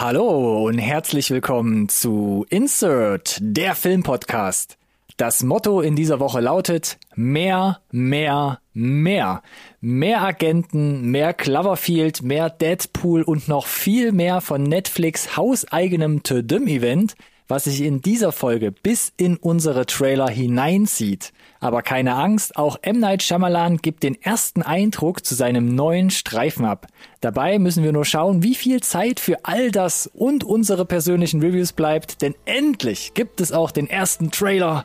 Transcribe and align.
Hallo 0.00 0.66
und 0.66 0.78
herzlich 0.78 1.30
willkommen 1.30 1.88
zu 1.88 2.44
Insert, 2.50 3.38
der 3.40 3.76
Filmpodcast. 3.76 4.76
Das 5.16 5.44
Motto 5.44 5.80
in 5.82 5.94
dieser 5.94 6.18
Woche 6.18 6.40
lautet 6.40 6.98
mehr, 7.14 7.80
mehr, 7.92 8.58
mehr. 8.72 9.40
Mehr 9.80 10.22
Agenten, 10.22 11.12
mehr 11.12 11.32
Cloverfield, 11.32 12.22
mehr 12.22 12.50
Deadpool 12.50 13.22
und 13.22 13.46
noch 13.46 13.68
viel 13.68 14.10
mehr 14.10 14.40
von 14.40 14.64
Netflix 14.64 15.36
hauseigenem 15.36 16.24
Tödüm-Event, 16.24 17.14
was 17.46 17.64
sich 17.64 17.80
in 17.80 18.00
dieser 18.00 18.32
Folge 18.32 18.72
bis 18.72 19.12
in 19.16 19.36
unsere 19.36 19.86
Trailer 19.86 20.28
hineinzieht. 20.28 21.32
Aber 21.64 21.80
keine 21.80 22.14
Angst, 22.14 22.58
auch 22.58 22.76
M. 22.82 23.00
Night 23.00 23.22
Shyamalan 23.22 23.78
gibt 23.78 24.02
den 24.02 24.20
ersten 24.20 24.60
Eindruck 24.60 25.24
zu 25.24 25.34
seinem 25.34 25.74
neuen 25.74 26.10
Streifen 26.10 26.66
ab. 26.66 26.88
Dabei 27.22 27.58
müssen 27.58 27.82
wir 27.82 27.92
nur 27.92 28.04
schauen, 28.04 28.42
wie 28.42 28.54
viel 28.54 28.82
Zeit 28.82 29.18
für 29.18 29.46
all 29.46 29.70
das 29.70 30.06
und 30.12 30.44
unsere 30.44 30.84
persönlichen 30.84 31.40
Reviews 31.40 31.72
bleibt, 31.72 32.20
denn 32.20 32.34
endlich 32.44 33.14
gibt 33.14 33.40
es 33.40 33.50
auch 33.50 33.70
den 33.70 33.88
ersten 33.88 34.30
Trailer 34.30 34.84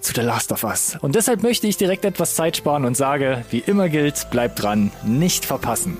zu 0.00 0.14
The 0.16 0.22
Last 0.22 0.50
of 0.50 0.64
Us. 0.64 0.98
Und 1.00 1.14
deshalb 1.14 1.44
möchte 1.44 1.68
ich 1.68 1.76
direkt 1.76 2.04
etwas 2.04 2.34
Zeit 2.34 2.56
sparen 2.56 2.86
und 2.86 2.96
sage, 2.96 3.44
wie 3.52 3.62
immer 3.64 3.88
gilt, 3.88 4.28
bleibt 4.32 4.60
dran, 4.60 4.90
nicht 5.04 5.44
verpassen. 5.44 5.96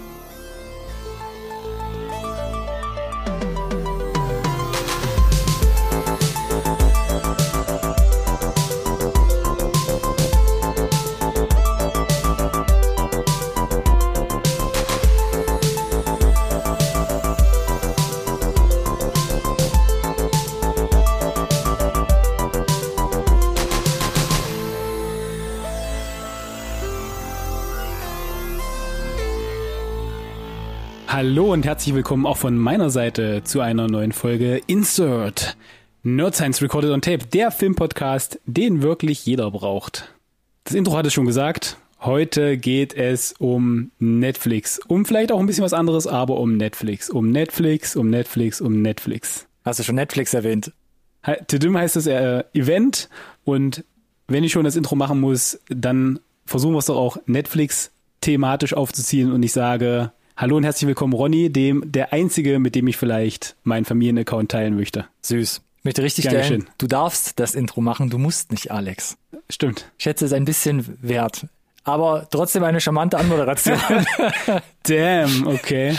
Hallo 31.16 31.50
und 31.50 31.64
herzlich 31.64 31.95
willkommen 31.95 32.26
auch 32.26 32.36
von 32.36 32.59
meiner 32.59 32.90
Seite 32.90 33.40
zu 33.42 33.62
einer 33.62 33.88
neuen 33.88 34.12
Folge 34.12 34.60
Insert 34.66 35.56
Nerd 36.02 36.34
Science 36.34 36.60
Recorded 36.60 36.90
on 36.90 37.00
Tape, 37.00 37.24
der 37.32 37.50
Filmpodcast, 37.50 38.38
den 38.45 38.82
wirklich 38.82 39.24
jeder 39.24 39.50
braucht. 39.50 40.12
Das 40.64 40.74
Intro 40.74 40.94
hat 40.94 41.06
es 41.06 41.14
schon 41.14 41.24
gesagt. 41.24 41.78
Heute 42.02 42.59
geht 42.59 42.92
es 42.92 43.32
um 43.38 43.92
Netflix. 43.98 44.78
Um 44.88 45.06
vielleicht 45.06 45.32
auch 45.32 45.40
ein 45.40 45.46
bisschen 45.46 45.64
was 45.64 45.72
anderes, 45.72 46.06
aber 46.06 46.38
um 46.38 46.59
Netflix. 46.59 47.09
Um 47.09 47.30
Netflix, 47.30 47.96
um 47.96 48.10
Netflix, 48.10 48.60
um 48.60 48.82
Netflix. 48.82 49.46
Hast 49.64 49.78
du 49.78 49.84
schon 49.84 49.94
Netflix 49.94 50.34
erwähnt? 50.34 50.70
Tedim 51.46 51.78
heißt 51.78 51.96
das 51.96 52.06
äh, 52.06 52.44
Event 52.52 53.09
und 53.42 53.84
wenn 54.28 54.44
ich 54.44 54.52
schon 54.52 54.66
das 54.66 54.76
Intro 54.76 54.96
machen 54.96 55.22
muss, 55.22 55.59
dann 55.70 56.18
versuchen 56.44 56.74
wir 56.74 56.80
es 56.80 56.87
doch 56.87 56.98
auch 56.98 57.16
Netflix 57.24 57.90
thematisch 58.20 58.74
aufzuziehen 58.74 59.32
und 59.32 59.42
ich 59.42 59.54
sage 59.54 60.12
Hallo 60.37 60.56
und 60.56 60.65
herzlich 60.65 60.87
willkommen, 60.87 61.15
Ronny, 61.15 61.51
dem 61.51 61.90
der 61.90 62.12
einzige, 62.12 62.59
mit 62.59 62.74
dem 62.74 62.87
ich 62.88 62.96
vielleicht 62.96 63.56
meinen 63.65 63.84
Familienaccount 63.87 64.50
teilen 64.50 64.76
möchte. 64.76 65.06
Süß. 65.22 65.62
Möchte 65.82 66.03
richtig 66.03 66.25
Gern 66.25 66.32
stellen, 66.44 66.60
geschehen. 66.60 66.75
du 66.78 66.87
darfst 66.88 67.38
das 67.41 67.54
Intro 67.54 67.81
machen, 67.81 68.10
du 68.10 68.19
musst 68.19 68.50
nicht, 68.50 68.70
Alex. 68.70 69.16
Stimmt. 69.48 69.91
Ich 69.97 70.04
schätze 70.04 70.25
es 70.26 70.32
ein 70.32 70.44
bisschen 70.44 70.98
wert. 71.00 71.47
Aber 71.84 72.26
trotzdem 72.31 72.65
eine 72.65 72.81
charmante 72.81 73.16
Anmoderation. 73.16 73.78
Damn, 74.82 75.47
okay. 75.47 75.97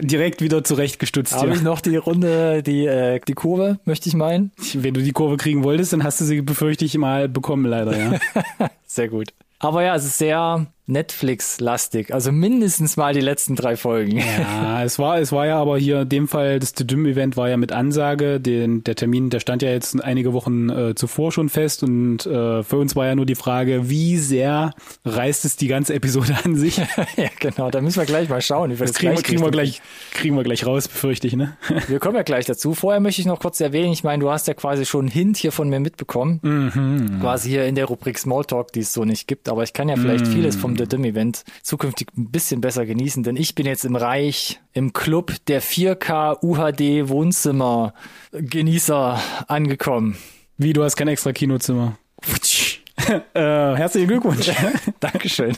Direkt 0.00 0.42
wieder 0.42 0.64
zurechtgestutzt. 0.64 1.32
Habe 1.32 1.46
Ja. 1.50 1.54
ich 1.54 1.62
noch 1.62 1.80
die 1.80 1.94
Runde, 1.96 2.64
die, 2.64 2.86
äh, 2.86 3.20
die 3.26 3.34
Kurve, 3.34 3.78
möchte 3.84 4.08
ich 4.08 4.16
meinen. 4.16 4.50
Wenn 4.74 4.94
du 4.94 5.00
die 5.00 5.12
Kurve 5.12 5.36
kriegen 5.36 5.62
wolltest, 5.62 5.92
dann 5.92 6.02
hast 6.02 6.20
du 6.20 6.24
sie, 6.24 6.42
befürchte 6.42 6.84
ich, 6.84 6.98
mal 6.98 7.28
bekommen, 7.28 7.64
leider, 7.66 7.96
ja. 7.96 8.18
Sehr 8.86 9.08
gut. 9.08 9.28
Aber 9.60 9.84
ja, 9.84 9.94
es 9.94 10.04
ist 10.04 10.18
sehr 10.18 10.66
Netflix-lastig. 10.86 12.12
Also 12.12 12.32
mindestens 12.32 12.96
mal 12.96 13.14
die 13.14 13.20
letzten 13.20 13.56
drei 13.56 13.76
Folgen. 13.76 14.18
Ja, 14.18 14.82
es 14.84 14.98
war, 14.98 15.18
es 15.18 15.32
war 15.32 15.46
ja 15.46 15.58
aber 15.58 15.78
hier 15.78 16.02
in 16.02 16.08
dem 16.08 16.28
Fall, 16.28 16.58
das 16.58 16.72
Tedym-Event 16.74 17.36
war 17.36 17.48
ja 17.48 17.56
mit 17.56 17.72
Ansage. 17.72 18.40
Den, 18.40 18.84
der 18.84 18.94
Termin, 18.96 19.30
der 19.30 19.40
stand 19.40 19.62
ja 19.62 19.70
jetzt 19.70 20.02
einige 20.02 20.32
Wochen 20.32 20.68
äh, 20.70 20.94
zuvor 20.94 21.32
schon 21.32 21.48
fest 21.48 21.82
und 21.82 22.26
äh, 22.26 22.62
für 22.62 22.76
uns 22.76 22.96
war 22.96 23.06
ja 23.06 23.14
nur 23.14 23.26
die 23.26 23.34
Frage, 23.34 23.88
wie 23.88 24.16
sehr 24.18 24.74
reißt 25.04 25.44
es 25.44 25.56
die 25.56 25.68
ganze 25.68 25.94
Episode 25.94 26.36
an 26.44 26.56
sich? 26.56 26.76
ja, 27.16 27.28
genau. 27.38 27.70
Da 27.70 27.80
müssen 27.80 27.98
wir 27.98 28.06
gleich 28.06 28.28
mal 28.28 28.42
schauen. 28.42 28.70
Wie 28.70 28.78
wir 28.78 28.86
Das 28.86 28.96
kriegen 28.96 29.16
wir, 29.16 29.22
kriegen 29.22 29.42
wir 29.42 29.50
gleich, 29.50 29.80
kriegen 30.12 30.36
wir 30.36 30.42
gleich 30.42 30.66
raus, 30.66 30.88
befürchte 30.88 31.26
ich, 31.26 31.36
ne? 31.36 31.56
Wir 31.88 31.98
kommen 31.98 32.16
ja 32.16 32.22
gleich 32.22 32.46
dazu. 32.46 32.74
Vorher 32.74 33.00
möchte 33.00 33.20
ich 33.20 33.26
noch 33.26 33.40
kurz 33.40 33.60
erwähnen, 33.60 33.92
ich 33.92 34.04
meine, 34.04 34.22
du 34.22 34.30
hast 34.30 34.46
ja 34.48 34.54
quasi 34.54 34.86
schon 34.86 35.00
einen 35.06 35.08
Hint 35.10 35.36
hier 35.36 35.52
von 35.52 35.68
mir 35.68 35.80
mitbekommen. 35.80 36.40
Mhm. 36.42 37.20
Quasi 37.20 37.50
hier 37.50 37.66
in 37.66 37.74
der 37.74 37.86
Rubrik 37.86 38.18
Smalltalk, 38.18 38.72
die 38.72 38.80
es 38.80 38.92
so 38.92 39.04
nicht 39.04 39.26
gibt. 39.26 39.48
Aber 39.48 39.62
ich 39.62 39.72
kann 39.72 39.88
ja 39.88 39.96
vielleicht 39.96 40.26
Mhm. 40.26 40.32
vieles 40.32 40.56
vom 40.56 40.71
The 40.76 40.86
Dim 40.86 41.04
Event 41.04 41.44
zukünftig 41.62 42.08
ein 42.16 42.30
bisschen 42.30 42.60
besser 42.60 42.86
genießen, 42.86 43.22
denn 43.22 43.36
ich 43.36 43.54
bin 43.54 43.66
jetzt 43.66 43.84
im 43.84 43.96
Reich, 43.96 44.60
im 44.72 44.92
Club 44.92 45.34
der 45.46 45.62
4K 45.62 46.38
UHD 46.42 47.08
Wohnzimmer 47.08 47.94
Genießer 48.32 49.20
angekommen. 49.48 50.16
Wie, 50.58 50.72
du 50.72 50.84
hast 50.84 50.96
kein 50.96 51.08
extra 51.08 51.32
Kinozimmer. 51.32 51.98
äh, 53.34 53.40
herzlichen 53.40 54.08
Glückwunsch. 54.08 54.50
Dankeschön. 55.00 55.56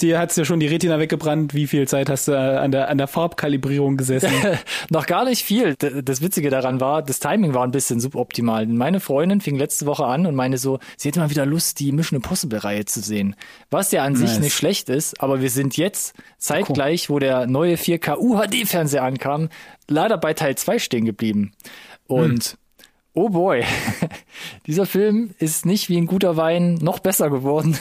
Dir 0.00 0.20
hat's 0.20 0.36
ja 0.36 0.44
schon 0.44 0.60
die 0.60 0.68
Retina 0.68 1.00
weggebrannt. 1.00 1.54
Wie 1.54 1.66
viel 1.66 1.88
Zeit 1.88 2.08
hast 2.08 2.28
du 2.28 2.32
äh, 2.32 2.36
an 2.36 2.70
der, 2.70 2.88
an 2.88 2.98
der 2.98 3.08
Farbkalibrierung 3.08 3.96
gesessen? 3.96 4.30
Noch 4.90 5.06
gar 5.06 5.24
nicht 5.24 5.44
viel. 5.44 5.74
Das 5.76 6.22
Witzige 6.22 6.50
daran 6.50 6.80
war, 6.80 7.02
das 7.02 7.18
Timing 7.18 7.52
war 7.52 7.64
ein 7.64 7.72
bisschen 7.72 7.98
suboptimal. 7.98 8.66
Meine 8.66 9.00
Freundin 9.00 9.40
fing 9.40 9.56
letzte 9.56 9.86
Woche 9.86 10.04
an 10.04 10.26
und 10.26 10.36
meinte 10.36 10.56
so, 10.58 10.78
sie 10.96 11.08
hätte 11.08 11.18
mal 11.18 11.30
wieder 11.30 11.46
Lust, 11.46 11.80
die 11.80 11.90
Mission 11.90 12.18
Impossible 12.18 12.60
Reihe 12.60 12.84
zu 12.84 13.00
sehen. 13.00 13.34
Was 13.70 13.90
ja 13.90 14.04
an 14.04 14.14
sich 14.14 14.30
Nice. 14.30 14.40
nicht 14.40 14.54
schlecht 14.54 14.88
ist, 14.88 15.20
aber 15.20 15.40
wir 15.40 15.50
sind 15.50 15.76
jetzt 15.76 16.14
zeitgleich, 16.38 17.10
wo 17.10 17.18
der 17.18 17.48
neue 17.48 17.74
4K 17.74 18.18
UHD 18.18 18.68
Fernseher 18.68 19.02
ankam, 19.02 19.48
leider 19.88 20.16
bei 20.16 20.32
Teil 20.32 20.56
2 20.56 20.78
stehen 20.78 21.06
geblieben. 21.06 21.52
Und 22.06 22.56
Oh 23.14 23.30
boy, 23.30 23.64
dieser 24.68 24.86
Film 24.86 25.34
ist 25.40 25.66
nicht 25.66 25.88
wie 25.88 25.96
ein 25.96 26.06
guter 26.06 26.36
Wein 26.36 26.74
noch 26.74 27.00
besser 27.00 27.30
geworden. 27.30 27.76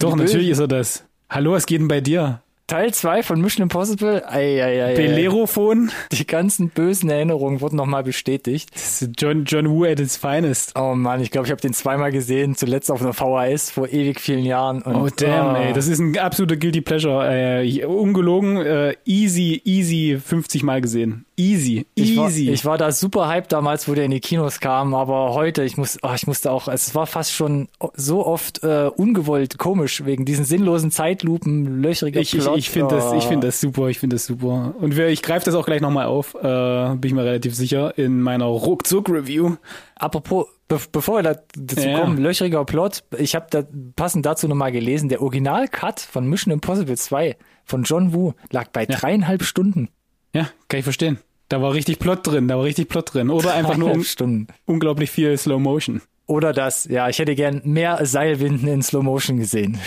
Doch, 0.00 0.16
natürlich 0.16 0.48
ist 0.48 0.58
er 0.58 0.66
das. 0.66 1.05
Hallo, 1.28 1.52
was 1.52 1.66
geht 1.66 1.80
denn 1.80 1.88
bei 1.88 2.00
dir? 2.00 2.40
Teil 2.68 2.92
2 2.92 3.22
von 3.22 3.40
Mission 3.40 3.62
Impossible, 3.62 4.24
ei, 4.26 4.60
ei, 4.62 4.84
ei. 4.84 4.94
Belerophon? 4.94 5.90
die 6.10 6.26
ganzen 6.26 6.70
bösen 6.70 7.10
Erinnerungen 7.10 7.60
wurden 7.60 7.76
nochmal 7.76 8.02
bestätigt. 8.02 8.70
Das 8.74 9.02
ist 9.02 9.10
John, 9.18 9.44
John 9.44 9.68
Woo 9.70 9.84
at 9.84 10.00
its 10.00 10.16
finest. 10.16 10.72
Oh 10.76 10.94
Mann, 10.96 11.20
ich 11.20 11.30
glaube, 11.30 11.46
ich 11.46 11.52
habe 11.52 11.60
den 11.60 11.72
zweimal 11.74 12.10
gesehen, 12.10 12.56
zuletzt 12.56 12.90
auf 12.90 13.02
einer 13.02 13.12
VHS 13.12 13.70
vor 13.70 13.88
ewig 13.88 14.20
vielen 14.20 14.44
Jahren. 14.44 14.82
Und, 14.82 14.96
Oh 14.96 15.08
damn, 15.16 15.54
oh. 15.54 15.58
ey, 15.58 15.72
das 15.72 15.86
ist 15.86 16.00
ein 16.00 16.16
absoluter 16.18 16.56
Guilty 16.56 16.80
Pleasure. 16.80 17.62
Äh, 17.62 17.84
ungelogen, 17.84 18.56
äh, 18.56 18.94
easy, 19.04 19.60
easy 19.64 20.18
50 20.18 20.62
Mal 20.64 20.80
gesehen. 20.80 21.25
Easy, 21.38 21.86
ich 21.94 22.16
war, 22.16 22.28
easy. 22.28 22.48
ich 22.50 22.64
war 22.64 22.78
da 22.78 22.90
super 22.92 23.28
hyped 23.28 23.52
damals, 23.52 23.86
wo 23.88 23.94
der 23.94 24.04
in 24.06 24.10
die 24.10 24.20
Kinos 24.20 24.58
kam, 24.58 24.94
aber 24.94 25.34
heute, 25.34 25.64
ich 25.64 25.76
muss, 25.76 25.98
oh, 26.02 26.12
ich 26.14 26.26
musste 26.26 26.50
auch, 26.50 26.66
es 26.66 26.94
war 26.94 27.06
fast 27.06 27.32
schon 27.32 27.68
so 27.94 28.24
oft 28.24 28.64
äh, 28.64 28.88
ungewollt 28.96 29.58
komisch 29.58 30.04
wegen 30.06 30.24
diesen 30.24 30.46
sinnlosen 30.46 30.90
Zeitlupen, 30.90 31.82
löchriger 31.82 32.20
Ich, 32.20 32.32
ich, 32.34 32.40
Plot. 32.42 32.56
ich 32.58 32.70
finde 32.70 32.94
das, 32.94 33.12
ich 33.12 33.24
Oh. 33.24 33.28
finde 33.28 33.48
das 33.48 33.60
super, 33.60 33.88
ich 33.88 33.98
finde 33.98 34.16
das 34.16 34.24
super. 34.24 34.74
Und 34.80 34.96
wir, 34.96 35.08
ich 35.08 35.20
greife 35.22 35.44
das 35.44 35.54
auch 35.54 35.66
gleich 35.66 35.82
nochmal 35.82 36.06
auf, 36.06 36.34
äh, 36.34 36.94
bin 36.96 37.08
ich 37.10 37.12
mir 37.14 37.24
relativ 37.24 37.54
sicher, 37.54 37.98
in 37.98 38.22
meiner 38.22 38.46
Ruckzuck-Review. 38.46 39.56
Apropos, 39.94 40.46
be 40.68 40.78
bevor 40.90 41.16
wir 41.18 41.22
da, 41.22 41.36
dazu 41.54 41.86
Ja. 41.86 42.00
kommen, 42.00 42.16
löchriger 42.16 42.64
Plot, 42.64 43.04
ich 43.18 43.34
habe 43.34 43.46
da 43.50 43.62
passend 43.94 44.24
dazu 44.24 44.48
nochmal 44.48 44.72
gelesen, 44.72 45.08
der 45.10 45.20
Original-Cut 45.20 46.00
von 46.00 46.26
Mission 46.28 46.52
Impossible 46.52 46.96
2 46.96 47.36
von 47.64 47.82
John 47.82 48.14
Woo 48.14 48.32
lag 48.50 48.68
bei 48.72 48.86
dreieinhalb 48.86 49.42
Stunden. 49.42 49.88
Ja, 50.36 50.48
kann 50.68 50.78
ich 50.78 50.84
verstehen. 50.84 51.18
Da 51.48 51.62
war 51.62 51.72
richtig 51.74 51.98
Plot 51.98 52.26
drin, 52.26 52.48
da 52.48 52.56
war 52.56 52.64
richtig 52.64 52.88
Plot 52.88 53.14
drin. 53.14 53.30
Oder 53.30 53.54
einfach 53.54 53.76
nur 53.76 53.90
un 53.94 54.02
Stunden. 54.04 54.48
unglaublich 54.64 55.10
viel 55.10 55.36
Slow 55.38 55.60
Motion. 55.60 56.02
Oder 56.26 56.52
das, 56.52 56.86
ja, 56.86 57.08
ich 57.08 57.18
hätte 57.20 57.34
gern 57.36 57.60
mehr 57.64 58.04
Seilwinden 58.04 58.66
in 58.68 58.82
Slow 58.82 59.02
Motion 59.04 59.36
gesehen. 59.38 59.78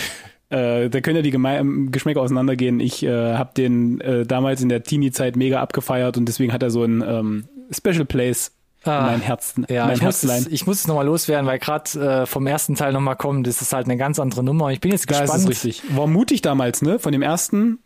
Äh, 0.48 0.88
da 0.88 1.00
können 1.00 1.16
ja 1.16 1.22
die 1.22 1.30
Geme 1.30 1.58
ähm, 1.58 1.92
Geschmäcker 1.92 2.20
auseinandergehen. 2.22 2.80
Ich 2.80 3.02
äh, 3.04 3.34
habe 3.34 3.50
den 3.56 4.00
äh, 4.00 4.24
damals 4.26 4.62
in 4.62 4.68
der 4.68 4.82
Teenie-Zeit 4.82 5.36
mega 5.36 5.60
abgefeiert 5.60 6.16
und 6.16 6.24
deswegen 6.26 6.52
hat 6.52 6.62
er 6.62 6.70
so 6.70 6.82
ein 6.82 7.02
ähm, 7.06 7.44
Special 7.70 8.04
Place 8.06 8.52
in 8.84 8.90
Ah, 8.90 9.02
mein 9.02 9.20
Herzen, 9.20 9.66
Ja, 9.68 9.84
mein 9.84 9.96
ich 9.96 10.00
muss, 10.02 10.22
Herzlein. 10.22 10.38
es, 10.40 10.46
ich 10.46 10.66
muss 10.66 10.80
es 10.80 10.86
nochmal 10.88 11.04
loswerden, 11.04 11.46
weil 11.46 11.58
gerade 11.58 12.22
äh, 12.22 12.26
vom 12.26 12.46
ersten 12.46 12.74
Teil 12.76 12.94
nochmal 12.94 13.14
kommen, 13.16 13.44
das 13.44 13.60
ist 13.60 13.74
halt 13.74 13.84
eine 13.84 13.98
ganz 13.98 14.18
andere 14.18 14.42
Nummer. 14.42 14.70
Ich 14.72 14.80
bin 14.80 14.90
jetzt 14.90 15.08
Da 15.10 15.16
ist 15.16 15.20
gespannt. 15.32 15.42
es 15.44 15.48
richtig. 15.64 15.82
War 15.94 16.06
mutig 16.06 16.40
damals, 16.40 16.80
ne? 16.80 16.98
Von 16.98 17.12
dem 17.12 17.20
ersten. 17.20 17.78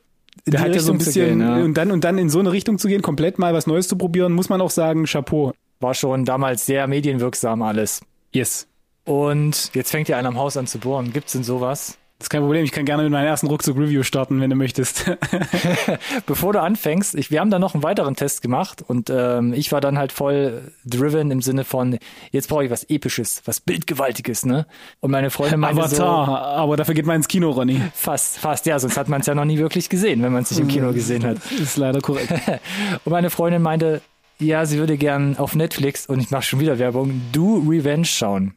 Der 0.46 0.60
hat 0.60 0.75
ja 0.75 0.81
so 0.81 0.92
ein 0.92 0.98
bisschen 0.98 1.38
gehen, 1.38 1.40
ja. 1.40 1.56
und 1.56 1.75
dann 1.75 1.90
und 1.90 2.04
dann 2.04 2.19
in 2.19 2.28
so 2.28 2.38
eine 2.38 2.52
Richtung 2.52 2.78
zu 2.78 2.88
gehen, 2.88 3.02
komplett 3.02 3.38
mal 3.38 3.54
was 3.54 3.66
Neues 3.66 3.88
zu 3.88 3.96
probieren, 3.96 4.32
muss 4.32 4.48
man 4.48 4.60
auch 4.60 4.70
sagen, 4.70 5.04
Chapeau. 5.04 5.52
War 5.81 5.94
schon 5.94 6.25
damals 6.25 6.66
sehr 6.66 6.86
medienwirksam 6.86 7.62
alles. 7.62 8.00
Yes. 8.32 8.69
Und 9.04 9.70
jetzt 9.75 9.90
fängt 9.90 10.08
ja 10.08 10.19
einer 10.19 10.28
am 10.28 10.38
Haus 10.38 10.56
an 10.56 10.66
zu 10.66 10.78
bohren. 10.78 11.12
Gibt's 11.12 11.32
denn 11.32 11.44
sowas? 11.44 11.98
Ist 12.25 12.31
kein 12.31 12.41
Problem, 12.41 12.65
ich 12.65 12.73
kann 12.73 12.87
gerne 12.87 13.03
mit 13.03 13.12
meinem 13.12 13.26
ersten 13.26 13.49
Ruckzuck-Review 13.49 14.03
starten, 14.03 14.41
wenn 14.41 14.49
du 14.49 14.56
möchtest. 14.56 15.05
Bevor 16.26 16.55
du 16.55 16.62
anfängst, 16.62 17.15
ich, 17.17 17.31
wir 17.31 17.38
haben 17.38 17.50
da 17.50 17.59
noch 17.59 17.75
einen 17.75 17.82
weiteren 17.82 18.17
Test 18.17 18.41
gemacht 18.41 18.81
und 18.81 19.11
ähm, 19.11 19.53
ich 19.53 19.73
war 19.73 19.82
dann 19.82 19.99
halt 19.99 20.11
voll 20.11 20.73
driven 20.87 21.31
im 21.31 21.43
Sinne 21.43 21.65
von, 21.65 21.99
jetzt 22.31 22.49
brauche 22.49 22.65
ich 22.65 22.71
was 22.71 22.85
Episches, 22.85 23.43
was 23.44 23.61
Bildgewaltiges, 23.61 24.47
ne? 24.47 24.67
Und 25.00 25.11
meine 25.11 25.29
Freundin 25.29 25.61
meinte 25.61 25.82
Avatar, 25.82 26.26
so, 26.26 26.32
aber 26.32 26.79
dafür 26.79 26.94
geht 26.94 27.05
man 27.05 27.17
ins 27.17 27.29
Kino, 27.29 27.50
Ronny. 27.50 27.79
Fast, 27.93 28.38
fast, 28.38 28.65
ja, 28.65 28.79
sonst 28.79 28.97
hat 28.97 29.11
man 29.11 29.20
es 29.20 29.27
ja 29.27 29.35
noch 29.35 29.44
nie 29.44 29.59
wirklich 29.59 29.91
gesehen, 29.91 30.23
wenn 30.23 30.32
man 30.32 30.44
es 30.44 30.50
nicht 30.50 30.61
im 30.61 30.69
Kino 30.69 30.94
gesehen 30.94 31.27
hat. 31.27 31.37
Das 31.37 31.61
ist 31.61 31.77
leider 31.77 32.00
korrekt. 32.00 32.32
und 33.05 33.12
meine 33.12 33.29
Freundin 33.29 33.61
meinte, 33.61 34.00
ja, 34.38 34.65
sie 34.65 34.79
würde 34.79 34.97
gern 34.97 35.37
auf 35.37 35.55
Netflix, 35.55 36.06
und 36.06 36.20
ich 36.20 36.31
mache 36.31 36.44
schon 36.44 36.59
wieder 36.59 36.79
Werbung, 36.79 37.20
Do 37.32 37.62
Revenge 37.69 38.06
schauen. 38.06 38.55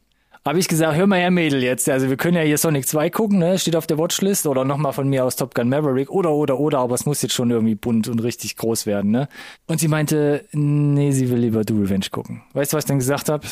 Habe 0.47 0.59
ich 0.59 0.69
gesagt, 0.69 0.95
hör 0.95 1.07
mal 1.07 1.19
her, 1.19 1.29
Mädel, 1.29 1.61
jetzt. 1.61 1.89
Also 1.89 2.07
wir 2.07 2.15
können 2.15 2.37
ja 2.37 2.41
hier 2.43 2.57
Sonic 2.57 2.87
2 2.87 3.09
gucken, 3.09 3.37
ne? 3.37 3.59
Steht 3.59 3.75
auf 3.75 3.85
der 3.85 3.97
Watchlist 3.97 4.47
oder 4.47 4.63
nochmal 4.63 4.93
von 4.93 5.09
mir 5.09 5.25
aus 5.25 5.35
Top 5.35 5.53
Gun 5.53 5.67
Maverick 5.67 6.09
oder 6.09 6.31
oder 6.31 6.57
oder, 6.57 6.79
aber 6.79 6.95
es 6.95 7.05
muss 7.05 7.21
jetzt 7.21 7.33
schon 7.33 7.51
irgendwie 7.51 7.75
bunt 7.75 8.07
und 8.07 8.23
richtig 8.23 8.55
groß 8.55 8.85
werden, 8.85 9.11
ne? 9.11 9.27
Und 9.65 9.81
sie 9.81 9.89
meinte, 9.89 10.45
nee, 10.53 11.11
sie 11.11 11.29
will 11.29 11.39
lieber 11.39 11.65
Do 11.65 11.73
Revenge 11.75 12.05
gucken. 12.11 12.43
Weißt 12.53 12.71
du, 12.71 12.77
was 12.77 12.85
ich 12.85 12.87
dann 12.87 12.99
gesagt 12.99 13.27
habe? 13.27 13.45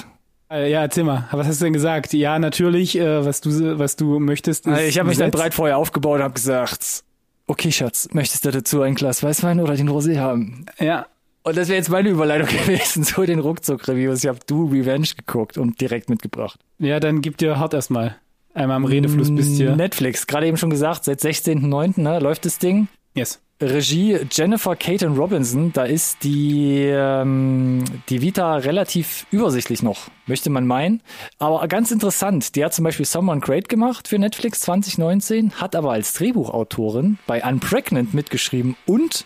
Äh, 0.50 0.72
Ja, 0.72 0.84
erzähl 0.84 1.04
mal, 1.04 1.28
was 1.34 1.48
hast 1.48 1.60
du 1.60 1.66
denn 1.66 1.74
gesagt? 1.74 2.14
Ja, 2.14 2.40
natürlich, 2.40 2.98
äh, 2.98 3.26
was 3.26 3.42
du 3.42 3.78
was 3.78 3.98
du 3.98 4.20
möchtest. 4.20 4.66
Ist 4.66 4.72
Also 4.72 4.88
ich 4.88 4.98
habe 4.98 5.10
mich 5.10 5.18
dann 5.18 5.32
breit 5.32 5.54
vorher 5.54 5.78
aufgebaut 5.78 6.20
und 6.20 6.24
habe 6.24 6.36
gesagt, 6.36 7.04
okay, 7.48 7.74
Schatz, 7.74 8.08
möchtest 8.14 8.46
du 8.46 8.52
dazu 8.52 8.82
ein 8.82 8.96
Glas 8.96 9.22
Weißwein 9.22 9.60
oder 9.60 9.76
den 9.76 9.90
Rosé 9.90 10.18
haben? 10.20 10.66
Ja, 10.80 11.08
Und 11.46 11.56
das 11.56 11.68
wäre 11.68 11.78
jetzt 11.78 11.90
meine 11.90 12.10
Überleitung 12.10 12.48
gewesen 12.66 13.04
zu 13.04 13.24
den 13.24 13.40
Ruckzuck-Reviews. 13.40 14.24
Ich 14.24 14.28
habe 14.28 14.40
Do 14.48 14.66
Revenge 14.66 15.10
geguckt 15.16 15.60
und 15.60 15.80
direkt 15.80 16.10
mitgebracht. 16.10 16.60
ja, 16.80 17.00
dann 17.00 17.22
gib 17.22 17.38
dir 17.38 17.60
hart 17.60 17.76
erstmal. 17.76 18.16
Einmal 18.56 18.78
am 18.78 18.86
Redefluss 18.86 19.34
bist 19.36 19.60
du. 19.60 19.76
Netflix, 19.76 20.28
gerade 20.28 20.48
eben 20.48 20.58
schon 20.58 20.70
gesagt, 20.72 21.04
seit 21.04 21.20
16.09. 21.20 22.02
Ne, 22.02 22.20
läuft 22.20 22.46
das 22.46 22.58
Ding. 22.58 22.88
Yes. 23.14 23.42
Regie 23.62 24.18
Jennifer 24.32 24.76
Caton 24.76 25.16
Robinson, 25.16 25.72
da 25.72 25.84
ist 25.84 26.24
die, 26.24 26.82
ähm, 26.82 27.84
die 28.10 28.22
Vita 28.22 28.56
relativ 28.56 29.28
übersichtlich 29.32 29.84
noch, 29.84 30.10
möchte 30.26 30.50
man 30.50 30.66
meinen. 30.66 31.02
Aber 31.38 31.66
ganz 31.68 31.92
interessant, 31.92 32.56
die 32.56 32.66
hat 32.66 32.74
zum 32.74 32.84
Beispiel 32.84 33.06
Someone 33.06 33.40
Great 33.40 33.70
gemacht 33.70 34.08
für 34.08 34.18
Netflix 34.20 34.62
2019, 34.62 35.54
hat 35.54 35.76
aber 35.76 35.92
als 35.92 36.14
Drehbuchautorin 36.14 37.18
bei 37.28 37.44
Unpregnant 37.44 38.14
mitgeschrieben 38.14 38.76
und 38.86 39.26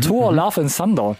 Thor 0.00 0.32
Love 0.32 0.62
and 0.62 0.74
Thunder. 0.76 1.16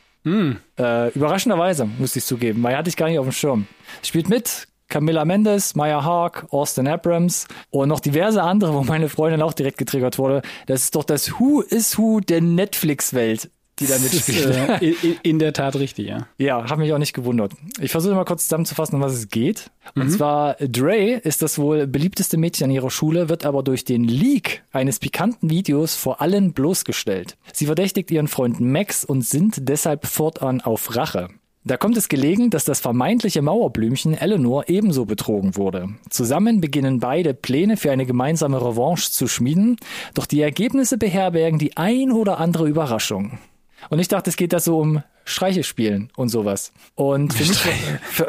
Äh, 0.79 1.09
überraschenderweise, 1.15 1.87
muss 1.99 2.17
ich 2.17 2.25
zugeben, 2.25 2.63
weil 2.63 2.77
hatte 2.77 2.89
ich 2.89 2.97
gar 2.97 3.09
nicht 3.09 3.19
auf 3.19 3.27
dem 3.27 3.33
Schirm. 3.33 3.67
Spielt 4.03 4.29
mit 4.29 4.69
Camilla 4.89 5.25
Mendes, 5.25 5.75
Maya 5.77 6.05
Haag, 6.05 6.47
Austin 6.51 6.89
Abrams 6.89 7.47
und 7.71 7.89
noch 7.89 8.01
diverse 8.01 8.43
andere, 8.43 8.75
wo 8.75 8.83
meine 8.83 9.09
Freundin 9.09 9.41
auch 9.41 9.53
direkt 9.53 9.79
getriggert 9.79 10.19
wurde. 10.19 10.43
Das 10.67 10.83
ist 10.83 10.97
doch 10.97 11.05
das 11.05 11.39
Who 11.39 11.61
is 11.63 11.97
Who 11.97 12.21
der 12.21 12.41
Netflix-Welt, 12.43 13.51
die 13.81 13.87
da 13.87 13.99
mitspielt. 13.99 14.47
äh, 14.83 14.91
in, 15.03 15.17
in 15.23 15.39
der 15.39 15.53
Tat 15.53 15.75
richtig, 15.77 16.07
ja. 16.09 16.27
Ja, 16.39 16.69
hat 16.71 16.79
mich 16.79 16.93
auch 16.93 16.99
nicht 16.99 17.13
gewundert. 17.15 17.53
Ich 17.81 17.91
versuche 17.91 18.15
mal 18.15 18.25
kurz 18.25 18.45
zusammenzufassen, 18.45 18.95
um 18.97 19.01
was 19.03 19.15
es 19.15 19.29
geht. 19.29 19.71
Und 19.95 20.05
Mhm. 20.07 20.11
zwar, 20.11 20.55
Dre 20.55 21.15
ist 21.15 21.43
das 21.43 21.59
wohl 21.59 21.87
beliebteste 21.87 22.37
Mädchen 22.37 22.67
an 22.67 22.71
ihrer 22.71 22.91
Schule, 22.91 23.29
wird 23.29 23.45
aber 23.45 23.63
durch 23.63 23.85
den 23.85 24.05
Leak 24.05 24.63
eines 24.73 24.99
pikanten 24.99 25.51
Videos 25.51 25.95
vor 25.97 26.21
allen 26.21 26.53
bloßgestellt. 26.53 27.37
Sie 27.53 27.67
verdächtigt 27.67 28.11
ihren 28.11 28.29
Freund 28.29 28.61
Max 28.61 29.05
und 29.05 29.25
sind 29.25 29.69
deshalb 29.69 30.07
fortan 30.07 30.61
auf 30.61 30.95
Rache. 30.95 31.29
Da 31.63 31.77
kommt 31.77 31.99
es 31.99 32.09
gelegen, 32.09 32.49
dass 32.49 32.65
das 32.65 32.81
vermeintliche 32.81 33.43
Mauerblümchen 33.43 34.15
Eleanor 34.15 34.71
ebenso 34.71 35.05
betrogen 35.05 35.57
wurde. 35.57 35.89
Zusammen 36.09 36.63
beginnen 36.63 37.01
beide 37.01 37.35
Pläne 37.35 37.77
für 37.77 37.93
eine 37.93 38.07
gemeinsame 38.07 38.57
Revanche 38.59 39.11
zu 39.11 39.29
schmieden, 39.29 39.77
doch 40.15 40.25
die 40.25 40.41
Ergebnisse 40.41 40.97
beherbergen 40.97 41.59
die 41.59 41.77
ein 41.77 42.13
oder 42.13 42.39
andere 42.39 42.67
Überraschung. 42.67 43.39
Und 43.89 43.99
ich 43.99 44.09
dachte, 44.09 44.31
es 44.31 44.37
geht 44.37 44.53
da 44.53 44.61
so 44.61 44.79
um 44.79 45.03
Streiche 45.25 45.63
spielen 45.63 46.11
und 46.17 46.29
sowas. 46.29 46.73
Und 46.95 47.33
für 47.33 47.45
mich, 47.45 47.65
war, 47.65 47.73
für, 48.03 48.27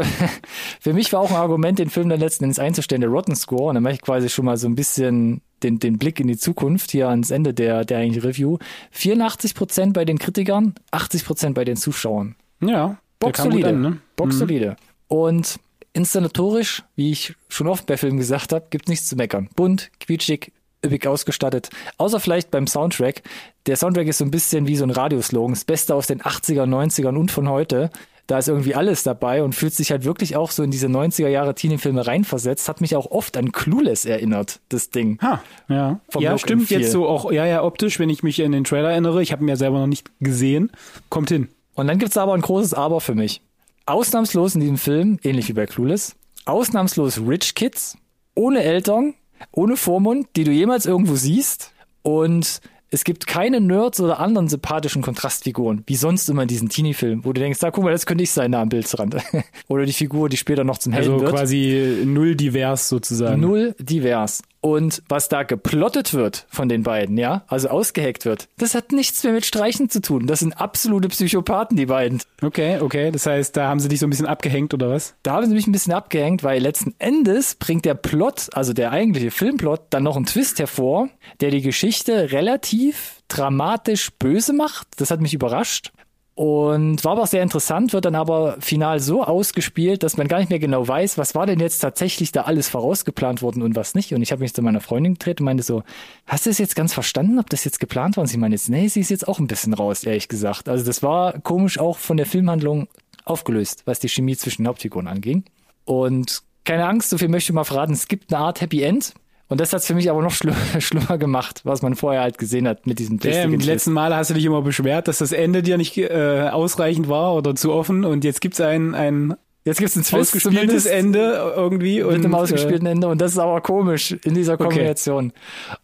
für 0.80 0.94
mich 0.94 1.12
war 1.13 1.19
auch 1.19 1.31
ein 1.31 1.36
Argument, 1.36 1.80
den 1.80 1.89
Film 1.89 2.09
dann 2.09 2.19
letzten 2.19 2.45
Endes 2.45 2.59
einzustellen, 2.59 3.01
der 3.01 3.09
Rotten 3.09 3.36
Score. 3.36 3.69
Und 3.69 3.75
dann 3.75 3.83
mache 3.83 3.95
ich 3.95 4.01
quasi 4.01 4.30
schon 4.30 4.45
mal 4.45 4.57
so 4.57 4.68
ein 4.68 4.75
bisschen 4.75 5.42
den, 5.63 5.80
den 5.80 5.98
Blick 5.98 6.19
in 6.19 6.27
die 6.27 6.38
Zukunft 6.38 6.92
hier 6.92 7.09
ans 7.09 7.31
Ende 7.31 7.53
der, 7.53 7.86
der 7.86 8.00
eigentlichen 8.00 8.27
Review. 8.27 8.57
84 8.92 9.56
Prozent 9.56 9.94
bei 9.94 10.06
den 10.06 10.19
Kritikern, 10.19 10.75
80 10.92 11.25
Prozent 11.25 11.56
bei 11.56 11.65
den 11.65 11.75
Zuschauern. 11.75 12.36
Ja, 12.62 13.00
Box 13.19 13.42
solide. 13.42 13.69
an, 13.69 13.81
ne? 13.81 13.98
Box 14.15 14.38
solide. 14.38 14.75
Und 15.07 15.59
inszenatorisch, 15.94 16.83
wie 16.95 17.12
ich 17.12 17.36
schon 17.50 17.68
oft 17.68 17.86
bei 17.86 17.98
Filmen 17.98 18.18
gesagt 18.18 18.53
habe, 18.53 18.68
gibt 18.69 18.88
nichts 18.88 19.07
zu 19.07 19.15
meckern. 19.15 19.50
Bunt, 19.56 19.92
quietschig, 20.00 20.51
üppig 20.86 21.07
ausgestattet. 21.07 21.69
Außer 21.98 22.19
vielleicht 22.19 22.51
beim 22.51 22.68
Soundtrack. 22.68 23.22
Der 23.66 23.75
Soundtrack 23.75 24.07
ist 24.07 24.18
so 24.18 24.25
ein 24.25 24.31
bisschen 24.31 24.68
wie 24.68 24.75
so 24.75 24.83
ein 24.83 24.89
Radioslogan. 24.89 25.54
Das 25.54 25.66
Beste 25.66 25.95
aus 25.95 26.07
den 26.07 26.22
80er, 26.22 26.63
90ern 26.63 27.16
und 27.16 27.31
von 27.31 27.50
heute. 27.50 27.89
Da 28.28 28.38
ist 28.38 28.48
irgendwie 28.48 28.75
alles 28.75 29.04
dabei 29.04 29.44
und 29.44 29.56
fühlt 29.56 29.74
sich 29.74 29.92
halt 29.92 30.06
wirklich 30.06 30.38
auch 30.38 30.51
so 30.51 30.63
in 30.63 30.72
diese 30.72 30.88
90er 30.88 31.28
Jahre 31.28 31.54
Teenie-Filme 31.54 32.07
reinversetzt. 32.07 32.69
Hat 32.69 32.80
mich 32.80 32.95
auch 32.95 33.12
oft 33.12 33.36
an 33.36 33.51
Clueless 33.51 34.06
erinnert, 34.06 34.62
das 34.69 34.89
Ding. 34.89 35.19
Ha, 35.22 35.44
ja. 35.68 36.00
Vom 36.07 36.24
ja, 36.24 36.31
Look 36.31 36.39
stimmt 36.39 36.69
jetzt 36.69 36.92
so 36.92 37.07
auch, 37.07 37.31
ja, 37.31 37.45
ja, 37.45 37.63
optisch, 37.63 38.00
wenn 38.00 38.10
ich 38.10 38.24
mich 38.24 38.42
an 38.44 38.54
den 38.54 38.63
Trailer 38.63 38.92
erinnere. 38.92 39.22
Ich 39.22 39.31
habe 39.31 39.44
ihn 39.44 39.50
ja 39.50 39.57
selber 39.57 39.80
noch 39.80 39.88
nicht 39.88 40.10
gesehen. 40.22 40.72
Kommt 41.10 41.30
hin. 41.30 41.50
Und 41.74 41.88
dann 41.88 42.00
gibt's 42.00 42.16
aber 42.16 42.34
ein 42.34 42.42
großes 42.42 42.74
Aber 42.74 43.01
für 43.01 43.16
mich. 43.16 43.42
Ausnahmslos 43.86 44.56
in 44.56 44.62
diesem 44.62 44.77
Film, 44.77 45.19
ähnlich 45.24 45.50
wie 45.50 45.54
bei 45.54 45.66
Clueless, 45.66 46.16
ausnahmslos 46.45 47.19
Rich 47.27 47.56
Kids, 47.56 47.98
ohne 48.36 48.63
Eltern, 48.63 49.16
ohne 49.51 49.77
Vormund, 49.77 50.27
die 50.35 50.43
du 50.43 50.51
jemals 50.51 50.85
irgendwo 50.85 51.15
siehst. 51.15 51.71
Und 52.03 52.61
es 52.89 53.03
gibt 53.03 53.25
keine 53.25 53.61
Nerds 53.61 53.99
oder 54.01 54.19
anderen 54.19 54.49
sympathischen 54.49 55.01
Kontrastfiguren, 55.01 55.83
wie 55.88 55.95
sonst 55.95 56.29
immer 56.29 56.41
in 56.41 56.47
diesen 56.49 56.67
Teenie-Filmen, 56.67 57.23
wo 57.23 57.31
du 57.31 57.39
denkst, 57.39 57.59
da 57.59 57.71
guck 57.71 57.83
mal, 57.85 57.91
das 57.91 58.05
könnte 58.05 58.23
ich 58.23 58.31
sein 58.31 58.51
da 58.51 58.61
am 58.61 58.69
Bildrand. 58.69 59.15
oder 59.69 59.85
die 59.85 59.93
Figur, 59.93 60.27
die 60.27 60.38
später 60.38 60.63
noch 60.63 60.77
zum 60.77 60.91
Helden 60.91 61.13
Also 61.13 61.23
wird. 61.23 61.33
quasi 61.33 62.03
null 62.05 62.35
divers 62.35 62.89
sozusagen. 62.89 63.39
Null 63.39 63.75
divers. 63.79 64.41
Und 64.62 65.02
was 65.10 65.28
da 65.28 65.42
geplottet 65.42 66.13
wird 66.13 66.46
von 66.50 66.69
den 66.69 66.84
beiden, 66.84 67.18
ja, 67.18 67.44
also 67.48 67.69
ausgeheckt 67.69 68.25
wird, 68.25 68.48
das 68.58 68.75
hat 68.75 68.92
nichts 68.92 69.24
mehr 69.24 69.34
mit 69.34 69.44
Streichen 69.46 69.90
zu 69.90 70.02
tun. 70.02 70.28
Das 70.28 70.40
sind 70.40 70.54
absolute 70.54 71.10
Psychopathen, 71.10 71.75
die 71.75 71.88
beiden. 71.88 72.22
Okay, 72.44 72.80
okay. 72.80 73.12
Das 73.12 73.25
heißt, 73.25 73.58
da 73.58 73.68
haben 73.68 73.80
sie 73.80 73.90
dich 73.90 74.00
so 74.00 74.06
ein 74.06 74.12
bisschen 74.12 74.28
abgehängt 74.28 74.74
oder 74.75 74.90
was? 74.90 75.16
Da 75.24 75.34
haben 75.34 75.48
sie 75.48 75.56
mich 75.56 75.66
ein 75.66 75.72
bisschen 75.72 75.94
abgehängt, 75.94 76.44
weil 76.44 76.62
letzten 76.62 76.94
Endes 77.00 77.56
bringt 77.56 77.86
der 77.86 77.96
Plot, 77.96 78.50
also 78.54 78.74
der 78.74 78.92
eigentliche 78.92 79.31
Filmplot, 79.31 79.81
dann 79.90 80.04
noch 80.04 80.16
einen 80.16 80.25
Twist 80.25 80.60
hervor, 80.60 81.10
der 81.40 81.50
die 81.50 81.62
Geschichte 81.62 82.31
relativ 82.31 83.22
dramatisch 83.30 84.12
böse 84.19 84.54
macht. 84.54 84.88
Das 84.98 85.10
hat 85.10 85.22
mich 85.22 85.34
überrascht. 85.34 85.92
Und 86.33 87.04
war 87.04 87.12
aber 87.13 87.28
sehr 87.28 87.44
interessant, 87.44 87.92
wird 87.92 88.05
dann 88.05 88.15
aber 88.15 88.55
final 88.62 89.00
so 89.01 89.24
ausgespielt, 89.24 90.01
dass 90.01 90.15
man 90.15 90.29
gar 90.29 90.39
nicht 90.39 90.50
mehr 90.50 90.60
genau 90.60 90.88
weiß, 90.88 91.17
was 91.17 91.36
war 91.36 91.46
denn 91.46 91.60
jetzt 91.60 91.79
tatsächlich 91.79 92.32
da 92.32 92.44
alles 92.44 92.70
vorausgeplant 92.70 93.41
worden 93.41 93.62
und 93.62 93.75
was 93.75 93.96
nicht. 93.96 94.13
Und 94.13 94.22
ich 94.22 94.32
habe 94.32 94.41
mich 94.41 94.53
zu 94.53 94.62
meiner 94.62 94.79
Freundin 94.79 95.15
gedreht 95.15 95.41
und 95.41 95.46
meinte 95.46 95.63
so, 95.63 95.84
hast 96.25 96.46
du 96.46 96.50
es 96.50 96.58
jetzt 96.58 96.75
ganz 96.75 96.94
verstanden, 96.94 97.38
ob 97.38 97.50
das 97.50 97.65
jetzt 97.65 97.79
geplant 97.82 98.15
war? 98.15 98.22
Und 98.22 98.27
sie 98.27 98.38
meinte 98.38 98.55
jetzt, 98.55 98.70
nee, 98.70 98.88
sie 98.88 99.01
ist 99.01 99.10
jetzt 99.10 99.27
auch 99.27 99.39
ein 99.39 99.48
bisschen 99.48 99.74
raus, 99.74 100.05
ehrlich 100.05 100.29
gesagt. 100.29 100.70
Also 100.70 100.86
das 100.86 101.03
war 101.03 101.38
komisch 101.39 101.79
auch 101.79 101.98
von 101.98 102.15
der 102.15 102.25
Filmhandlung 102.25 102.88
aufgelöst, 103.25 103.84
was 103.86 104.00
die 104.00 104.10
Chemie 104.10 104.38
zwischen 104.38 104.63
den 104.63 104.70
Hauptfiguren 104.70 105.08
anging. 105.08 105.44
Und 105.84 106.44
keine 106.63 106.88
Angst, 106.88 107.10
so 107.10 107.17
viel 107.17 107.27
möchte 107.27 107.51
ich 107.51 107.55
mal 107.55 107.65
verraten, 107.65 107.94
es 107.94 108.08
gibt 108.08 108.34
eine 108.34 108.41
Art 108.41 108.62
Happy 108.62 108.84
End. 108.84 109.13
Und 109.51 109.60
das 109.60 109.74
hat's 109.74 109.86
für 109.86 109.96
mich 109.96 110.10
aber 110.10 110.22
noch 110.22 110.31
schlimm, 110.31 110.55
schlimmer 110.79 111.17
gemacht, 111.17 111.60
was 111.65 111.81
man 111.81 111.96
vorher 111.96 112.22
halt 112.22 112.38
gesehen 112.38 112.70
hat 112.70 112.88
mit 112.88 113.00
diesem 113.00 113.20
Damn, 113.20 113.31
lustigen 113.31 113.60
die 113.60 113.65
letzten 113.65 113.91
Male 113.91 114.15
hast 114.15 114.29
du 114.29 114.34
dich 114.34 114.46
immer 114.46 114.62
beschwert, 114.62 115.10
dass 115.10 115.17
das 115.17 115.34
Ende 115.34 115.62
dir 115.62 115.77
nicht 115.77 115.98
äh, 115.98 116.48
ausreichend 116.50 117.10
war 117.10 117.36
oder 117.36 117.53
zu 117.53 117.74
offen 117.74 118.05
und 118.05 118.24
jetzt 118.24 118.39
gibt's 118.39 118.62
ein, 118.62 118.96
ein 118.96 119.36
Jetzt 119.65 119.79
gibt's 119.79 119.98
ein 119.98 120.03
Twist 120.03 120.36
ausgespieltes 120.36 120.86
Ende 120.86 121.53
irgendwie. 121.55 122.01
Und, 122.01 122.13
mit 122.13 122.25
einem 122.25 122.34
ausgespielten 122.34 122.88
Ende 122.88 123.10
und 123.10 123.20
das 123.20 123.34
ist 123.34 123.39
aber 123.39 123.60
komisch 123.60 124.13
in 124.24 124.36
dieser 124.36 124.53
Okay. 124.53 124.63
Kombination. 124.63 125.34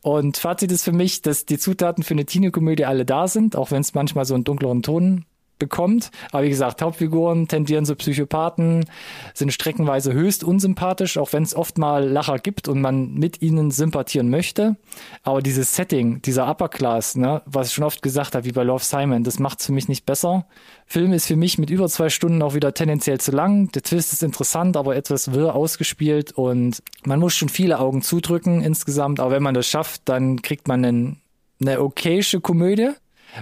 Und 0.01 0.37
Fazit 0.37 0.71
ist 0.71 0.85
für 0.85 0.93
mich, 0.93 1.21
dass 1.21 1.45
die 1.45 1.59
Zutaten 1.59 2.03
für 2.03 2.13
eine 2.13 2.25
Teenie-Komödie 2.25 2.85
alle 2.85 3.05
da 3.05 3.27
sind, 3.27 3.57
auch 3.57 3.69
wenn 3.69 3.81
es 3.81 3.93
manchmal 3.93 4.23
so 4.23 4.33
einen 4.33 4.45
dunkleren 4.45 4.81
Ton 4.81 5.25
bekommt. 5.59 6.11
Aber 6.31 6.43
wie 6.43 6.49
gesagt, 6.49 6.81
Hauptfiguren 6.81 7.47
tendieren 7.47 7.85
so 7.85 7.95
Psychopathen, 7.95 8.85
sind 9.33 9.53
streckenweise 9.53 10.13
höchst 10.13 10.43
unsympathisch, 10.43 11.17
auch 11.17 11.33
wenn 11.33 11.43
es 11.43 11.55
oft 11.55 11.77
mal 11.77 12.07
Lacher 12.07 12.39
gibt 12.39 12.67
und 12.67 12.81
man 12.81 13.13
mit 13.13 13.41
ihnen 13.41 13.71
sympathieren 13.71 14.29
möchte. 14.29 14.75
Aber 15.23 15.41
dieses 15.41 15.75
Setting, 15.75 16.21
dieser 16.21 16.49
Upper 16.49 16.69
Class, 16.69 17.15
ne, 17.15 17.41
was 17.45 17.69
ich 17.69 17.73
schon 17.73 17.83
oft 17.83 18.01
gesagt 18.01 18.35
habe, 18.35 18.45
wie 18.45 18.51
bei 18.51 18.63
Love 18.63 18.83
Simon, 18.83 19.23
das 19.23 19.39
macht's 19.39 19.65
für 19.65 19.71
mich 19.73 19.87
nicht 19.87 20.05
besser. 20.05 20.45
Film 20.85 21.11
ist 21.11 21.27
für 21.27 21.35
mich 21.35 21.57
mit 21.57 21.69
über 21.69 21.87
zwei 21.89 22.09
Stunden 22.09 22.41
auch 22.41 22.53
wieder 22.53 22.73
tendenziell 22.73 23.19
zu 23.19 23.31
lang. 23.31 23.71
Der 23.73 23.81
Twist 23.81 24.13
ist 24.13 24.23
interessant, 24.23 24.77
aber 24.77 24.95
etwas 24.95 25.33
wirr 25.33 25.55
ausgespielt 25.55 26.31
und 26.31 26.81
man 27.05 27.19
muss 27.19 27.35
schon 27.35 27.49
viele 27.49 27.79
Augen 27.79 28.01
zudrücken 28.01 28.61
insgesamt. 28.61 29.19
Aber 29.19 29.31
wenn 29.31 29.43
man 29.43 29.53
das 29.53 29.67
schafft, 29.67 30.03
dann 30.05 30.41
kriegt 30.41 30.67
man 30.67 30.85
einen, 30.85 31.21
eine 31.59 31.81
okayische 31.81 32.39
Komödie. 32.39 32.91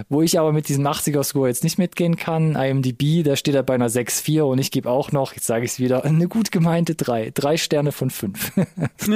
Wo 0.08 0.22
ich 0.22 0.38
aber 0.38 0.52
mit 0.52 0.68
diesem 0.68 0.86
80er-Score 0.86 1.48
jetzt 1.48 1.64
nicht 1.64 1.78
mitgehen 1.78 2.16
kann. 2.16 2.54
IMDb, 2.54 3.24
da 3.24 3.36
steht 3.36 3.54
er 3.54 3.62
bei 3.62 3.74
einer 3.74 3.88
6,4 3.88 4.42
und 4.42 4.58
ich 4.58 4.70
gebe 4.70 4.90
auch 4.90 5.12
noch, 5.12 5.34
jetzt 5.34 5.46
sage 5.46 5.64
ich 5.64 5.72
es 5.72 5.78
wieder, 5.78 6.04
eine 6.04 6.28
gut 6.28 6.52
gemeinte 6.52 6.94
3. 6.94 7.32
Drei 7.34 7.56
Sterne 7.56 7.92
von 7.92 8.10
5. 8.10 8.52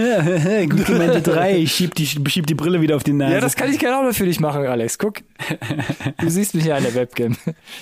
gut 0.68 0.86
gemeinte 0.86 1.22
3. 1.22 1.58
Ich 1.58 1.74
schieb 1.74 1.94
die, 1.94 2.06
schieb 2.06 2.46
die 2.46 2.54
Brille 2.54 2.80
wieder 2.80 2.96
auf 2.96 3.04
die 3.04 3.12
Nase. 3.12 3.34
Ja, 3.34 3.40
das 3.40 3.56
kann 3.56 3.70
ich 3.70 3.78
gerne 3.78 4.08
auch 4.08 4.12
für 4.12 4.26
dich 4.26 4.40
machen, 4.40 4.66
Alex. 4.66 4.98
Guck. 4.98 5.20
Du 6.18 6.28
siehst 6.28 6.54
mich 6.54 6.64
ja 6.64 6.76
in 6.76 6.84
der 6.84 6.94
Webcam. 6.94 7.36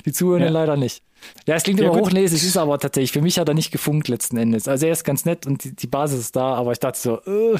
Die 0.04 0.12
Zuhörer 0.12 0.44
ja. 0.44 0.50
leider 0.50 0.76
nicht. 0.76 1.02
Ja, 1.46 1.56
es 1.56 1.62
klingt 1.62 1.80
ja, 1.80 1.86
immer 1.86 1.98
hochnäsig, 1.98 2.42
ist 2.42 2.56
aber 2.56 2.78
tatsächlich, 2.78 3.12
für 3.12 3.22
mich 3.22 3.38
hat 3.38 3.48
er 3.48 3.54
nicht 3.54 3.70
gefunkt 3.70 4.08
letzten 4.08 4.36
Endes. 4.36 4.68
Also 4.68 4.86
er 4.86 4.92
ist 4.92 5.04
ganz 5.04 5.24
nett 5.24 5.46
und 5.46 5.64
die, 5.64 5.74
die 5.74 5.86
Basis 5.86 6.20
ist 6.20 6.36
da, 6.36 6.54
aber 6.54 6.72
ich 6.72 6.78
dachte 6.78 6.98
so, 6.98 7.20
äh. 7.26 7.58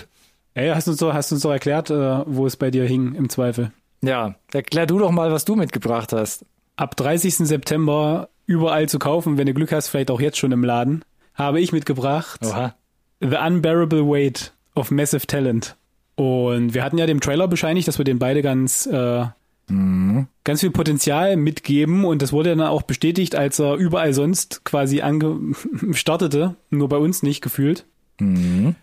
Ey, 0.55 0.71
hast 0.71 0.87
du 0.87 0.93
uns 0.93 1.01
doch, 1.01 1.13
hast 1.13 1.31
du 1.31 1.37
uns 1.37 1.43
doch 1.43 1.53
erklärt, 1.53 1.91
äh, 1.91 2.23
wo 2.27 2.47
es 2.47 2.57
bei 2.57 2.71
dir 2.71 2.85
hing, 2.85 3.15
im 3.15 3.29
Zweifel. 3.29 3.71
Ja, 4.03 4.35
erklär 4.53 4.87
du 4.87 4.99
doch 4.99 5.11
mal, 5.11 5.33
was 5.33 5.45
du 5.45 5.57
mitgebracht 5.57 6.13
hast. 6.13 6.45
Ab 6.77 6.97
30. 6.97 7.37
September 7.37 8.29
überall 8.47 8.89
zu 8.89 8.99
kaufen, 8.99 9.37
wenn 9.37 9.47
du 9.47 9.55
Glück 9.55 9.73
hast, 9.73 9.89
vielleicht 9.89 10.11
auch 10.11 10.21
jetzt 10.21 10.39
schon 10.39 10.53
im 10.53 10.65
Laden, 10.65 11.05
habe 11.35 11.61
ich 11.61 11.73
mitgebracht 11.73 12.41
Oha. 12.45 12.75
The 13.21 13.37
Unbearable 13.37 14.07
Weight 14.07 14.53
of 14.75 14.91
Massive 14.91 15.27
Talent. 15.27 15.77
Und 16.15 16.75
wir 16.75 16.83
hatten 16.83 16.99
ja 16.99 17.07
dem 17.07 17.21
Trailer 17.21 17.49
bescheinigt, 17.49 17.87
dass 17.87 17.99
wir 17.99 18.05
den 18.05 18.19
beide 18.19 18.43
ganz 18.43 18.87
äh, 18.87 19.27
mhm. 19.69 20.27
ganz 20.45 20.61
viel 20.61 20.71
Potenzial 20.71 21.37
mitgeben 21.37 22.05
und 22.05 22.23
das 22.23 22.33
wurde 22.33 22.57
dann 22.57 22.67
auch 22.67 22.83
bestätigt, 22.83 23.37
als 23.37 23.59
er 23.59 23.75
überall 23.75 24.15
sonst 24.15 24.65
quasi 24.65 25.01
ange 25.01 25.55
startete, 25.93 26.57
nur 26.71 26.89
bei 26.89 26.97
uns 26.97 27.23
nicht 27.23 27.41
gefühlt. 27.41 27.87
Mhm. 28.19 28.75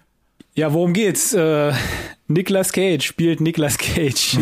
Ja, 0.58 0.72
worum 0.72 0.94
geht's? 0.94 1.34
Äh, 1.34 1.74
Nicolas 2.30 2.72
Cage 2.72 3.06
spielt 3.06 3.42
Nicolas 3.42 3.78
Cage. 3.78 4.38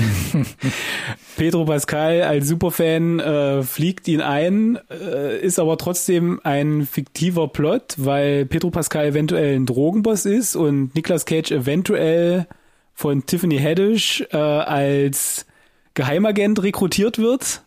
Pedro 1.38 1.66
Pascal 1.66 2.22
als 2.22 2.48
Superfan 2.48 3.20
äh, 3.20 3.64
fliegt 3.64 4.08
ihn 4.08 4.22
ein, 4.22 4.78
äh, 4.92 5.40
ist 5.40 5.58
aber 5.58 5.76
trotzdem 5.80 6.40
ein 6.44 6.86
fiktiver 6.86 7.48
Plot, 7.48 7.96
weil 7.98 8.46
Pedro 8.46 8.70
Pascal 8.70 9.08
eventuell 9.08 9.56
ein 9.56 9.66
Drogenboss 9.66 10.28
ist 10.28 10.56
und 10.56 10.94
Nicolas 10.94 11.26
Cage 11.26 11.50
eventuell 11.52 12.46
von 12.94 13.26
Tiffany 13.26 13.58
Haddish 13.58 14.24
äh, 14.32 14.38
als 14.38 15.48
Geheimagent 15.96 16.62
rekrutiert 16.62 17.18
wird, 17.18 17.64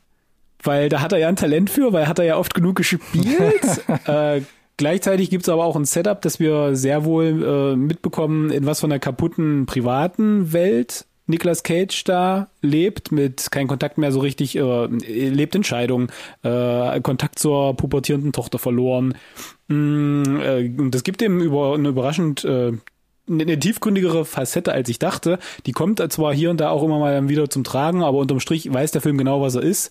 weil 0.63 0.89
da 0.89 1.01
hat 1.01 1.11
er 1.13 1.19
ja 1.19 1.29
ein 1.29 1.37
Talent 1.37 1.69
für, 1.69 1.93
weil 1.93 2.07
hat 2.07 2.21
er 2.21 2.25
ja 2.25 2.37
oft 2.37 2.55
genug 2.55 2.77
gespielt. 2.77 3.83
äh, 4.07 4.41
Gleichzeitig 4.77 5.31
gibt 5.31 5.45
es 5.45 5.49
aber 5.49 5.65
auch 5.65 5.77
ein 5.77 5.87
Setup, 5.87 6.21
dass 6.21 6.39
wir 6.39 6.77
sehr 6.77 7.05
wohl 7.05 7.43
äh, 7.43 7.77
mitbekommen, 7.77 8.51
in 8.51 8.67
was 8.67 8.81
von 8.81 8.93
einer 8.93 8.99
kaputten 8.99 9.65
privaten 9.67 10.53
Welt 10.53 11.07
Nicolas 11.27 11.63
Cage 11.63 12.05
da 12.05 12.49
lebt, 12.63 13.11
mit 13.11 13.51
kein 13.51 13.67
Kontakt 13.67 13.99
mehr 13.99 14.13
so 14.13 14.21
richtig, 14.21 14.57
äh, 14.57 14.87
lebt 14.87 15.55
in 15.55 15.65
Scheidung, 15.65 16.09
äh, 16.43 17.01
Kontakt 17.01 17.39
zur 17.39 17.75
pubertierenden 17.77 18.33
Tochter 18.33 18.59
verloren. 18.59 19.15
Mm, 19.69 20.41
äh, 20.41 20.71
und 20.79 20.95
das 20.95 21.03
gibt 21.03 21.23
ihm 21.23 21.41
über 21.41 21.75
eine 21.75 21.89
überraschend 21.89 22.45
äh, 22.45 22.73
eine 23.29 23.59
tiefgründigere 23.59 24.25
Facette, 24.25 24.73
als 24.73 24.89
ich 24.89 25.01
dachte. 25.01 25.41
Die 25.67 25.73
kommt 25.73 26.01
zwar 26.13 26.33
hier 26.33 26.51
und 26.51 26.61
da 26.61 26.71
auch 26.71 26.85
immer 26.85 27.01
mal 27.01 27.29
wieder 27.29 27.51
zum 27.51 27.65
Tragen, 27.65 28.05
aber 28.05 28.19
unterm 28.19 28.39
Strich 28.39 28.73
weiß 28.73 28.93
der 28.93 29.01
Film 29.01 29.19
genau, 29.19 29.41
was 29.41 29.57
er 29.57 29.63
ist. 29.63 29.91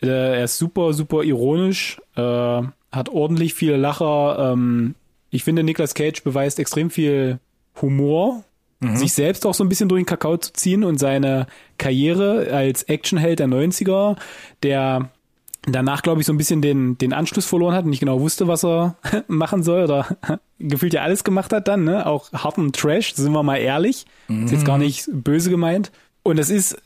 Äh, 0.00 0.06
er 0.06 0.44
ist 0.44 0.58
super, 0.58 0.92
super 0.92 1.24
ironisch. 1.24 2.00
Äh, 2.14 2.62
hat 2.92 3.08
ordentlich 3.08 3.54
viele 3.54 3.76
Lacher. 3.76 4.52
Ähm, 4.52 4.94
ich 5.30 5.44
finde, 5.44 5.62
Nicolas 5.62 5.94
Cage 5.94 6.22
beweist 6.22 6.58
extrem 6.58 6.90
viel 6.90 7.38
Humor, 7.80 8.44
mhm. 8.80 8.96
sich 8.96 9.12
selbst 9.12 9.46
auch 9.46 9.54
so 9.54 9.64
ein 9.64 9.68
bisschen 9.68 9.88
durch 9.88 10.00
den 10.00 10.06
Kakao 10.06 10.36
zu 10.36 10.52
ziehen 10.52 10.84
und 10.84 10.98
seine 10.98 11.46
Karriere 11.78 12.52
als 12.52 12.82
Actionheld 12.84 13.38
der 13.38 13.48
90er, 13.48 14.16
der 14.62 15.10
danach, 15.66 16.02
glaube 16.02 16.20
ich, 16.20 16.26
so 16.26 16.32
ein 16.32 16.38
bisschen 16.38 16.62
den, 16.62 16.96
den 16.98 17.12
Anschluss 17.12 17.46
verloren 17.46 17.74
hat 17.74 17.84
und 17.84 17.90
nicht 17.90 18.00
genau 18.00 18.20
wusste, 18.20 18.48
was 18.48 18.64
er 18.64 18.96
machen 19.28 19.62
soll 19.62 19.84
oder 19.84 20.16
gefühlt 20.58 20.94
ja 20.94 21.02
alles 21.02 21.24
gemacht 21.24 21.52
hat 21.52 21.68
dann, 21.68 21.84
ne? 21.84 22.06
Auch 22.06 22.32
harten 22.32 22.72
Trash, 22.72 23.14
sind 23.14 23.32
wir 23.32 23.42
mal 23.42 23.56
ehrlich. 23.56 24.06
Mhm. 24.28 24.46
Ist 24.46 24.52
jetzt 24.52 24.64
gar 24.64 24.78
nicht 24.78 25.08
böse 25.12 25.50
gemeint. 25.50 25.92
Und 26.22 26.38
es 26.38 26.50
ist 26.50 26.76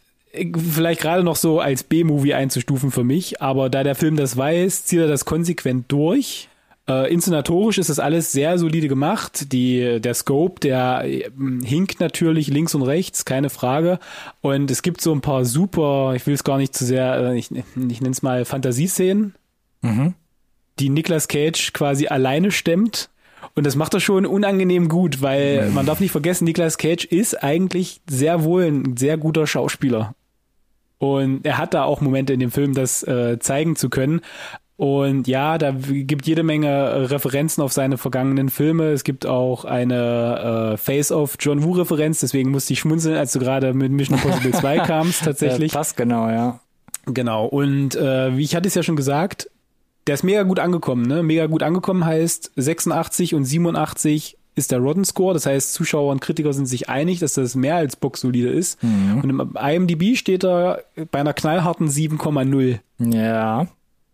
vielleicht 0.57 1.01
gerade 1.01 1.23
noch 1.23 1.37
so 1.37 1.61
als 1.61 1.85
B-Movie 1.85 2.35
einzustufen 2.35 2.91
für 2.91 3.05
mich, 3.05 3.41
aber 3.41 3.71
da 3.71 3.85
der 3.85 3.95
Film 3.95 4.17
das 4.17 4.37
weiß, 4.37 4.85
zieht 4.85 5.01
er 5.01 5.09
das 5.09 5.25
konsequent 5.25 5.91
durch. 5.91 6.49
Äh, 6.87 7.11
inszenatorisch 7.11 7.79
ist 7.79 7.89
das 7.89 7.99
alles 7.99 8.33
sehr 8.33 8.59
solide 8.59 8.89
gemacht. 8.89 9.53
Die, 9.53 10.01
der 10.01 10.15
Scope, 10.15 10.61
der 10.61 11.05
äh, 11.05 11.31
hinkt 11.65 12.01
natürlich 12.01 12.49
links 12.49 12.75
und 12.75 12.83
rechts, 12.83 13.25
keine 13.25 13.49
Frage. 13.49 13.99
Und 14.43 14.71
es 14.71 14.83
gibt 14.83 15.01
so 15.01 15.13
ein 15.13 15.23
paar 15.23 15.47
super, 15.47 16.13
ich 16.15 16.27
will 16.27 16.35
es 16.35 16.45
gar 16.45 16.59
nicht 16.59 16.75
zu 16.75 16.85
sehr, 16.85 17.17
äh, 17.17 17.39
ich, 17.39 17.51
ich 17.51 18.01
nenne 18.01 18.11
es 18.11 18.23
mal 18.23 18.45
Fantasieszenen, 18.45 19.35
mhm. 19.81 20.15
die 20.79 20.91
Nicolas 20.91 21.29
Cage 21.29 21.73
quasi 21.73 22.09
alleine 22.09 22.51
stemmt. 22.51 23.09
Und 23.55 23.65
das 23.65 23.77
macht 23.77 23.95
er 23.95 24.01
schon 24.01 24.27
unangenehm 24.27 24.89
gut, 24.89 25.23
weil 25.23 25.69
mhm. 25.69 25.75
man 25.75 25.87
darf 25.87 26.01
nicht 26.01 26.11
vergessen, 26.11 26.45
Nicolas 26.45 26.77
Cage 26.77 27.07
ist 27.07 27.43
eigentlich 27.43 28.03
sehr 28.09 28.45
wohl 28.45 28.65
ein 28.65 28.97
sehr 28.99 29.17
guter 29.17 29.47
Schauspieler. 29.47 30.15
Und 30.99 31.45
er 31.45 31.59
hat 31.59 31.75
da 31.75 31.85
auch 31.85 32.01
Momente 32.01 32.33
in 32.33 32.41
dem 32.41 32.51
Film, 32.51 32.75
das 32.75 33.03
äh, 33.03 33.39
zeigen 33.39 33.77
zu 33.77 33.91
können. 33.91 34.21
Und 34.77 35.29
ja, 35.29 35.57
da 35.57 35.71
gibt 35.71 36.27
jede 36.27 36.43
Menge 36.43 36.69
äh, 36.69 37.05
Referenzen 37.05 37.63
auf 37.63 37.73
seine 37.73 37.97
vergangenen 37.97 38.49
Filme. 38.49 38.91
Es 38.91 39.05
gibt 39.05 39.25
auch 39.25 39.65
eine 39.65 40.73
äh, 40.73 40.77
Face-of 40.77 41.37
John 41.39 41.63
Woo-Referenz, 41.63 42.21
deswegen 42.21 42.51
musste 42.51 42.73
ich 42.73 42.81
schmunzeln, 42.81 43.17
als 43.17 43.33
du 43.33 43.39
gerade 43.39 43.73
mit 43.73 43.93
Mission 43.93 44.19
Impossible 44.19 44.51
2 44.61 44.79
kamst, 44.81 45.25
tatsächlich. 45.25 45.73
Ja, 45.73 45.79
passt 45.79 45.97
genau, 45.97 46.29
ja. 46.29 46.59
Genau. 47.07 47.47
Und 47.47 47.95
äh, 47.95 48.37
wie 48.37 48.43
ich 48.43 48.57
hatte 48.57 48.67
es 48.67 48.75
ja 48.75 48.83
schon 48.83 48.97
gesagt, 48.97 49.49
der 50.07 50.15
ist 50.15 50.25
mega 50.25 50.43
gut 50.43 50.59
angekommen, 50.59 51.07
ne? 51.07 51.23
Mega 51.23 51.47
gut 51.47 51.63
angekommen 51.63 52.05
heißt 52.05 52.53
86 52.57 53.35
und 53.35 53.45
87 53.45 54.37
ist 54.55 54.71
der 54.71 54.79
Rotten 54.79 55.05
Score. 55.05 55.35
Das 55.35 55.47
heißt, 55.47 55.73
Zuschauer 55.73 56.13
und 56.13 56.21
Kritiker 56.21 56.53
sind 56.53 56.67
sich 56.67 56.89
einig, 56.89 57.19
dass 57.19 57.35
das 57.35 57.55
mehr 57.55 57.77
als 57.77 57.97
boxsolide 57.97 58.51
ist. 58.51 58.83
Mhm. 58.83 59.21
Und 59.23 59.31
im 59.31 59.57
IMDb 59.57 60.17
steht 60.17 60.45
er 60.45 60.85
bei 61.11 61.21
einer 61.21 61.33
knallharten 61.33 61.89
7,0. 61.89 62.79
Ja. 62.99 63.67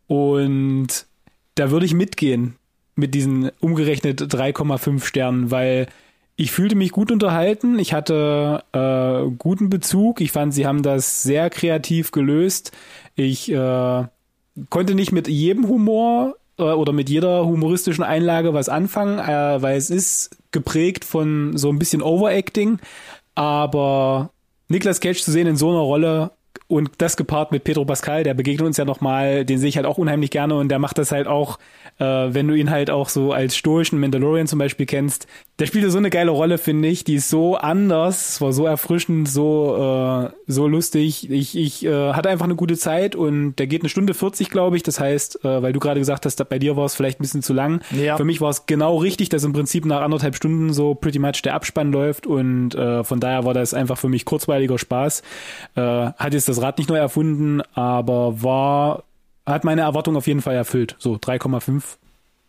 Und 0.06 1.06
da 1.54 1.70
würde 1.70 1.86
ich 1.86 1.94
mitgehen 1.94 2.56
mit 2.96 3.14
diesen 3.14 3.50
umgerechnet 3.60 4.20
3,5 4.20 5.04
Sternen, 5.04 5.50
weil 5.50 5.86
ich 6.36 6.52
fühlte 6.52 6.74
mich 6.74 6.92
gut 6.92 7.12
unterhalten. 7.12 7.78
Ich 7.78 7.92
hatte 7.92 8.64
äh, 8.72 9.30
guten 9.36 9.68
Bezug. 9.68 10.20
Ich 10.20 10.32
fand, 10.32 10.54
sie 10.54 10.66
haben 10.66 10.82
das 10.82 11.22
sehr 11.22 11.50
kreativ 11.50 12.12
gelöst. 12.12 12.72
Ich 13.14 13.52
äh, 13.52 14.04
konnte 14.70 14.94
nicht 14.94 15.12
mit 15.12 15.28
jedem 15.28 15.68
Humor 15.68 16.36
äh, 16.60 16.74
oder 16.74 16.92
mit 16.92 17.08
jeder 17.08 17.44
humoristischen 17.44 18.04
Einlage 18.04 18.54
was 18.54 18.68
anfangen, 18.68 19.18
äh, 19.18 19.62
weil 19.62 19.76
es 19.76 19.90
ist 19.90 20.36
geprägt 20.52 21.04
von 21.04 21.56
so 21.56 21.70
ein 21.70 21.78
bisschen 21.78 22.02
Overacting. 22.02 22.78
Aber 23.34 24.30
Niklas 24.68 25.00
Cage 25.00 25.22
zu 25.22 25.32
sehen 25.32 25.46
in 25.46 25.56
so 25.56 25.70
einer 25.70 25.80
Rolle 25.80 26.32
und 26.70 26.90
das 26.98 27.16
gepaart 27.16 27.52
mit 27.52 27.64
Pedro 27.64 27.84
Pascal, 27.84 28.22
der 28.22 28.34
begegnet 28.34 28.66
uns 28.66 28.76
ja 28.76 28.84
nochmal, 28.84 29.44
den 29.44 29.58
sehe 29.58 29.68
ich 29.68 29.76
halt 29.76 29.86
auch 29.86 29.98
unheimlich 29.98 30.30
gerne 30.30 30.54
und 30.54 30.68
der 30.68 30.78
macht 30.78 30.98
das 30.98 31.12
halt 31.12 31.26
auch 31.26 31.58
äh, 32.00 32.34
wenn 32.34 32.48
du 32.48 32.54
ihn 32.54 32.70
halt 32.70 32.90
auch 32.90 33.08
so 33.08 33.32
als 33.32 33.56
stoischen 33.56 34.00
Mandalorian 34.00 34.46
zum 34.46 34.58
Beispiel 34.58 34.86
kennst. 34.86 35.26
Der 35.58 35.66
spielte 35.66 35.90
so 35.90 35.98
eine 35.98 36.08
geile 36.08 36.30
Rolle, 36.30 36.56
finde 36.56 36.88
ich. 36.88 37.04
Die 37.04 37.16
ist 37.16 37.28
so 37.28 37.56
anders, 37.56 38.40
war 38.40 38.52
so 38.52 38.64
erfrischend, 38.64 39.28
so, 39.28 39.76
äh, 39.76 40.30
so 40.46 40.66
lustig. 40.66 41.30
Ich, 41.30 41.56
ich 41.56 41.84
äh, 41.84 42.12
hatte 42.14 42.30
einfach 42.30 42.46
eine 42.46 42.54
gute 42.54 42.78
Zeit 42.78 43.14
und 43.14 43.56
der 43.56 43.66
geht 43.66 43.82
eine 43.82 43.90
Stunde 43.90 44.14
40, 44.14 44.48
glaube 44.48 44.78
ich. 44.78 44.82
Das 44.82 44.98
heißt, 44.98 45.44
äh, 45.44 45.62
weil 45.62 45.74
du 45.74 45.80
gerade 45.80 46.00
gesagt 46.00 46.24
hast, 46.24 46.42
bei 46.48 46.58
dir 46.58 46.76
war 46.76 46.86
es 46.86 46.94
vielleicht 46.94 47.20
ein 47.20 47.22
bisschen 47.22 47.42
zu 47.42 47.52
lang. 47.52 47.82
Ja. 47.90 48.16
Für 48.16 48.24
mich 48.24 48.40
war 48.40 48.48
es 48.48 48.64
genau 48.64 48.96
richtig, 48.96 49.28
dass 49.28 49.44
im 49.44 49.52
Prinzip 49.52 49.84
nach 49.84 50.00
anderthalb 50.00 50.34
Stunden 50.34 50.72
so 50.72 50.94
pretty 50.94 51.18
much 51.18 51.42
der 51.44 51.54
Abspann 51.54 51.92
läuft 51.92 52.26
und 52.26 52.74
äh, 52.74 53.04
von 53.04 53.20
daher 53.20 53.44
war 53.44 53.52
das 53.52 53.74
einfach 53.74 53.98
für 53.98 54.08
mich 54.08 54.24
kurzweiliger 54.24 54.78
Spaß. 54.78 55.22
Äh, 55.74 55.80
hat 55.82 56.32
jetzt 56.32 56.48
das 56.48 56.59
Rad 56.60 56.78
nicht 56.78 56.90
neu 56.90 56.96
erfunden, 56.96 57.62
aber 57.74 58.42
war 58.42 59.04
hat 59.46 59.64
meine 59.64 59.82
Erwartung 59.82 60.16
auf 60.16 60.26
jeden 60.26 60.42
Fall 60.42 60.54
erfüllt. 60.54 60.96
So 60.98 61.14
3,5. 61.14 61.82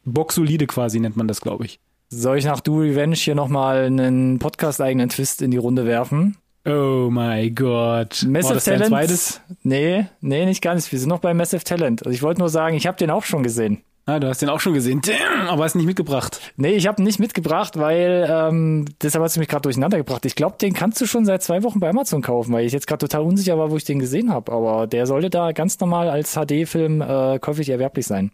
Box-solide 0.06 0.68
quasi 0.68 1.00
nennt 1.00 1.18
man 1.18 1.28
das, 1.28 1.42
glaube 1.42 1.66
ich. 1.66 1.80
Soll 2.10 2.38
ich 2.38 2.46
nach 2.46 2.60
Do 2.60 2.80
Revenge 2.80 3.16
hier 3.16 3.36
nochmal 3.36 3.86
einen 3.86 4.40
Podcast-eigenen 4.40 5.10
Twist 5.10 5.42
in 5.42 5.52
die 5.52 5.58
Runde 5.58 5.86
werfen? 5.86 6.38
Oh 6.66 7.10
my 7.10 7.50
God. 7.52 8.24
Massive 8.28 8.60
Talent? 8.60 8.88
Zweites? 8.88 9.42
Nee, 9.64 10.06
nee, 10.20 10.46
nicht 10.46 10.62
ganz. 10.62 10.92
Wir 10.92 11.00
sind 11.00 11.10
noch 11.10 11.20
bei 11.20 11.34
Massive 11.34 11.64
Talent. 11.64 12.06
Also 12.06 12.14
ich 12.14 12.22
wollte 12.22 12.40
nur 12.42 12.50
sagen, 12.50 12.76
ich 12.76 12.86
habe 12.86 12.98
den 12.98 13.10
auch 13.10 13.24
schon 13.24 13.44
gesehen. 13.44 13.82
Ah, 14.06 14.20
du 14.20 14.28
hast 14.28 14.42
den 14.42 14.50
auch 14.50 14.60
schon 14.60 14.74
gesehen. 14.74 15.02
Damn, 15.02 15.48
aber 15.48 15.64
hast 15.64 15.76
nicht 15.76 15.86
mitgebracht. 15.86 16.42
Nee, 16.58 16.74
ich 16.74 16.88
habe 16.88 17.02
ihn 17.02 17.06
nicht 17.06 17.20
mitgebracht, 17.20 17.78
weil 17.78 18.28
ähm, 18.30 18.86
deshalb 19.02 19.24
hast 19.24 19.36
du 19.36 19.40
mich 19.40 19.48
gerade 19.48 19.62
durcheinander 19.62 19.98
gebracht. 19.98 20.26
Ich 20.26 20.36
glaube, 20.36 20.58
den 20.60 20.74
kannst 20.74 21.00
du 21.00 21.06
schon 21.06 21.24
seit 21.24 21.44
zwei 21.44 21.62
Wochen 21.64 21.80
bei 21.80 21.90
Amazon 21.90 22.22
kaufen, 22.22 22.52
weil 22.52 22.66
ich 22.66 22.74
jetzt 22.74 22.88
gerade 22.88 23.08
total 23.08 23.22
unsicher 23.22 23.60
war, 23.60 23.70
wo 23.70 23.78
ich 23.78 23.84
den 23.86 24.00
gesehen 24.00 24.34
habe. 24.34 24.52
Aber 24.52 24.88
der 24.88 25.06
sollte 25.06 25.30
da 25.30 25.52
ganz 25.52 25.80
normal 25.80 26.10
als 26.10 26.34
HD-Film 26.34 27.02
äh, 27.02 27.40
käuflich 27.40 27.70
erwerblich 27.70 28.08
sein. 28.08 28.32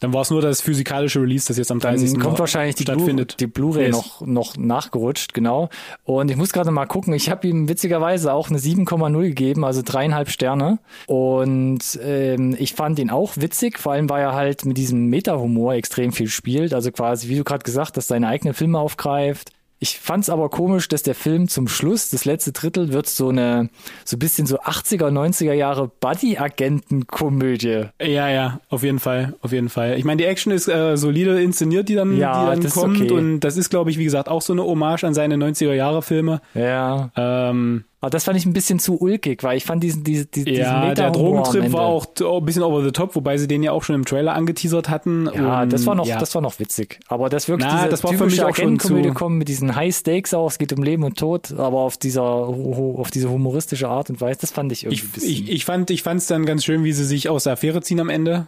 Dann 0.00 0.12
war 0.12 0.22
es 0.22 0.30
nur 0.30 0.40
das 0.40 0.60
physikalische 0.60 1.20
Release, 1.20 1.48
das 1.48 1.56
jetzt 1.58 1.70
am 1.72 1.80
30. 1.80 2.12
Dann 2.12 2.22
kommt 2.22 2.38
wahrscheinlich 2.38 2.76
die, 2.76 2.84
Blu 2.84 2.94
stattfindet. 2.94 3.40
die 3.40 3.46
Blu-ray 3.46 3.86
Yes. 3.86 3.96
noch, 3.96 4.20
noch 4.26 4.56
nachgerutscht, 4.56 5.34
genau. 5.34 5.68
Und 6.04 6.30
ich 6.30 6.36
muss 6.36 6.52
gerade 6.52 6.70
mal 6.70 6.86
gucken, 6.86 7.12
ich 7.14 7.30
habe 7.30 7.46
ihm 7.48 7.68
witzigerweise 7.68 8.32
auch 8.32 8.48
eine 8.50 8.58
7,0 8.58 9.22
gegeben, 9.22 9.64
also 9.64 9.82
dreieinhalb 9.84 10.30
Sterne. 10.30 10.78
Und 11.06 11.98
ähm, 12.02 12.54
ich 12.58 12.74
fand 12.74 12.98
ihn 12.98 13.10
auch 13.10 13.32
witzig, 13.36 13.78
vor 13.78 13.92
allem 13.92 14.08
weil 14.08 14.22
er 14.22 14.34
halt 14.34 14.64
mit 14.64 14.76
diesem 14.76 15.06
Meta-Humor 15.06 15.74
extrem 15.74 16.12
viel 16.12 16.28
spielt. 16.28 16.74
Also 16.74 16.92
quasi, 16.92 17.28
wie 17.28 17.36
du 17.36 17.44
gerade 17.44 17.64
gesagt 17.64 17.96
hast, 17.96 18.08
seine 18.08 18.28
eigenen 18.28 18.54
Filme 18.54 18.78
aufgreift. 18.78 19.50
Ich 19.80 19.98
fand's 20.00 20.28
aber 20.28 20.48
komisch, 20.48 20.88
dass 20.88 21.04
der 21.04 21.14
Film 21.14 21.46
zum 21.46 21.68
Schluss, 21.68 22.10
das 22.10 22.24
letzte 22.24 22.50
Drittel, 22.52 22.92
wird 22.92 23.08
so 23.08 23.28
eine, 23.28 23.68
so 24.04 24.16
ein 24.16 24.18
bisschen 24.18 24.44
so 24.46 24.58
80er, 24.60 25.10
90er 25.10 25.52
Jahre 25.52 25.88
Buddy-Agenten-Komödie. 26.00 27.84
Ja, 28.00 28.28
ja, 28.28 28.60
auf 28.70 28.82
jeden 28.82 28.98
Fall, 28.98 29.34
auf 29.40 29.52
jeden 29.52 29.68
Fall. 29.68 29.96
Ich 29.98 30.04
meine, 30.04 30.18
die 30.18 30.24
Action 30.24 30.52
ist 30.52 30.68
äh, 30.68 30.96
solide 30.96 31.40
inszeniert, 31.40 31.88
die 31.88 31.94
dann, 31.94 32.16
Ja, 32.16 32.54
die 32.54 32.62
dann 32.62 32.70
kommt. 32.72 33.00
okay. 33.00 33.12
Und 33.12 33.40
das 33.40 33.56
ist, 33.56 33.70
glaube 33.70 33.90
ich, 33.90 33.98
wie 33.98 34.04
gesagt, 34.04 34.28
auch 34.28 34.42
so 34.42 34.52
eine 34.52 34.62
Hommage 34.64 35.04
an 35.04 35.14
seine 35.14 35.36
90er-Jahre-Filme. 35.36 36.40
Ja. 36.54 37.10
Ähm, 37.16 37.84
Aber 38.00 38.10
das 38.10 38.24
fand 38.24 38.38
ich 38.38 38.46
ein 38.46 38.52
bisschen 38.52 38.78
zu 38.78 39.00
ulkig, 39.00 39.42
weil 39.42 39.56
ich 39.56 39.64
fand 39.64 39.82
diesen, 39.82 40.04
diesen, 40.04 40.30
diesen 40.30 40.52
ja, 40.54 40.94
der 40.94 41.10
Meta-Humor 41.10 41.38
am 41.38 41.42
Drogentrip 41.52 41.72
war 41.72 41.82
auch 41.82 42.06
auch 42.22 42.38
ein 42.38 42.44
bisschen 42.44 42.62
over 42.62 42.84
the 42.84 42.92
top, 42.92 43.16
wobei 43.16 43.38
sie 43.38 43.48
den 43.48 43.64
ja 43.64 43.72
auch 43.72 43.82
schon 43.82 43.96
im 43.96 44.04
Trailer 44.04 44.34
angeteasert 44.34 44.88
hatten. 44.88 45.28
Ja, 45.34 45.62
Und, 45.62 45.72
das 45.72 45.84
war 45.84 45.96
noch, 45.96 46.06
ja. 46.06 46.16
das 46.18 46.32
war 46.34 46.42
noch 46.42 46.60
witzig. 46.60 47.00
Aber 47.08 47.28
das 47.28 47.48
wirklich 47.48 47.66
Na, 47.68 47.78
diese 47.78 47.88
das 47.88 48.04
war 48.04 48.12
für 48.12 48.26
mich 48.26 48.40
auch 48.40 48.48
Agentenkomödie 48.48 49.10
kommen 49.10 49.38
mit 49.38 49.48
diesen 49.48 49.74
High 49.74 49.94
Stakes 49.94 50.32
auch, 50.32 50.48
es 50.48 50.58
geht 50.58 50.72
um 50.72 50.82
Leben 50.84 51.02
und 51.02 51.18
Tod, 51.18 51.52
aber 51.58 51.78
auf 51.78 51.96
dieser, 51.96 52.22
auf 52.22 53.10
diese 53.10 53.30
humoristische 53.30 53.88
Art 53.88 54.10
und 54.10 54.20
Weise, 54.20 54.40
das 54.42 54.52
fand 54.52 54.70
ich 54.70 54.84
irgendwie 54.84 54.94
ich, 55.00 55.04
ein 55.04 55.10
bisschen. 55.10 55.30
ich, 55.30 55.50
ich 55.50 55.64
fand 55.64 55.90
ich 55.90 56.02
fand's 56.04 56.26
dann 56.28 56.46
ganz 56.46 56.64
schön, 56.64 56.84
wie 56.84 56.92
sie 56.92 57.04
sich 57.04 57.28
aus 57.28 57.44
der 57.44 57.54
Affäre 57.54 57.82
ziehen 57.82 57.98
am 57.98 58.10
Ende. 58.10 58.46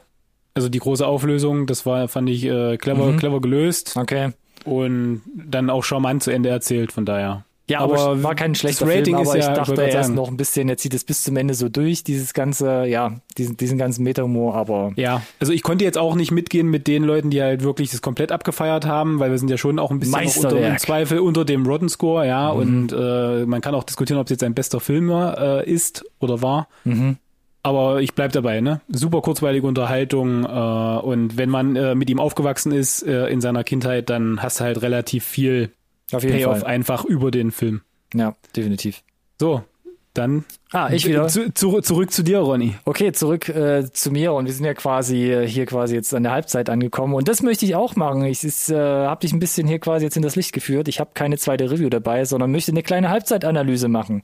Also 0.55 0.69
die 0.69 0.79
große 0.79 1.05
Auflösung, 1.07 1.67
das 1.67 1.87
war, 1.87 2.07
fand 2.09 2.29
ich 2.31 2.45
äh, 2.45 2.77
clever, 2.77 3.07
Mhm. 3.07 3.17
clever 3.19 3.41
gelöst 3.41 3.97
okay. 3.97 4.31
und 4.65 5.23
dann 5.35 5.71
auch 5.71 5.83
charmant 5.83 6.23
zu 6.23 6.31
Ende 6.31 6.49
erzählt, 6.51 6.93
von 6.93 7.05
daher. 7.05 7.45
Ja, 7.71 7.81
aber, 7.81 7.99
Aber 7.99 8.23
war 8.23 8.35
kein 8.35 8.55
schlechter 8.55 8.85
das 8.85 8.95
Rating 8.95 9.15
Film, 9.17 9.27
aber 9.29 9.39
ist 9.39 9.45
ja- 9.47 9.53
ich 9.53 9.59
ich 9.61 9.67
dachte 9.69 9.83
erst 9.83 10.07
sagen. 10.09 10.15
noch 10.15 10.29
ein 10.29 10.37
bisschen, 10.37 10.69
er 10.69 10.77
zieht 10.77 10.93
es 10.93 11.05
bis 11.05 11.23
zum 11.23 11.37
Ende 11.37 11.55
so 11.55 11.69
durch, 11.69 12.05
dieses 12.05 12.35
ganze, 12.35 12.85
ja, 12.87 13.13
diesen, 13.39 13.57
diesen 13.57 13.79
ganzen 13.79 14.03
Meta-Humor, 14.05 14.55
aber 14.57 14.93
Ja, 14.97 15.23
also 15.39 15.53
ich 15.53 15.63
konnte 15.63 15.85
jetzt 15.85 15.97
auch 15.97 16.15
nicht 16.17 16.31
mitgehen 16.33 16.67
mit 16.69 16.87
den 16.87 17.05
Leuten, 17.05 17.31
die 17.31 17.41
halt 17.41 17.63
wirklich 17.63 17.91
das 17.91 18.03
komplett 18.03 18.33
abgefeiert 18.33 18.85
haben, 18.87 19.19
weil 19.21 19.31
wir 19.31 19.39
sind 19.39 19.49
ja 19.51 19.57
schon 19.57 19.79
auch 19.79 19.91
ein 19.91 20.01
bisschen 20.01 20.15
unter, 20.45 20.69
im 20.69 20.79
Zweifel 20.79 21.21
unter 21.21 21.45
dem 21.45 21.65
Rotten 21.65 21.89
Score, 21.89 22.27
ja, 22.27 22.53
Mhm. 22.53 22.61
und 22.61 22.93
äh, 22.93 23.47
man 23.47 23.61
kann 23.61 23.75
auch 23.75 23.85
diskutieren, 23.85 24.19
ob 24.21 24.27
es 24.27 24.31
jetzt 24.33 24.43
ein 24.43 24.55
bester 24.55 24.81
Film 24.81 25.09
äh, 25.11 25.65
ist 25.65 26.05
oder 26.19 26.43
war. 26.43 26.69
Mhm. 26.85 27.17
Aber 27.63 28.01
ich 28.01 28.15
bleib 28.15 28.33
dabei, 28.33 28.63
ne? 28.63 28.81
Super 28.89 29.21
kurzweilige 29.21 29.67
Unterhaltung 29.67 30.45
äh, 30.45 30.49
und 30.49 31.37
wenn 31.37 31.51
man 31.51 31.77
äh, 31.77 31.95
mit 31.95 32.09
ihm 32.09 32.19
aufgewachsen 32.19 32.73
ist 32.73 33.03
äh, 33.07 33.27
in 33.29 33.43
seiner 33.43 33.65
Kindheit, 33.65 34.09
dann 34.09 34.43
hast 34.43 34.61
du 34.61 34.65
halt 34.65 34.81
relativ 34.81 35.25
viel 35.25 35.71
auf 36.15 36.23
jeden 36.23 36.37
Payoff 36.37 36.61
Fall. 36.61 36.69
einfach 36.69 37.05
über 37.05 37.31
den 37.31 37.51
Film. 37.51 37.83
Ja, 38.15 38.35
definitiv. 38.57 39.03
So, 39.41 39.65
dann 40.15 40.45
Ah, 40.73 40.89
ich 40.93 41.05
wieder. 41.07 41.27
Zu, 41.27 41.53
zu, 41.53 41.81
zurück 41.81 42.13
zu 42.13 42.23
dir, 42.23 42.39
Ronny. 42.39 42.77
Okay, 42.85 43.11
zurück 43.11 43.49
äh, 43.49 43.91
zu 43.93 44.13
mir 44.13 44.33
und 44.35 44.47
wir 44.47 44.53
sind 44.53 44.65
ja 44.65 44.75
quasi 44.75 45.33
äh, 45.33 45.47
hier 45.47 45.67
quasi 45.67 45.97
jetzt 45.97 46.15
an 46.15 46.23
der 46.23 46.31
Halbzeit 46.33 46.71
angekommen 46.71 47.15
und 47.15 47.27
das 47.27 47.43
möchte 47.43 47.65
ich 47.65 47.75
auch 47.75 47.97
machen. 47.97 48.25
Ich 48.25 48.45
äh, 48.45 48.75
habe 48.77 49.21
dich 49.21 49.33
ein 49.33 49.41
bisschen 49.41 49.67
hier 49.67 49.81
quasi 49.81 50.05
jetzt 50.05 50.17
in 50.17 50.23
das 50.23 50.37
Licht 50.37 50.53
geführt. 50.53 50.87
Ich 50.87 51.01
habe 51.01 51.11
keine 51.15 51.39
zweite 51.39 51.69
Review 51.71 51.89
dabei, 51.89 52.25
sondern 52.25 52.53
möchte 52.53 52.71
eine 52.71 52.85
kleine 52.85 53.11
Halbzeitanalyse 53.11 53.89
machen. 53.89 54.23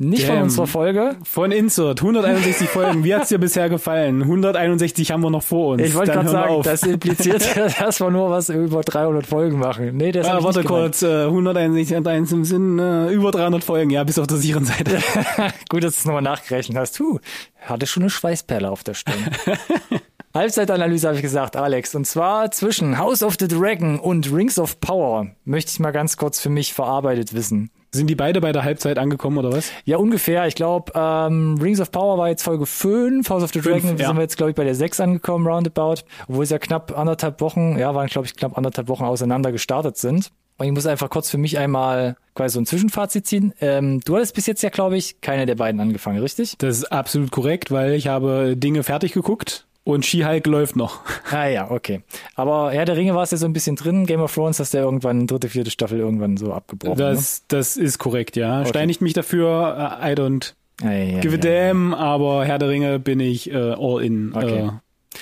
Nicht 0.00 0.26
von 0.26 0.36
Damn. 0.36 0.44
unserer 0.44 0.68
Folge. 0.68 1.16
Von 1.24 1.50
Insert, 1.50 2.00
161 2.00 2.68
Folgen. 2.68 3.02
Wie 3.02 3.12
hat's 3.16 3.30
dir 3.30 3.38
bisher 3.38 3.68
gefallen? 3.68 4.22
161 4.22 5.10
haben 5.10 5.22
wir 5.22 5.30
noch 5.30 5.42
vor 5.42 5.72
uns. 5.72 5.82
Ich 5.82 5.96
wollte 5.96 6.12
gerade 6.12 6.28
sagen, 6.28 6.54
auf. 6.54 6.64
das 6.64 6.84
impliziert, 6.84 7.44
dass 7.80 8.00
wir 8.00 8.08
nur 8.08 8.30
was 8.30 8.48
über 8.48 8.82
300 8.82 9.26
Folgen 9.26 9.58
machen. 9.58 9.96
Nee, 9.96 10.12
das 10.12 10.28
Ah, 10.28 10.40
warte 10.44 10.62
kurz, 10.62 11.02
äh, 11.02 11.24
161 11.24 11.96
hat 11.96 12.06
eins 12.06 12.30
im 12.30 12.44
Sinn, 12.44 12.78
äh, 12.78 13.10
über 13.10 13.32
300 13.32 13.64
Folgen, 13.64 13.90
ja, 13.90 14.04
bis 14.04 14.20
auf 14.20 14.28
der 14.28 14.36
sicheren 14.36 14.66
Seite. 14.66 14.98
Gut, 15.68 15.82
es 15.96 16.04
nochmal 16.04 16.22
nachgerechnet 16.22 16.76
hast. 16.76 16.98
Huh, 17.00 17.18
hatte 17.60 17.86
schon 17.86 18.02
eine 18.02 18.10
Schweißperle 18.10 18.70
auf 18.70 18.84
der 18.84 18.94
Stirn. 18.94 19.30
Halbzeitanalyse 20.34 21.08
habe 21.08 21.16
ich 21.16 21.22
gesagt, 21.22 21.56
Alex. 21.56 21.94
Und 21.94 22.06
zwar 22.06 22.50
zwischen 22.50 22.98
House 22.98 23.22
of 23.22 23.36
the 23.40 23.48
Dragon 23.48 23.98
und 23.98 24.32
Rings 24.32 24.58
of 24.58 24.80
Power 24.80 25.28
möchte 25.44 25.72
ich 25.72 25.80
mal 25.80 25.90
ganz 25.90 26.16
kurz 26.16 26.40
für 26.40 26.50
mich 26.50 26.74
verarbeitet 26.74 27.34
wissen. 27.34 27.70
Sind 27.90 28.08
die 28.08 28.14
beide 28.14 28.42
bei 28.42 28.52
der 28.52 28.64
Halbzeit 28.64 28.98
angekommen, 28.98 29.38
oder 29.38 29.50
was? 29.50 29.72
Ja, 29.84 29.96
ungefähr. 29.96 30.46
Ich 30.46 30.54
glaube, 30.54 30.92
ähm, 30.94 31.58
Rings 31.60 31.80
of 31.80 31.90
Power 31.90 32.18
war 32.18 32.28
jetzt 32.28 32.42
Folge 32.42 32.66
5, 32.66 33.28
House 33.30 33.42
of 33.42 33.52
the 33.52 33.60
Dragon 33.60 33.80
Fünf, 33.80 34.00
ja. 34.00 34.08
sind 34.08 34.16
wir 34.16 34.22
jetzt, 34.22 34.36
glaube 34.36 34.50
ich, 34.50 34.56
bei 34.56 34.64
der 34.64 34.74
6 34.74 35.00
angekommen, 35.00 35.46
roundabout. 35.46 36.02
Obwohl 36.28 36.44
es 36.44 36.50
ja 36.50 36.58
knapp 36.58 36.96
anderthalb 36.96 37.40
Wochen, 37.40 37.78
ja, 37.78 37.94
waren, 37.94 38.08
glaube 38.08 38.26
ich, 38.26 38.36
knapp 38.36 38.58
anderthalb 38.58 38.88
Wochen 38.88 39.04
auseinander 39.04 39.52
gestartet 39.52 39.96
sind. 39.96 40.30
Und 40.58 40.66
ich 40.66 40.72
muss 40.72 40.86
einfach 40.86 41.08
kurz 41.08 41.30
für 41.30 41.38
mich 41.38 41.56
einmal 41.56 42.16
quasi 42.34 42.54
so 42.54 42.60
ein 42.60 42.66
Zwischenfazit 42.66 43.26
ziehen. 43.26 43.54
Ähm, 43.60 44.00
du 44.04 44.16
hattest 44.16 44.34
bis 44.34 44.46
jetzt 44.46 44.62
ja, 44.62 44.70
glaube 44.70 44.96
ich, 44.96 45.20
keine 45.20 45.46
der 45.46 45.54
beiden 45.54 45.80
angefangen, 45.80 46.18
richtig? 46.18 46.56
Das 46.58 46.78
ist 46.78 46.92
absolut 46.92 47.30
korrekt, 47.30 47.70
weil 47.70 47.92
ich 47.92 48.08
habe 48.08 48.56
Dinge 48.56 48.82
fertig 48.82 49.12
geguckt 49.12 49.66
und 49.84 50.04
She-Hulk 50.04 50.46
läuft 50.46 50.76
noch. 50.76 51.00
Ah 51.30 51.46
ja, 51.46 51.70
okay. 51.70 52.02
Aber 52.36 52.72
Herr 52.72 52.86
der 52.86 52.96
Ringe 52.96 53.14
war 53.14 53.22
es 53.22 53.30
ja 53.30 53.36
so 53.36 53.44
ein 53.44 53.52
bisschen 53.52 53.76
drin. 53.76 54.06
Game 54.06 54.20
of 54.20 54.34
Thrones 54.34 54.58
hast 54.58 54.72
du 54.72 54.78
ja 54.78 54.84
irgendwann 54.84 55.26
dritte, 55.26 55.48
vierte 55.48 55.70
Staffel 55.70 55.98
irgendwann 55.98 56.38
so 56.38 56.52
abgebrochen. 56.52 56.96
Das, 56.96 57.44
das 57.48 57.76
ist 57.76 57.98
korrekt, 57.98 58.34
ja. 58.34 58.64
Steinigt 58.64 59.02
mich 59.02 59.12
dafür, 59.12 59.98
äh, 60.02 60.12
I 60.12 60.14
don't 60.14 60.54
ne? 60.82 60.90
ja, 60.90 60.92
ja, 60.92 61.12
ja, 61.14 61.20
give 61.20 61.34
a 61.34 61.36
ja. 61.36 61.68
damn, 61.68 61.94
aber 61.94 62.46
Herr 62.46 62.58
der 62.58 62.70
Ringe 62.70 62.98
bin 62.98 63.20
ich 63.20 63.50
äh, 63.50 63.56
all 63.56 64.02
in. 64.02 64.34
Okay. 64.34 64.68
Äh, 64.68 64.70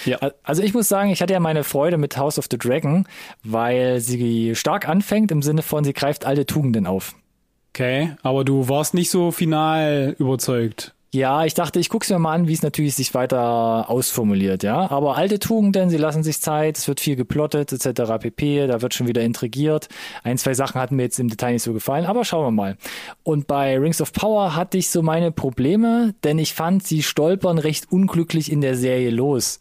ja. 0.05 0.19
Also 0.43 0.63
ich 0.63 0.75
muss 0.75 0.89
sagen, 0.89 1.11
ich 1.11 1.23
hatte 1.23 1.33
ja 1.33 1.41
meine 1.41 1.65
Freude 1.65 1.97
mit 1.97 2.17
House 2.17 2.39
of 2.39 2.47
the 2.51 2.59
Dragon, 2.59 3.07
weil 3.43 4.01
sie 4.01 4.55
stark 4.55 4.89
anfängt 4.89 5.31
im 5.31 5.43
Sinne 5.43 5.63
von, 5.63 5.85
sie 5.85 5.93
greift 5.93 6.27
alte 6.27 6.47
Tugenden 6.47 6.87
auf. 6.87 7.15
Okay, 7.71 8.17
aber 8.23 8.45
du 8.45 8.69
warst 8.69 8.95
nicht 8.95 9.11
so 9.11 9.31
final 9.31 10.17
überzeugt. 10.19 10.96
Ja, 11.17 11.47
ich 11.47 11.55
dachte, 11.55 11.81
ich 11.81 11.89
guck's 11.89 12.11
mir 12.11 12.19
mal 12.19 12.35
an, 12.35 12.47
wie 12.47 12.53
es 12.53 12.61
natürlich 12.61 12.95
sich 12.95 13.15
weiter 13.15 13.89
ausformuliert, 13.89 14.63
ja. 14.63 14.91
Aber 14.91 15.17
alte 15.17 15.39
Tugenden, 15.39 15.89
sie 15.89 15.97
lassen 15.97 16.23
sich 16.23 16.43
Zeit, 16.43 16.77
es 16.77 16.87
wird 16.89 17.01
viel 17.01 17.17
geplottet, 17.17 17.73
etc. 17.73 18.19
pp. 18.21 18.67
Da 18.67 18.83
wird 18.83 18.93
schon 18.93 19.07
wieder 19.07 19.23
intrigiert. 19.23 19.89
Ein, 20.25 20.37
zwei 20.37 20.53
Sachen 20.53 20.79
hatten 20.79 20.97
mir 20.97 21.05
jetzt 21.05 21.19
im 21.19 21.31
Detail 21.31 21.55
nicht 21.55 21.63
so 21.63 21.73
gefallen, 21.73 22.05
aber 22.05 22.27
schauen 22.27 22.45
wir 22.45 22.51
mal. 22.51 22.77
Und 23.23 23.47
bei 23.47 23.79
Rings 23.79 24.03
of 24.03 24.13
Power 24.13 24.57
hatte 24.57 24.77
ich 24.77 24.91
so 24.91 25.01
meine 25.01 25.33
Probleme, 25.33 26.15
denn 26.23 26.39
ich 26.39 26.53
fand, 26.53 26.87
sie 26.87 27.03
stolpern 27.03 27.57
recht 27.57 27.91
unglücklich 27.91 28.53
in 28.53 28.61
der 28.61 28.77
Serie 28.77 29.09
los. 29.09 29.59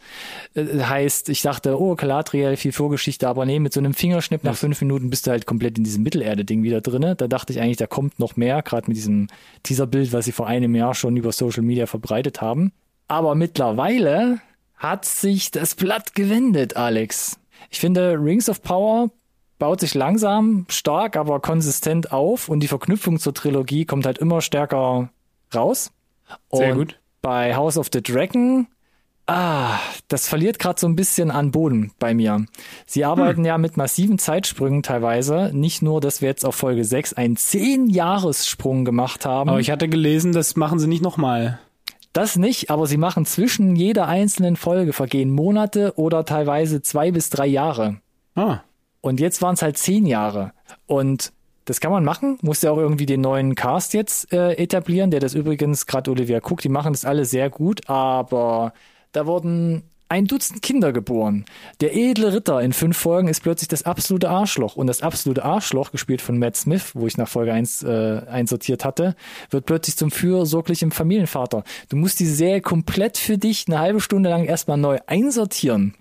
Äh, 0.55 0.65
heißt, 0.65 1.29
ich 1.29 1.41
dachte, 1.41 1.79
oh, 1.79 1.95
Galadriel, 1.95 2.57
viel 2.57 2.73
Vorgeschichte, 2.73 3.29
aber 3.29 3.45
nee, 3.45 3.59
mit 3.59 3.71
so 3.71 3.79
einem 3.79 3.93
Fingerschnipp 3.93 4.43
nach 4.43 4.57
fünf 4.57 4.81
Minuten 4.81 5.09
bist 5.09 5.25
du 5.25 5.31
halt 5.31 5.45
komplett 5.45 5.77
in 5.77 5.85
diesem 5.85 6.03
Mittelerde-Ding 6.03 6.63
wieder 6.63 6.81
drinne. 6.81 7.15
Da 7.15 7.29
dachte 7.29 7.53
ich 7.53 7.61
eigentlich, 7.61 7.77
da 7.77 7.87
kommt 7.87 8.19
noch 8.19 8.35
mehr, 8.35 8.61
gerade 8.61 8.87
mit 8.89 8.97
diesem 8.97 9.27
Teaserbild, 9.63 10.11
was 10.11 10.25
sie 10.25 10.33
vor 10.33 10.47
einem 10.47 10.75
Jahr 10.75 10.93
schon 10.93 11.15
über 11.15 11.31
Social 11.45 11.63
Media 11.63 11.85
verbreitet 11.85 12.41
haben. 12.41 12.71
Aber 13.07 13.35
mittlerweile 13.35 14.39
hat 14.75 15.05
sich 15.05 15.51
das 15.51 15.75
Blatt 15.75 16.15
gewendet, 16.15 16.75
Alex. 16.75 17.39
Ich 17.69 17.79
finde, 17.79 18.17
Rings 18.19 18.49
of 18.49 18.61
Power 18.61 19.09
baut 19.59 19.79
sich 19.79 19.93
langsam, 19.93 20.65
stark, 20.69 21.15
aber 21.15 21.39
konsistent 21.39 22.11
auf 22.11 22.49
und 22.49 22.59
die 22.59 22.67
Verknüpfung 22.67 23.19
zur 23.19 23.33
Trilogie 23.33 23.85
kommt 23.85 24.05
halt 24.05 24.17
immer 24.17 24.41
stärker 24.41 25.09
raus. 25.53 25.91
Sehr 26.51 26.71
und 26.71 26.79
gut. 26.79 26.99
Bei 27.21 27.55
House 27.55 27.77
of 27.77 27.89
the 27.93 28.01
Dragon, 28.01 28.67
ah, 29.27 29.79
das 30.07 30.27
verliert 30.27 30.59
gerade 30.59 30.79
so 30.79 30.87
ein 30.87 30.95
bisschen 30.95 31.31
an 31.31 31.51
Boden 31.51 31.91
bei 31.99 32.13
mir. 32.13 32.45
Sie 32.85 33.05
arbeiten 33.05 33.39
Hm. 33.39 33.45
ja 33.45 33.57
mit 33.57 33.77
massiven 33.77 34.17
Zeitsprüngen 34.19 34.83
teilweise. 34.83 35.51
Nicht 35.53 35.81
nur, 35.81 36.01
dass 36.01 36.21
wir 36.21 36.29
jetzt 36.29 36.45
auf 36.45 36.55
Folge 36.55 36.83
6 36.83 37.13
einen 37.13 37.35
10-Jahres-Sprung 37.37 38.85
gemacht 38.85 39.25
haben. 39.25 39.49
Aber 39.49 39.59
ich 39.59 39.71
hatte 39.71 39.89
gelesen, 39.89 40.31
das 40.31 40.55
machen 40.55 40.79
sie 40.79 40.87
nicht 40.87 41.01
nochmal. 41.03 41.59
Das 42.13 42.37
nicht, 42.37 42.69
aber 42.69 42.87
sie 42.87 42.97
machen 42.97 43.25
zwischen 43.25 43.75
jeder 43.75 44.07
einzelnen 44.07 44.55
Folge 44.55 44.93
vergehen 44.93 45.31
Monate 45.31 45.93
oder 45.97 46.23
teilweise 46.23 46.81
zwei 46.81 47.11
bis 47.11 47.29
drei 47.29 47.45
Jahre. 47.47 47.97
Ah, 48.35 48.59
Und 49.01 49.19
jetzt 49.19 49.41
waren 49.41 49.55
es 49.55 49.61
halt 49.61 49.77
zehn 49.77 50.05
Jahre. 50.05 50.53
Und 50.85 51.33
das 51.65 51.81
kann 51.81 51.91
man 51.91 52.05
machen. 52.05 52.37
Muss 52.41 52.61
ja 52.61 52.71
auch 52.71 52.77
irgendwie 52.77 53.05
den 53.05 53.21
neuen 53.21 53.55
Cast 53.55 53.93
jetzt 53.93 54.31
äh, 54.31 54.53
etablieren, 54.53 55.11
der 55.11 55.19
das 55.19 55.33
übrigens 55.33 55.87
gerade 55.87 56.11
Olivia 56.11 56.39
guckt. 56.39 56.63
Die 56.63 56.69
machen 56.69 56.93
das 56.93 57.03
alle 57.05 57.25
sehr 57.25 57.49
gut, 57.49 57.89
aber 57.89 58.71
da 59.15 59.25
wurden 59.25 59.83
ein 60.07 60.25
Dutzend 60.25 60.61
Kinder 60.61 60.93
geboren. 60.93 61.45
Der 61.81 61.95
edle 61.95 62.33
Ritter 62.33 62.61
in 62.61 62.73
fünf 62.73 62.97
Folgen 62.97 63.27
ist 63.27 63.41
plötzlich 63.41 63.67
das 63.67 63.83
absolute 63.83 64.29
Arschloch. 64.29 64.75
Und 64.75 64.87
das 64.87 65.01
absolute 65.01 65.43
Arschloch, 65.43 65.91
gespielt 65.91 66.21
von 66.21 66.37
Matt 66.37 66.55
Smith, 66.55 66.91
wo 66.93 67.07
ich 67.07 67.17
nach 67.17 67.27
Folge 67.27 67.53
1 67.53 67.83
äh, 67.83 68.21
einsortiert 68.29 68.85
hatte, 68.85 69.15
wird 69.49 69.65
plötzlich 69.65 69.97
zum 69.97 70.11
fürsorglichen 70.11 70.91
Familienvater. 70.91 71.63
Du 71.89 71.97
musst 71.97 72.19
die 72.19 72.27
Serie 72.27 72.61
komplett 72.61 73.17
für 73.17 73.37
dich 73.37 73.65
eine 73.67 73.79
halbe 73.79 73.99
Stunde 73.99 74.29
lang 74.29 74.45
erstmal 74.45 74.77
neu 74.77 74.99
einsortieren 75.07 75.95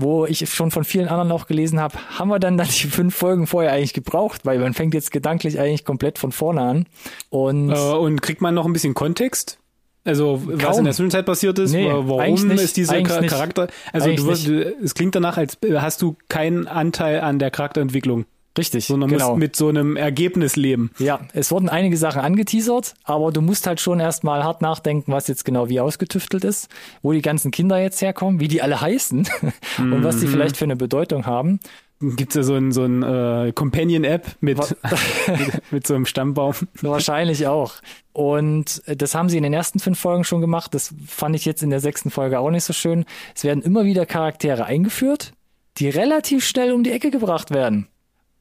wo 0.00 0.26
ich 0.26 0.48
schon 0.48 0.70
von 0.70 0.84
vielen 0.84 1.08
anderen 1.08 1.32
auch 1.32 1.48
gelesen 1.48 1.80
habe, 1.80 1.98
haben 2.16 2.28
wir 2.28 2.38
dann, 2.38 2.56
dann 2.56 2.68
die 2.68 2.86
fünf 2.86 3.16
Folgen 3.16 3.48
vorher 3.48 3.72
eigentlich 3.72 3.94
gebraucht, 3.94 4.46
weil 4.46 4.60
man 4.60 4.72
fängt 4.72 4.94
jetzt 4.94 5.10
gedanklich 5.10 5.58
eigentlich 5.58 5.84
komplett 5.84 6.20
von 6.20 6.30
vorne 6.30 6.60
an. 6.60 6.86
Und 7.30 7.70
äh, 7.70 7.74
und 7.74 8.22
kriegt 8.22 8.40
man 8.40 8.54
noch 8.54 8.64
ein 8.64 8.72
bisschen 8.72 8.94
Kontext? 8.94 9.58
Also 10.04 10.40
was 10.46 10.58
Kaum. 10.58 10.78
in 10.78 10.84
der 10.84 10.94
Zwischenzeit 10.94 11.26
passiert 11.26 11.58
ist, 11.58 11.72
Nee, 11.72 11.88
warum 11.90 12.50
ist 12.52 12.76
dieser 12.76 12.94
eigentlich 12.94 13.08
Cha- 13.14 13.20
nicht. 13.20 13.30
Charakter, 13.30 13.68
also 13.92 14.10
du, 14.12 14.26
wirst- 14.26 14.48
es 14.48 14.94
klingt 14.94 15.14
danach, 15.14 15.36
als 15.36 15.58
hast 15.74 16.00
du 16.02 16.16
keinen 16.28 16.66
Anteil 16.66 17.20
an 17.20 17.38
der 17.38 17.50
Charakterentwicklung, 17.50 18.24
Richtig, 18.56 18.86
sondern 18.86 19.10
genau. 19.10 19.28
musst 19.30 19.38
mit 19.38 19.54
so 19.56 19.68
einem 19.68 19.96
Ergebnis 19.96 20.56
leben. 20.56 20.90
Ja, 20.98 21.20
es 21.34 21.50
wurden 21.52 21.68
einige 21.68 21.96
Sachen 21.96 22.20
angeteasert, 22.22 22.94
aber 23.04 23.30
du 23.32 23.40
musst 23.42 23.66
halt 23.66 23.80
schon 23.80 24.00
erstmal 24.00 24.42
hart 24.44 24.62
nachdenken, 24.62 25.12
was 25.12 25.28
jetzt 25.28 25.44
genau 25.44 25.68
wie 25.68 25.78
ausgetüftelt 25.80 26.42
ist, 26.44 26.68
wo 27.02 27.12
die 27.12 27.22
ganzen 27.22 27.50
Kinder 27.50 27.78
jetzt 27.80 28.00
herkommen, 28.00 28.40
wie 28.40 28.48
die 28.48 28.62
alle 28.62 28.80
heißen 28.80 29.28
und 29.78 30.02
was 30.04 30.18
die 30.20 30.26
Mhm. 30.26 30.30
vielleicht 30.30 30.56
für 30.56 30.64
eine 30.64 30.76
Bedeutung 30.76 31.26
haben. 31.26 31.60
Gibt's 32.00 32.36
ja 32.36 32.44
so 32.44 32.54
ein, 32.54 32.70
so 32.70 32.84
ein 32.84 33.02
äh, 33.02 33.52
Companion-App 33.52 34.36
mit, 34.40 34.58
mit 35.72 35.86
so 35.86 35.94
einem 35.94 36.06
Stammbaum. 36.06 36.54
Wahrscheinlich 36.80 37.46
auch. 37.48 37.74
Und 38.12 38.82
äh, 38.86 38.96
das 38.96 39.16
haben 39.16 39.28
sie 39.28 39.36
in 39.36 39.42
den 39.42 39.52
ersten 39.52 39.80
fünf 39.80 39.98
Folgen 39.98 40.22
schon 40.22 40.40
gemacht. 40.40 40.74
Das 40.74 40.94
fand 41.06 41.34
ich 41.34 41.44
jetzt 41.44 41.62
in 41.62 41.70
der 41.70 41.80
sechsten 41.80 42.10
Folge 42.10 42.38
auch 42.38 42.50
nicht 42.50 42.64
so 42.64 42.72
schön. 42.72 43.04
Es 43.34 43.42
werden 43.42 43.62
immer 43.62 43.84
wieder 43.84 44.06
Charaktere 44.06 44.64
eingeführt, 44.64 45.32
die 45.78 45.88
relativ 45.88 46.44
schnell 46.46 46.72
um 46.72 46.84
die 46.84 46.92
Ecke 46.92 47.10
gebracht 47.10 47.50
werden. 47.50 47.88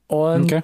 Und 0.05 0.45
Okay. 0.53 0.61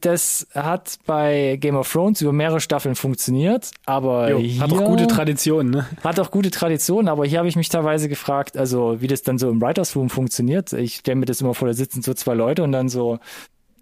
Das 0.00 0.46
hat 0.54 0.98
bei 1.06 1.56
Game 1.60 1.76
of 1.76 1.90
Thrones 1.90 2.20
über 2.20 2.32
mehrere 2.32 2.60
Staffeln 2.60 2.94
funktioniert, 2.94 3.70
aber 3.84 4.30
Jo, 4.30 4.38
hier 4.38 4.62
hat 4.62 4.72
doch 4.72 4.84
gute 4.84 5.06
Tradition, 5.06 5.70
ne? 5.70 5.86
hat 6.02 6.18
auch 6.18 6.30
gute 6.30 6.50
Tradition, 6.50 7.08
aber 7.08 7.26
hier 7.26 7.38
habe 7.38 7.48
ich 7.48 7.56
mich 7.56 7.68
teilweise 7.68 8.08
gefragt, 8.08 8.56
also 8.56 9.00
wie 9.00 9.06
das 9.06 9.22
dann 9.22 9.38
so 9.38 9.50
im 9.50 9.60
Writers 9.60 9.94
Room 9.94 10.10
funktioniert. 10.10 10.72
Ich 10.72 10.96
stelle 10.96 11.16
mir 11.16 11.26
das 11.26 11.40
immer 11.40 11.54
vor, 11.54 11.68
da 11.68 11.74
sitzen 11.74 12.02
so 12.02 12.14
zwei 12.14 12.34
Leute 12.34 12.62
und 12.62 12.72
dann 12.72 12.88
so, 12.88 13.18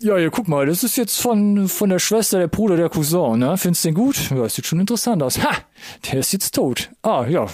ja, 0.01 0.19
ja, 0.19 0.31
guck 0.31 0.49
mal, 0.49 0.67
das 0.67 0.83
ist 0.83 0.97
jetzt 0.97 1.21
von, 1.21 1.69
von 1.69 1.89
der 1.89 2.01
Schwester, 2.01 2.41
der 2.41 2.49
Bruder, 2.49 2.77
der 2.77 2.89
Cousin, 2.89 3.39
ne? 3.39 3.57
Findest 3.57 3.85
du 3.85 3.89
den 3.89 3.95
gut? 3.95 4.31
Ja, 4.31 4.37
das 4.39 4.57
sieht 4.57 4.67
schon 4.67 4.81
interessant 4.81 5.23
aus. 5.23 5.43
Ha, 5.43 5.51
der 6.11 6.19
ist 6.19 6.33
jetzt 6.33 6.55
tot. 6.57 6.91
Ah, 7.03 7.25
ja, 7.29 7.47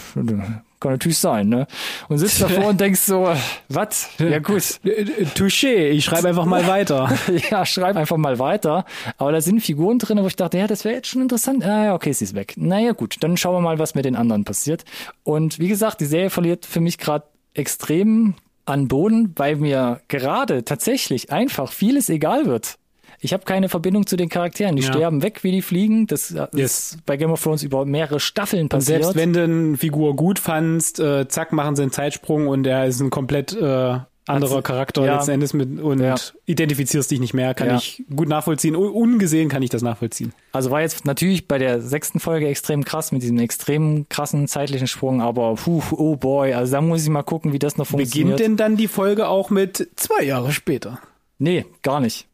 kann 0.81 0.93
natürlich 0.93 1.19
sein, 1.19 1.49
ne? 1.49 1.67
Und 2.09 2.19
sitzt 2.19 2.41
davor 2.43 2.67
und 2.69 2.81
denkst 2.81 3.01
so, 3.01 3.33
was? 3.69 4.11
Ja, 4.19 4.39
gut. 4.39 4.81
Äh, 4.85 4.91
äh, 4.91 5.25
Touché, 5.35 5.89
ich 5.89 6.05
schreibe 6.05 6.29
einfach 6.29 6.45
mal 6.45 6.67
weiter. 6.67 7.11
ja, 7.51 7.65
schreib 7.67 7.97
einfach 7.97 8.17
mal 8.17 8.39
weiter. 8.39 8.85
Aber 9.17 9.33
da 9.33 9.41
sind 9.41 9.61
Figuren 9.61 9.99
drin, 9.99 10.19
wo 10.23 10.27
ich 10.27 10.37
dachte, 10.37 10.59
ja, 10.59 10.67
das 10.67 10.85
wäre 10.85 10.95
jetzt 10.95 11.09
schon 11.09 11.23
interessant. 11.23 11.65
Ah, 11.65 11.85
ja, 11.87 11.95
okay, 11.95 12.13
sie 12.13 12.25
ist 12.25 12.35
weg. 12.35 12.55
Naja, 12.57 12.93
gut, 12.93 13.17
dann 13.21 13.37
schauen 13.37 13.57
wir 13.57 13.61
mal, 13.61 13.79
was 13.79 13.95
mit 13.95 14.05
den 14.05 14.17
anderen 14.17 14.45
passiert. 14.45 14.85
Und 15.25 15.59
wie 15.59 15.69
gesagt, 15.69 16.01
die 16.01 16.07
Serie 16.07 16.31
verliert 16.31 16.67
für 16.67 16.81
mich 16.81 16.99
gerade 16.99 17.25
extrem 17.55 18.35
an 18.65 18.87
Boden, 18.87 19.33
weil 19.37 19.57
mir 19.57 20.01
gerade 20.09 20.65
tatsächlich 20.65 21.33
einfach 21.33 21.73
vieles 21.73 22.09
egal 22.09 22.47
wird. 22.47 22.79
Ich 23.21 23.33
habe 23.33 23.45
keine 23.45 23.69
Verbindung 23.69 24.07
zu 24.07 24.17
den 24.17 24.29
Charakteren. 24.29 24.77
Die 24.77 24.83
Ja. 24.83 24.93
sterben 24.93 25.23
weg, 25.23 25.43
wie 25.43 25.51
die 25.51 25.63
fliegen. 25.63 26.07
Das 26.07 26.31
Yes. 26.55 26.93
ist 26.93 27.07
bei 27.07 27.17
Game 27.17 27.31
of 27.33 27.43
Thrones 27.43 27.63
über 27.63 27.85
mehrere 27.85 28.21
Staffeln 28.21 28.63
Und 28.65 28.69
passiert. 28.71 29.03
selbst 29.03 29.17
wenn 29.17 29.33
du 29.33 29.43
eine 29.43 29.77
Figur 29.77 30.15
gut 30.17 30.39
fandst, 30.39 31.01
äh, 31.01 31.27
zack, 31.29 31.53
machen 31.53 31.75
sie 31.77 31.83
einen 31.83 31.91
Zeitsprung 31.93 32.47
und 32.49 32.67
er 32.67 32.87
ist 32.87 33.01
ein 33.01 33.11
komplett 33.11 33.53
äh, 33.57 33.99
anderer 34.31 34.61
Charakter 34.61 35.07
ja. 35.07 35.15
letzten 35.17 35.31
Endes 35.31 35.55
mit 35.55 35.81
und 35.81 36.01
Ja. 36.01 36.15
identifizierst 36.45 37.11
dich 37.11 37.19
nicht 37.19 37.33
mehr, 37.33 37.55
kann 37.55 37.69
Ja. 37.69 37.77
ich 37.77 38.05
gut 38.15 38.29
nachvollziehen. 38.29 38.77
Un- 38.77 38.91
Ungesehen 38.93 39.49
kann 39.49 39.63
ich 39.63 39.71
das 39.71 39.81
nachvollziehen. 39.83 40.33
Also 40.53 40.71
war 40.71 40.83
jetzt 40.83 41.07
natürlich 41.07 41.49
bei 41.49 41.57
der 41.59 41.81
sechsten 41.81 42.21
Folge 42.21 42.47
extrem 42.47 42.85
krass 42.85 43.11
mit 43.11 43.23
diesem 43.23 43.39
extrem 43.39 44.07
krassen 44.11 44.47
zeitlichen 44.47 44.87
Sprung, 44.87 45.23
aber 45.23 45.55
puh, 45.55 45.83
oh 45.93 46.17
boy, 46.17 46.53
also 46.53 46.73
da 46.73 46.81
muss 46.83 47.03
ich 47.03 47.09
mal 47.09 47.23
gucken, 47.23 47.53
wie 47.55 47.59
das 47.59 47.79
noch 47.79 47.87
funktioniert. 47.87 48.37
Beginnt 48.37 48.41
denn 48.51 48.57
dann 48.59 48.77
die 48.77 48.87
Folge 48.89 49.29
auch 49.29 49.49
mit 49.51 49.89
zwei 49.97 50.25
Jahre 50.25 50.53
später? 50.53 50.99
Nee, 51.39 51.65
gar 51.83 52.01
nicht. 52.01 52.27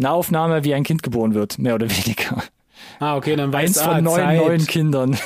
Nahaufnahme, 0.00 0.64
wie 0.64 0.74
ein 0.74 0.84
Kind 0.84 1.02
geboren 1.02 1.34
wird, 1.34 1.58
mehr 1.58 1.74
oder 1.74 1.88
weniger. 1.88 2.42
Ah, 2.98 3.16
okay, 3.16 3.34
dann 3.34 3.50
weiß 3.50 3.78
Eins 3.78 3.80
von 3.80 3.94
ah, 3.94 4.00
neun 4.02 4.16
Zeit. 4.16 4.38
neuen 4.38 4.66
Kindern. 4.66 5.16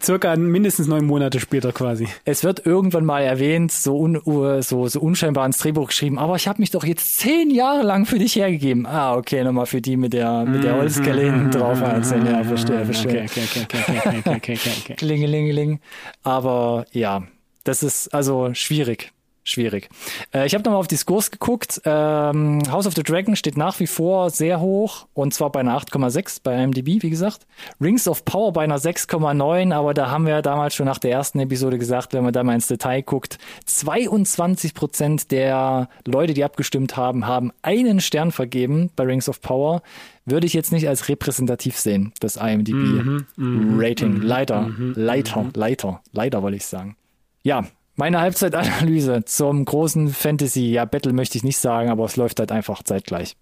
circa 0.00 0.36
mindestens 0.36 0.86
neun 0.86 1.06
Monate 1.06 1.40
später 1.40 1.72
quasi. 1.72 2.06
Es 2.24 2.44
wird 2.44 2.64
irgendwann 2.66 3.04
mal 3.04 3.22
erwähnt, 3.22 3.72
so, 3.72 3.98
un, 3.98 4.20
uh, 4.24 4.62
so, 4.62 4.86
so 4.86 5.00
unscheinbar 5.00 5.44
ins 5.44 5.58
Drehbuch 5.58 5.88
geschrieben, 5.88 6.18
aber 6.18 6.36
ich 6.36 6.46
habe 6.46 6.60
mich 6.60 6.70
doch 6.70 6.84
jetzt 6.84 7.18
zehn 7.18 7.50
Jahre 7.50 7.82
lang 7.82 8.06
für 8.06 8.18
dich 8.18 8.36
hergegeben. 8.36 8.86
Ah, 8.86 9.16
okay, 9.16 9.42
nochmal 9.42 9.66
für 9.66 9.80
die 9.80 9.96
mit 9.96 10.12
der, 10.12 10.44
mit 10.44 10.62
der 10.62 10.74
mhm. 10.74 10.78
Holzkelle 10.78 11.22
hinten 11.22 11.50
drauf. 11.52 11.82
Also, 11.82 12.14
ja, 12.14 12.44
verstehe, 12.44 12.84
verstehe. 12.84 13.24
Okay, 13.24 13.42
okay, 13.42 13.60
okay, 13.64 13.78
okay, 13.88 14.18
okay, 14.18 14.36
okay, 14.36 14.70
okay. 14.82 14.94
Klingelingeling. 14.96 15.80
Aber 16.22 16.86
ja, 16.92 17.24
das 17.64 17.82
ist 17.82 18.14
also 18.14 18.54
schwierig. 18.54 19.12
Schwierig. 19.46 19.90
Äh, 20.32 20.46
ich 20.46 20.54
habe 20.54 20.64
nochmal 20.64 20.80
auf 20.80 20.86
die 20.86 20.96
Scores 20.96 21.30
geguckt. 21.30 21.82
Ähm, 21.84 22.62
House 22.70 22.86
of 22.86 22.94
the 22.94 23.02
Dragon 23.02 23.36
steht 23.36 23.58
nach 23.58 23.78
wie 23.78 23.86
vor 23.86 24.30
sehr 24.30 24.58
hoch 24.58 25.06
und 25.12 25.34
zwar 25.34 25.52
bei 25.52 25.60
einer 25.60 25.78
8,6 25.78 26.40
bei 26.42 26.62
IMDb, 26.62 27.02
wie 27.02 27.10
gesagt. 27.10 27.46
Rings 27.78 28.08
of 28.08 28.24
Power 28.24 28.54
bei 28.54 28.64
einer 28.64 28.78
6,9, 28.78 29.74
aber 29.74 29.92
da 29.92 30.10
haben 30.10 30.26
wir 30.26 30.40
damals 30.40 30.74
schon 30.74 30.86
nach 30.86 30.96
der 30.96 31.10
ersten 31.10 31.40
Episode 31.40 31.76
gesagt, 31.76 32.14
wenn 32.14 32.24
man 32.24 32.32
da 32.32 32.42
mal 32.42 32.54
ins 32.54 32.68
Detail 32.68 33.02
guckt, 33.02 33.36
22 33.66 34.72
Prozent 34.72 35.30
der 35.30 35.90
Leute, 36.06 36.32
die 36.32 36.42
abgestimmt 36.42 36.96
haben, 36.96 37.26
haben 37.26 37.52
einen 37.60 38.00
Stern 38.00 38.32
vergeben 38.32 38.90
bei 38.96 39.04
Rings 39.04 39.28
of 39.28 39.42
Power. 39.42 39.82
Würde 40.24 40.46
ich 40.46 40.54
jetzt 40.54 40.72
nicht 40.72 40.88
als 40.88 41.10
repräsentativ 41.10 41.76
sehen, 41.76 42.14
das 42.20 42.36
IMDb-Rating. 42.36 44.22
Leider, 44.22 44.70
Leiter, 44.94 45.50
Leiter, 45.54 46.00
leider 46.12 46.42
wollte 46.42 46.56
ich 46.56 46.64
sagen. 46.64 46.96
Ja, 47.42 47.66
meine 47.96 48.20
Halbzeitanalyse 48.20 49.24
zum 49.24 49.64
großen 49.64 50.08
Fantasy, 50.08 50.70
ja, 50.70 50.84
Battle 50.84 51.12
möchte 51.12 51.38
ich 51.38 51.44
nicht 51.44 51.58
sagen, 51.58 51.90
aber 51.90 52.04
es 52.04 52.16
läuft 52.16 52.40
halt 52.40 52.52
einfach 52.52 52.82
zeitgleich. 52.82 53.36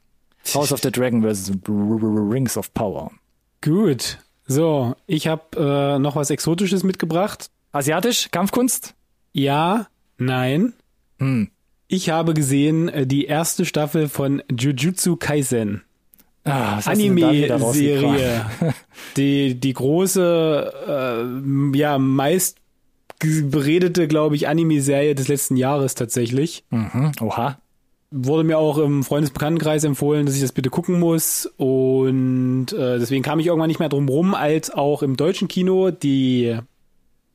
House 0.54 0.72
of 0.72 0.80
the 0.80 0.90
Dragon 0.90 1.22
versus 1.22 1.52
Rings 1.68 2.56
of 2.56 2.74
Power. 2.74 3.10
Gut. 3.60 4.18
So, 4.46 4.94
ich 5.06 5.28
habe 5.28 5.56
äh, 5.56 5.98
noch 5.98 6.16
was 6.16 6.30
Exotisches 6.30 6.82
mitgebracht. 6.82 7.50
Asiatisch? 7.70 8.30
Kampfkunst? 8.30 8.94
Ja, 9.32 9.86
nein. 10.18 10.74
Hm. 11.18 11.50
Ich 11.86 12.10
habe 12.10 12.34
gesehen 12.34 12.88
äh, 12.88 13.06
die 13.06 13.26
erste 13.26 13.64
Staffel 13.64 14.08
von 14.08 14.42
Jujutsu 14.50 15.16
Kaisen. 15.16 15.82
Ah? 16.44 16.80
Anime-Serie. 16.84 18.46
die, 19.16 19.54
die 19.58 19.72
große, 19.72 20.72
äh, 21.74 21.78
ja, 21.78 21.98
meist 21.98 22.58
beredete, 23.50 24.08
glaube 24.08 24.36
ich, 24.36 24.48
Anime-Serie 24.48 25.14
des 25.14 25.28
letzten 25.28 25.56
Jahres 25.56 25.94
tatsächlich. 25.94 26.64
Mhm. 26.70 27.12
Oha. 27.20 27.58
Wurde 28.10 28.44
mir 28.44 28.58
auch 28.58 28.76
im 28.78 29.04
Freundesbekanntenkreis 29.04 29.84
empfohlen, 29.84 30.26
dass 30.26 30.34
ich 30.34 30.42
das 30.42 30.52
bitte 30.52 30.68
gucken 30.68 31.00
muss. 31.00 31.46
Und 31.56 32.72
äh, 32.72 32.98
deswegen 32.98 33.22
kam 33.22 33.38
ich 33.38 33.46
irgendwann 33.46 33.68
nicht 33.68 33.80
mehr 33.80 33.88
drum 33.88 34.08
rum, 34.08 34.34
als 34.34 34.70
auch 34.70 35.02
im 35.02 35.16
deutschen 35.16 35.48
Kino 35.48 35.90
die 35.90 36.58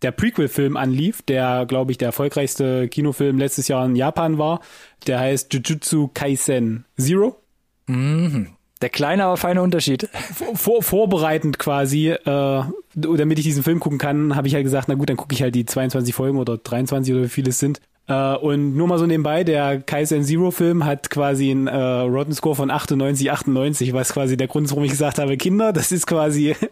der 0.01 0.11
Prequel-Film 0.11 0.77
anlief, 0.77 1.23
der, 1.23 1.65
glaube 1.65 1.91
ich, 1.91 1.97
der 1.97 2.07
erfolgreichste 2.07 2.87
Kinofilm 2.87 3.39
letztes 3.39 3.67
Jahr 3.67 3.85
in 3.85 3.95
Japan 3.95 4.37
war. 4.37 4.61
Der 5.07 5.19
heißt 5.19 5.51
Jujutsu 5.53 6.09
Kaisen 6.13 6.85
Zero. 6.97 7.41
Mhm. 7.87 8.56
Der 8.81 8.89
kleine, 8.89 9.25
aber 9.25 9.37
feine 9.37 9.61
Unterschied. 9.61 10.09
Vor, 10.53 10.83
vorbereitend 10.83 11.57
quasi, 11.57 12.09
äh, 12.09 12.63
damit 12.93 13.39
ich 13.39 13.45
diesen 13.45 13.63
Film 13.63 13.79
gucken 13.79 13.97
kann, 13.97 14.35
habe 14.35 14.47
ich 14.47 14.53
halt 14.53 14.63
gesagt, 14.63 14.87
na 14.87 14.95
gut, 14.95 15.09
dann 15.09 15.17
gucke 15.17 15.33
ich 15.33 15.41
halt 15.41 15.55
die 15.55 15.65
22 15.65 16.13
Folgen 16.13 16.37
oder 16.37 16.57
23 16.57 17.13
oder 17.13 17.23
wie 17.23 17.29
viele 17.29 17.49
es 17.49 17.59
sind. 17.59 17.81
Äh, 18.07 18.35
und 18.35 18.75
nur 18.75 18.87
mal 18.87 18.99
so 18.99 19.05
nebenbei, 19.05 19.43
der 19.43 19.81
Kaisen 19.81 20.23
Zero 20.23 20.51
Film 20.51 20.85
hat 20.85 21.09
quasi 21.09 21.51
einen 21.51 21.67
äh, 21.67 21.75
Rotten 21.75 22.33
Score 22.33 22.55
von 22.55 22.69
98, 22.69 23.31
98, 23.31 23.93
was 23.93 24.13
quasi 24.13 24.37
der 24.37 24.47
Grund 24.47 24.65
ist, 24.65 24.71
warum 24.71 24.83
ich 24.83 24.91
gesagt 24.91 25.19
habe, 25.19 25.37
Kinder, 25.37 25.73
das 25.73 25.91
ist 25.91 26.05
quasi 26.05 26.55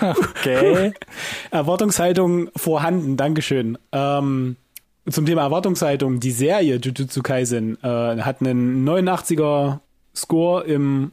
Okay. 0.00 0.92
Erwartungshaltung 1.50 2.50
vorhanden. 2.56 3.16
Dankeschön. 3.16 3.78
Ähm, 3.92 4.56
zum 5.08 5.26
Thema 5.26 5.42
Erwartungshaltung, 5.42 6.20
die 6.20 6.30
Serie 6.30 6.76
Jujutsu 6.76 7.22
Kaisen 7.22 7.78
äh, 7.82 7.88
hat 8.20 8.40
einen 8.40 8.86
89er 8.88 9.80
Score 10.20 10.64
im 10.64 11.12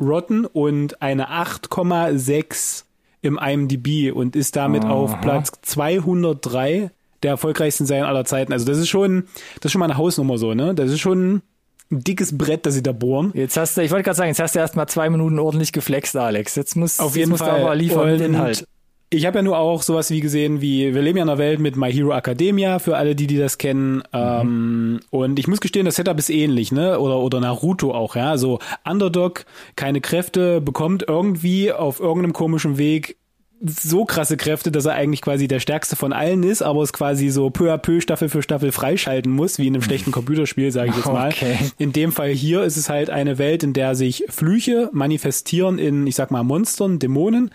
Rotten 0.00 0.44
und 0.44 1.00
eine 1.02 1.30
8,6 1.30 2.84
im 3.22 3.38
IMDb 3.38 4.12
und 4.14 4.36
ist 4.36 4.56
damit 4.56 4.84
Aha. 4.84 4.92
auf 4.92 5.20
Platz 5.20 5.52
203 5.62 6.90
der 7.22 7.30
erfolgreichsten 7.30 7.86
Serien 7.86 8.04
aller 8.06 8.24
Zeiten. 8.24 8.52
Also 8.52 8.66
das 8.66 8.78
ist 8.78 8.88
schon, 8.88 9.24
das 9.56 9.66
ist 9.66 9.72
schon 9.72 9.80
mal 9.80 9.86
eine 9.86 9.96
Hausnummer 9.96 10.38
so, 10.38 10.54
ne? 10.54 10.74
Das 10.74 10.90
ist 10.90 11.00
schon 11.00 11.42
ein 11.90 12.00
dickes 12.04 12.36
Brett, 12.36 12.66
das 12.66 12.74
sie 12.74 12.82
da 12.82 12.92
bohren. 12.92 13.30
Jetzt 13.34 13.56
hast 13.56 13.76
du, 13.76 13.82
ich 13.82 13.90
wollte 13.90 14.04
gerade 14.04 14.16
sagen, 14.16 14.28
jetzt 14.28 14.40
hast 14.40 14.54
du 14.54 14.58
erst 14.58 14.76
mal 14.76 14.86
zwei 14.86 15.08
Minuten 15.08 15.38
ordentlich 15.38 15.72
geflext, 15.72 16.16
Alex. 16.16 16.56
Jetzt 16.56 16.76
muss, 16.76 17.00
Auf 17.00 17.08
jetzt 17.08 17.16
jeden 17.16 17.30
musst 17.30 17.44
Fall. 17.44 17.60
du 17.60 17.64
aber 17.66 17.74
liefern 17.74 18.10
Und 18.12 18.20
Inhalt. 18.20 18.66
Ich 19.08 19.24
habe 19.24 19.38
ja 19.38 19.42
nur 19.42 19.56
auch 19.56 19.82
sowas 19.82 20.10
wie 20.10 20.20
gesehen, 20.20 20.60
wie 20.60 20.92
wir 20.92 21.00
leben 21.00 21.18
ja 21.18 21.22
in 21.22 21.28
einer 21.28 21.38
Welt 21.38 21.60
mit 21.60 21.76
My 21.76 21.92
Hero 21.92 22.12
Academia, 22.12 22.80
für 22.80 22.96
alle, 22.96 23.14
die, 23.14 23.28
die 23.28 23.38
das 23.38 23.56
kennen. 23.56 24.02
Ähm, 24.12 24.98
und 25.10 25.38
ich 25.38 25.46
muss 25.46 25.60
gestehen, 25.60 25.86
das 25.86 25.94
Setup 25.94 26.18
ist 26.18 26.28
ähnlich, 26.28 26.72
ne? 26.72 26.98
Oder, 26.98 27.18
oder 27.18 27.38
Naruto 27.38 27.94
auch, 27.94 28.16
ja. 28.16 28.36
So 28.36 28.58
Underdog, 28.84 29.46
keine 29.76 30.00
Kräfte, 30.00 30.60
bekommt 30.60 31.04
irgendwie 31.06 31.72
auf 31.72 32.00
irgendeinem 32.00 32.32
komischen 32.32 32.78
Weg 32.78 33.16
so 33.60 34.04
krasse 34.04 34.36
Kräfte, 34.36 34.70
dass 34.70 34.84
er 34.84 34.94
eigentlich 34.94 35.22
quasi 35.22 35.48
der 35.48 35.60
stärkste 35.60 35.96
von 35.96 36.12
allen 36.12 36.42
ist, 36.42 36.62
aber 36.62 36.82
es 36.82 36.92
quasi 36.92 37.30
so 37.30 37.50
peu 37.50 37.72
à 37.72 37.78
peu 37.78 38.00
Staffel 38.00 38.28
für 38.28 38.42
Staffel 38.42 38.72
freischalten 38.72 39.32
muss, 39.32 39.58
wie 39.58 39.66
in 39.66 39.74
einem 39.74 39.82
schlechten 39.82 40.12
Computerspiel, 40.12 40.70
sage 40.70 40.90
ich 40.90 40.96
jetzt 40.96 41.06
mal. 41.06 41.30
Okay. 41.30 41.56
In 41.78 41.92
dem 41.92 42.12
Fall 42.12 42.30
hier 42.30 42.62
ist 42.64 42.76
es 42.76 42.88
halt 42.88 43.10
eine 43.10 43.38
Welt, 43.38 43.62
in 43.62 43.72
der 43.72 43.94
sich 43.94 44.24
Flüche 44.28 44.90
manifestieren 44.92 45.78
in, 45.78 46.06
ich 46.06 46.14
sag 46.14 46.30
mal, 46.30 46.42
Monstern, 46.42 46.98
Dämonen. 46.98 47.50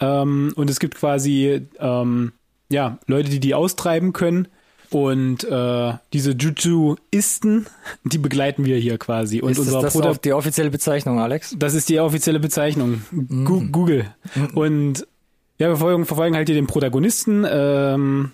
Ähm, 0.00 0.52
und 0.56 0.70
es 0.70 0.80
gibt 0.80 0.94
quasi 0.94 1.66
ähm, 1.78 2.32
ja 2.70 2.98
Leute, 3.06 3.28
die 3.28 3.40
die 3.40 3.54
austreiben 3.54 4.12
können. 4.12 4.48
Und 4.90 5.44
äh, 5.44 5.94
diese 6.12 6.32
Jutsuisten, 6.32 7.66
die 8.04 8.18
begleiten 8.18 8.66
wir 8.66 8.76
hier 8.76 8.98
quasi. 8.98 9.40
Und 9.40 9.52
ist 9.52 9.58
unser 9.58 9.80
das, 9.80 9.94
das 9.94 10.20
die 10.20 10.34
offizielle 10.34 10.70
Bezeichnung, 10.70 11.18
Alex? 11.18 11.56
das 11.58 11.72
ist 11.72 11.88
die 11.88 11.98
offizielle 11.98 12.40
Bezeichnung. 12.40 13.02
Gu 13.10 13.68
Google. 13.70 14.14
Und 14.54 15.06
ja, 15.58 15.68
wir 15.68 15.76
verfolgen, 15.76 16.06
verfolgen 16.06 16.36
halt 16.36 16.48
hier 16.48 16.56
den 16.56 16.66
Protagonisten, 16.66 17.46
ähm, 17.48 18.32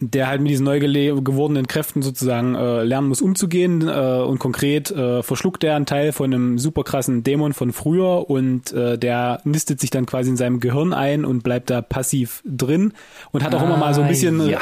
der 0.00 0.28
halt 0.28 0.40
mit 0.40 0.50
diesen 0.50 0.64
neu 0.64 0.80
gewordenen 0.80 1.66
Kräften 1.68 2.02
sozusagen 2.02 2.54
äh, 2.54 2.82
lernen 2.82 3.08
muss 3.08 3.20
umzugehen. 3.20 3.86
Äh, 3.88 4.22
und 4.22 4.38
konkret 4.38 4.90
äh, 4.90 5.22
verschluckt 5.22 5.62
er 5.64 5.76
einen 5.76 5.86
Teil 5.86 6.12
von 6.12 6.32
einem 6.32 6.58
super 6.58 6.82
krassen 6.82 7.22
Dämon 7.24 7.52
von 7.52 7.72
früher 7.72 8.28
und 8.30 8.72
äh, 8.72 8.96
der 8.98 9.40
nistet 9.44 9.80
sich 9.80 9.90
dann 9.90 10.06
quasi 10.06 10.30
in 10.30 10.36
seinem 10.36 10.60
Gehirn 10.60 10.92
ein 10.92 11.24
und 11.24 11.42
bleibt 11.42 11.70
da 11.70 11.82
passiv 11.82 12.42
drin 12.46 12.94
und 13.32 13.44
hat 13.44 13.54
auch 13.54 13.62
immer 13.62 13.76
mal 13.76 13.94
so 13.94 14.00
ein 14.00 14.06
Ah, 14.06 14.10
bisschen 14.10 14.48
ja. 14.48 14.60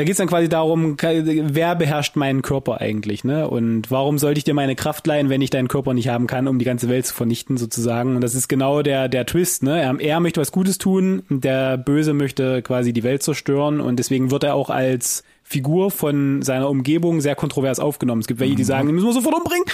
Da 0.00 0.04
geht's 0.04 0.16
dann 0.16 0.28
quasi 0.28 0.48
darum, 0.48 0.96
wer 0.98 1.76
beherrscht 1.76 2.16
meinen 2.16 2.40
Körper 2.40 2.80
eigentlich, 2.80 3.22
ne? 3.22 3.46
Und 3.46 3.90
warum 3.90 4.16
sollte 4.16 4.38
ich 4.38 4.44
dir 4.44 4.54
meine 4.54 4.74
Kraft 4.74 5.06
leihen, 5.06 5.28
wenn 5.28 5.42
ich 5.42 5.50
deinen 5.50 5.68
Körper 5.68 5.92
nicht 5.92 6.08
haben 6.08 6.26
kann, 6.26 6.48
um 6.48 6.58
die 6.58 6.64
ganze 6.64 6.88
Welt 6.88 7.04
zu 7.04 7.12
vernichten, 7.12 7.58
sozusagen? 7.58 8.14
Und 8.14 8.22
das 8.22 8.34
ist 8.34 8.48
genau 8.48 8.80
der, 8.80 9.10
der 9.10 9.26
Twist, 9.26 9.62
ne? 9.62 9.78
Er, 9.78 10.00
er 10.00 10.20
möchte 10.20 10.40
was 10.40 10.52
Gutes 10.52 10.78
tun, 10.78 11.24
der 11.28 11.76
Böse 11.76 12.14
möchte 12.14 12.62
quasi 12.62 12.94
die 12.94 13.02
Welt 13.02 13.22
zerstören 13.22 13.78
und 13.82 13.98
deswegen 13.98 14.30
wird 14.30 14.42
er 14.42 14.54
auch 14.54 14.70
als 14.70 15.22
Figur 15.42 15.90
von 15.90 16.40
seiner 16.40 16.70
Umgebung 16.70 17.20
sehr 17.20 17.34
kontrovers 17.34 17.78
aufgenommen. 17.78 18.22
Es 18.22 18.26
gibt 18.26 18.40
welche, 18.40 18.54
die 18.54 18.64
sagen, 18.64 18.86
den 18.86 18.94
müssen 18.94 19.08
wir 19.08 19.12
sofort 19.12 19.34
umbringen. 19.34 19.66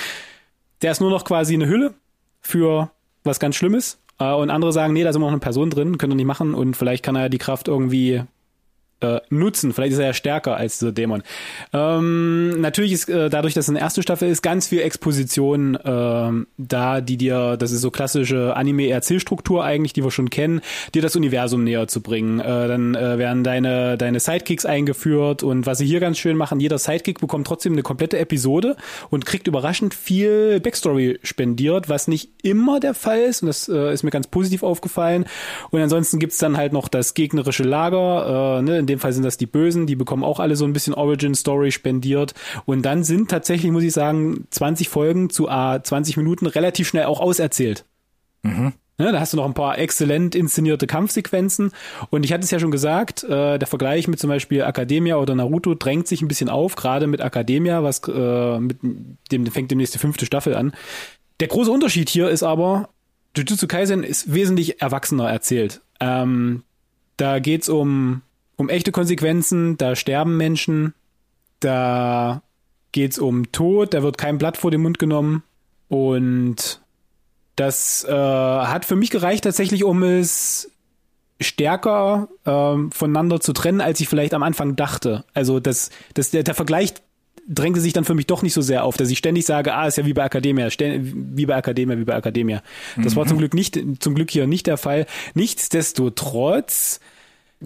Der 0.83 0.91
ist 0.91 1.01
nur 1.01 1.11
noch 1.11 1.25
quasi 1.25 1.55
eine 1.55 1.69
Hülle 1.69 1.95
für 2.41 2.91
was 3.23 3.39
ganz 3.39 3.55
Schlimmes. 3.55 4.01
Äh, 4.19 4.33
Und 4.33 4.51
andere 4.51 4.73
sagen, 4.73 4.93
nee, 4.93 5.05
da 5.05 5.11
ist 5.11 5.17
immer 5.17 5.27
noch 5.27 5.33
eine 5.33 5.39
Person 5.39 5.71
drin, 5.71 5.99
können 5.99 6.11
wir 6.11 6.17
nicht 6.17 6.27
machen 6.27 6.53
und 6.53 6.77
vielleicht 6.77 7.05
kann 7.05 7.15
er 7.15 7.29
die 7.29 7.39
Kraft 7.39 7.69
irgendwie 7.69 8.23
äh, 9.01 9.21
nutzen. 9.29 9.73
Vielleicht 9.73 9.93
ist 9.93 9.99
er 9.99 10.07
ja 10.07 10.15
stärker 10.15 10.57
als 10.57 10.79
dieser 10.79 10.93
Dämon. 10.93 11.23
Ähm, 11.73 12.61
natürlich 12.61 12.93
ist 12.93 13.09
äh, 13.11 13.29
dadurch, 13.29 13.55
dass 13.55 13.67
es 13.67 13.69
eine 13.69 13.81
erste 13.81 14.03
Staffel 14.03 14.29
ist, 14.29 14.43
ganz 14.43 14.69
viel 14.69 14.81
Exposition 14.81 15.79
ähm, 15.85 16.47
da, 16.57 17.01
die 17.03 17.19
dir, 17.19 17.57
das 17.59 17.73
ist 17.73 17.83
so 17.83 17.91
klassische 17.91 18.57
Anime-Erzählstruktur 18.57 19.65
eigentlich, 19.65 19.93
die 19.93 20.03
wir 20.03 20.11
schon 20.11 20.31
kennen, 20.31 20.63
dir 20.95 21.03
das 21.03 21.15
Universum 21.15 21.65
näher 21.65 21.89
zu 21.89 22.01
bringen. 22.01 22.41
Äh, 22.41 22.69
dann 22.69 22.95
äh, 22.95 23.19
werden 23.19 23.45
deine, 23.45 23.99
deine 23.99 24.19
Sidekicks 24.19 24.65
eingeführt 24.65 25.43
und 25.43 25.67
was 25.67 25.79
sie 25.79 25.87
hier 25.87 26.01
ganz 26.01 26.17
schön 26.17 26.37
machen, 26.37 26.59
jeder 26.59 26.79
Sidekick 26.79 27.21
bekommt 27.21 27.47
trotzdem 27.47 27.75
eine 27.75 27.83
komplette 27.83 28.19
Episode 28.19 28.77
und 29.11 29.27
kriegt 29.27 29.47
überraschend 29.47 29.93
viel 29.93 30.59
Backstory 30.61 31.19
spendiert, 31.23 31.91
was 31.91 32.09
nicht 32.09 32.31
immer 32.43 32.81
der 32.81 32.95
Fall 32.95 33.21
ist 33.21 33.43
und 33.43 33.49
das 33.49 33.69
äh, 33.69 33.93
ist 33.93 34.05
mir 34.05 34.11
ganz 34.11 34.27
positiv 34.29 34.63
aufgefallen. 34.63 35.27
Und 35.71 35.81
ansonsten 35.83 36.19
gibt's 36.19 36.39
dann 36.39 36.57
halt 36.57 36.73
noch 36.73 36.89
das 36.89 37.13
gegnerische 37.13 37.63
Lager, 37.63 38.59
äh, 38.59 38.63
ne? 38.63 38.86
In 38.87 38.95
dem 38.95 39.01
Fall 39.01 39.13
sind 39.13 39.25
das 39.25 39.37
die 39.37 39.47
Bösen, 39.47 39.87
die 39.87 39.97
bekommen 39.97 40.23
auch 40.23 40.39
alle 40.39 40.55
so 40.55 40.65
ein 40.65 40.73
bisschen 40.73 40.95
Origin-Story 40.95 41.73
spendiert. 41.73 42.35
Und 42.67 42.83
dann 42.83 43.03
sind 43.03 43.29
tatsächlich, 43.29 43.73
muss 43.73 43.83
ich 43.83 43.93
sagen, 43.93 44.47
20 44.51 44.89
Folgen 44.89 45.29
zu 45.29 45.49
A 45.49 45.83
20 45.83 46.17
Minuten 46.17 46.47
relativ 46.47 46.87
schnell 46.87 47.07
auch 47.07 47.21
auserzählt. 47.21 47.85
Ne, 48.99 49.13
da 49.13 49.21
hast 49.21 49.33
du 49.33 49.37
noch 49.37 49.45
ein 49.45 49.55
paar 49.55 49.79
exzellent 49.79 50.35
inszenierte 50.35 50.87
Kampfsequenzen. 50.87 51.73
Und 52.11 52.25
ich 52.25 52.33
hatte 52.33 52.45
es 52.45 52.51
ja 52.51 52.59
schon 52.59 52.71
gesagt, 52.71 53.25
äh, 53.25 53.59
der 53.59 53.67
Vergleich 53.67 54.09
mit 54.09 54.19
zum 54.21 54.29
Beispiel 54.29 54.63
Academia 54.63 55.17
oder 55.17 55.35
Naruto 55.35 55.75
drängt 55.75 56.07
sich 56.07 56.23
ein 56.23 56.29
bisschen 56.29 56.49
auf, 56.49 56.77
gerade 56.77 57.07
mit 57.07 57.21
Academia, 57.21 57.83
was 57.83 58.01
äh, 58.09 58.59
mit 58.59 58.79
dem 59.33 59.47
fängt 59.49 59.71
demnächst 59.71 59.95
die 59.95 59.99
fünfte 59.99 60.25
Staffel 60.25 60.55
an. 60.55 60.73
Der 61.41 61.49
große 61.49 61.71
Unterschied 61.71 62.09
hier 62.09 62.31
ist 62.31 62.43
aber, 62.43 62.89
Jujutsu 63.37 63.67
Kaisen 63.67 64.03
ist 64.03 64.33
wesentlich 64.33 64.81
erwachsener 64.81 65.29
erzählt. 65.29 65.83
Ähm, 66.01 66.63
da 67.19 67.39
geht's 67.39 67.69
um, 67.69 68.23
um 68.57 68.69
echte 68.69 68.93
Konsequenzen, 68.93 69.77
da 69.77 69.95
sterben 69.97 70.37
Menschen, 70.37 70.95
da 71.61 72.43
geht's 72.93 73.19
um 73.19 73.53
Tod, 73.53 73.95
da 73.95 74.03
wird 74.03 74.19
kein 74.19 74.39
Blatt 74.39 74.57
vor 74.57 74.71
den 74.71 74.83
Mund 74.83 74.99
genommen 74.99 75.43
und 75.89 76.81
das 77.55 78.05
äh, 78.05 78.13
hat 78.13 78.85
für 78.85 78.97
mich 78.97 79.11
gereicht 79.11 79.45
tatsächlich, 79.45 79.85
um 79.85 80.03
es 80.03 80.71
stärker 81.41 82.29
ähm, 82.47 82.91
voneinander 82.93 83.41
zu 83.41 83.53
trennen, 83.53 83.81
als 83.81 84.01
ich 84.01 84.09
vielleicht 84.09 84.33
am 84.35 84.43
Anfang 84.43 84.77
dachte. 84.77 85.25
Also 85.35 85.61
das, 85.61 85.91
das 86.15 86.31
der, 86.31 86.43
der 86.43 86.55
Vergleich 86.55 86.95
drängte 87.49 87.81
sich 87.81 87.93
dann 87.93 88.05
für 88.05 88.15
mich 88.15 88.27
doch 88.27 88.43
nicht 88.43 88.55
so 88.55 88.61
sehr 88.63 88.85
auf, 88.85 88.97
dass 88.97 89.11
ich 89.11 89.19
ständig 89.19 89.45
sage, 89.47 89.73
ah, 89.75 89.87
ist 89.87 89.97
ja 89.99 90.07
wie 90.07 90.15
bei 90.15 90.25
Academia, 90.25 90.67
stä- 90.67 90.99
wie 91.03 91.47
bei 91.47 91.57
Academia, 91.57 91.97
wie 91.99 92.05
bei 92.05 92.17
Academia. 92.17 92.63
Das 93.03 93.17
war 93.17 93.27
zum 93.27 93.39
Glück 93.39 93.55
nicht, 93.55 93.79
zum 94.01 94.15
Glück 94.15 94.31
hier 94.31 94.47
nicht 94.47 94.67
der 94.67 94.79
Fall. 94.79 95.07
Nichtsdestotrotz 95.35 97.01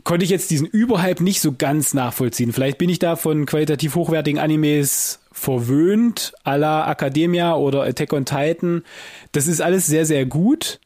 konnte 0.04 0.24
ich 0.24 0.30
jetzt 0.30 0.50
diesen 0.50 0.66
Überhype 0.66 1.22
nicht 1.22 1.40
so 1.40 1.52
ganz 1.52 1.94
nachvollziehen. 1.94 2.52
Vielleicht 2.52 2.78
bin 2.78 2.90
ich 2.90 2.98
da 2.98 3.16
von 3.16 3.46
qualitativ 3.46 3.94
hochwertigen 3.94 4.40
Animes 4.40 5.20
verwöhnt, 5.32 6.32
à 6.44 6.56
la 6.56 6.90
Academia 6.90 7.54
oder 7.56 7.82
Attack 7.82 8.12
on 8.12 8.24
Titan. 8.24 8.82
Das 9.32 9.46
ist 9.46 9.60
alles 9.60 9.86
sehr, 9.86 10.06
sehr 10.06 10.26
gut, 10.26 10.80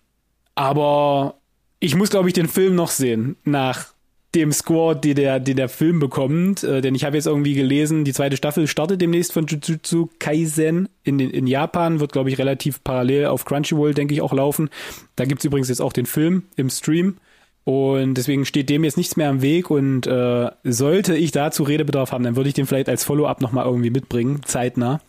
aber 0.54 1.36
ich 1.80 1.94
muss, 1.96 2.10
glaube 2.10 2.28
ich, 2.28 2.34
den 2.34 2.48
Film 2.48 2.74
noch 2.74 2.90
sehen, 2.90 3.36
nach 3.44 3.94
dem 4.34 4.52
Score, 4.52 4.96
den 4.96 5.14
der, 5.14 5.38
den 5.38 5.56
der 5.56 5.68
Film 5.68 6.00
bekommt. 6.00 6.64
Äh, 6.64 6.80
denn 6.80 6.94
ich 6.94 7.04
habe 7.04 7.16
jetzt 7.16 7.26
irgendwie 7.26 7.54
gelesen, 7.54 8.04
die 8.04 8.12
zweite 8.12 8.36
Staffel 8.36 8.66
startet 8.66 9.00
demnächst 9.00 9.32
von 9.32 9.46
Jujutsu 9.46 10.08
Kaisen 10.18 10.88
in, 11.04 11.20
in 11.20 11.46
Japan, 11.46 12.00
wird, 12.00 12.12
glaube 12.12 12.30
ich, 12.30 12.38
relativ 12.38 12.82
parallel 12.82 13.26
auf 13.26 13.44
Crunchyroll, 13.44 13.94
denke 13.94 14.14
ich, 14.14 14.22
auch 14.22 14.32
laufen. 14.32 14.70
Da 15.16 15.24
gibt's 15.24 15.44
übrigens 15.44 15.68
jetzt 15.68 15.80
auch 15.80 15.92
den 15.92 16.06
Film 16.06 16.44
im 16.56 16.70
Stream. 16.70 17.18
Und 17.64 18.14
deswegen 18.14 18.44
steht 18.44 18.68
dem 18.68 18.84
jetzt 18.84 18.98
nichts 18.98 19.16
mehr 19.16 19.30
am 19.30 19.40
Weg 19.40 19.70
und 19.70 20.06
äh, 20.06 20.50
sollte 20.64 21.16
ich 21.16 21.32
dazu 21.32 21.62
Redebedarf 21.62 22.12
haben, 22.12 22.22
dann 22.22 22.36
würde 22.36 22.48
ich 22.48 22.54
den 22.54 22.66
vielleicht 22.66 22.90
als 22.90 23.04
Follow-up 23.04 23.40
nochmal 23.40 23.64
irgendwie 23.64 23.88
mitbringen, 23.90 24.42
zeitnah. 24.44 25.00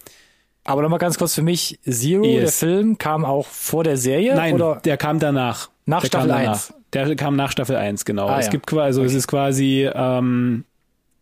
Aber 0.64 0.82
nochmal 0.82 1.00
ganz 1.00 1.18
kurz 1.18 1.36
für 1.36 1.42
mich, 1.44 1.80
Zero, 1.84 2.24
Yes. 2.24 2.60
der 2.60 2.70
Film, 2.70 2.98
kam 2.98 3.26
auch 3.26 3.46
vor 3.46 3.84
der 3.84 3.98
Serie? 3.98 4.36
Nein, 4.36 4.56
Oder? 4.56 4.82
der 4.86 4.98
kam 4.98 5.20
danach. 5.20 5.70
Nach 5.86 6.00
der 6.02 6.08
Staffel 6.08 6.30
kam 6.30 6.38
danach. 6.40 6.54
1. 6.54 6.74
Der 6.94 7.16
kam 7.18 7.36
nach 7.36 7.52
Staffel 7.52 7.76
1, 7.76 8.06
genau. 8.06 8.28
Ah, 8.28 8.40
es 8.40 8.46
ja. 8.46 8.52
gibt 8.54 8.68
quasi, 8.68 8.86
also 8.86 9.04
es 9.04 9.14
ist 9.14 9.28
quasi, 9.28 9.90
ähm, 9.94 10.64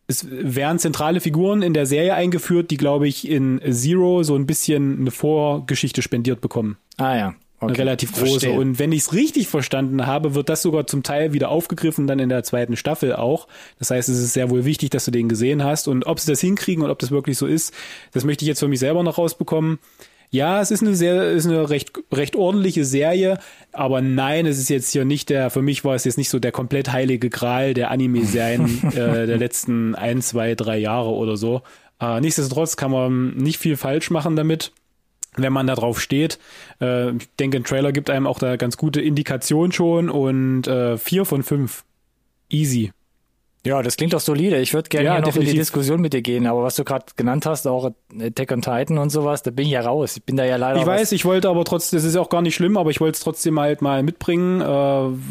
es 0.07 0.27
werden 0.29 0.77
zentrale 0.77 1.19
Figuren 1.19 1.63
in 1.63 1.73
der 1.73 1.87
Serie 1.87 2.13
eingeführt, 2.13 2.69
die, 2.69 2.77
glaube 2.77 3.07
ich, 3.07 3.27
in 3.27 3.59
Zero 3.71 4.21
so 4.21 4.35
ein 4.35 4.45
bisschen 4.45 4.99
eine 4.99 5.11
Vorgeschichte 5.11 6.01
spendiert 6.03 6.41
bekommen. 6.41 6.77
Ah 6.97 7.15
ja. 7.17 7.33
Eine 7.63 7.73
Okay. 7.73 7.81
relativ 7.81 8.11
große. 8.13 8.29
Verstehe. 8.31 8.53
Und 8.53 8.79
wenn 8.79 8.91
ich 8.91 9.01
es 9.03 9.13
richtig 9.13 9.47
verstanden 9.47 10.05
habe, 10.05 10.35
wird 10.35 10.49
das 10.49 10.61
sogar 10.61 10.87
zum 10.87 11.03
Teil 11.03 11.33
wieder 11.33 11.49
aufgegriffen, 11.49 12.07
dann 12.07 12.19
in 12.19 12.29
der 12.29 12.43
zweiten 12.43 12.75
Staffel 12.75 13.15
auch. 13.15 13.47
Das 13.79 13.91
heißt, 13.91 14.09
es 14.09 14.19
ist 14.19 14.33
sehr 14.33 14.49
wohl 14.49 14.65
wichtig, 14.65 14.89
dass 14.91 15.05
du 15.05 15.11
den 15.11 15.29
gesehen 15.29 15.63
hast. 15.63 15.87
Und 15.87 16.05
ob 16.05 16.19
sie 16.19 16.31
das 16.31 16.39
hinkriegen 16.41 16.83
und 16.83 16.89
ob 16.91 16.99
das 16.99 17.11
wirklich 17.11 17.37
so 17.37 17.45
ist, 17.47 17.73
das 18.11 18.23
möchte 18.23 18.43
ich 18.45 18.47
jetzt 18.47 18.59
für 18.59 18.67
mich 18.67 18.79
selber 18.79 19.03
noch 19.03 19.17
rausbekommen. 19.17 19.79
Ja, 20.29 20.61
es 20.61 20.71
ist 20.71 20.81
eine 20.81 20.95
sehr, 20.95 21.29
ist 21.29 21.45
eine 21.45 21.69
recht, 21.69 21.91
recht 22.11 22.35
ordentliche 22.35 22.85
Serie, 22.85 23.37
aber 23.71 24.01
nein, 24.01 24.47
es 24.47 24.57
ist 24.57 24.67
jetzt 24.67 24.89
hier 24.91 25.05
nicht 25.05 25.29
der, 25.29 25.51
für 25.51 25.61
mich 25.61 25.85
war 25.85 25.93
es 25.93 26.05
jetzt 26.05 26.17
nicht 26.17 26.29
so 26.29 26.39
der 26.39 26.51
komplett 26.51 26.91
heilige 26.91 27.29
Gral 27.29 27.75
der 27.75 27.91
Anime-Serien 27.91 28.81
äh, 28.93 29.27
der 29.27 29.37
letzten 29.37 29.93
ein, 29.93 30.23
zwei, 30.23 30.55
drei 30.55 30.79
Jahre 30.79 31.11
oder 31.11 31.37
so. 31.37 31.61
Äh, 32.01 32.19
nichtsdestotrotz 32.19 32.77
kann 32.77 32.89
man 32.89 33.37
nicht 33.37 33.59
viel 33.59 33.77
falsch 33.77 34.09
machen 34.09 34.35
damit 34.35 34.71
wenn 35.37 35.53
man 35.53 35.67
da 35.67 35.75
drauf 35.75 35.99
steht. 36.01 36.39
Äh, 36.81 37.11
ich 37.15 37.29
denke, 37.39 37.57
ein 37.57 37.63
Trailer 37.63 37.91
gibt 37.91 38.09
einem 38.09 38.27
auch 38.27 38.39
da 38.39 38.55
ganz 38.57 38.77
gute 38.77 39.01
Indikation 39.01 39.71
schon 39.71 40.09
und 40.09 40.67
äh, 40.67 40.97
vier 40.97 41.25
von 41.25 41.43
fünf. 41.43 41.83
Easy. 42.49 42.91
Ja, 43.65 43.81
das 43.81 43.95
klingt 43.95 44.11
doch 44.11 44.19
solide. 44.19 44.59
Ich 44.59 44.73
würde 44.73 44.89
gerne 44.89 45.05
Ja, 45.05 45.19
noch 45.21 45.33
in 45.37 45.45
die 45.45 45.53
Diskussion 45.53 46.01
mit 46.01 46.11
dir 46.11 46.21
gehen, 46.21 46.47
aber 46.47 46.63
was 46.63 46.75
du 46.75 46.83
gerade 46.83 47.05
genannt 47.15 47.45
hast, 47.45 47.65
auch 47.65 47.91
Attack 48.19 48.51
on 48.51 48.61
Titan 48.61 48.97
und 48.97 49.09
sowas, 49.09 49.41
da 49.41 49.51
bin 49.51 49.65
ich 49.65 49.71
ja 49.71 49.79
raus. 49.81 50.17
Ich 50.17 50.23
bin 50.23 50.35
da 50.35 50.43
ja 50.43 50.57
leider 50.57 50.81
Ich 50.81 50.85
weiß, 50.85 51.13
ich 51.13 51.23
wollte 51.23 51.47
aber 51.47 51.63
trotzdem, 51.63 51.95
das 51.97 52.03
ist 52.03 52.13
ja 52.15 52.19
auch 52.19 52.27
gar 52.29 52.41
nicht 52.41 52.55
schlimm, 52.55 52.75
aber 52.75 52.89
ich 52.89 52.99
wollte 52.99 53.15
es 53.15 53.21
trotzdem 53.21 53.57
halt 53.57 53.81
mal 53.81 54.03
mitbringen. 54.03 54.59
Äh, 54.59 54.63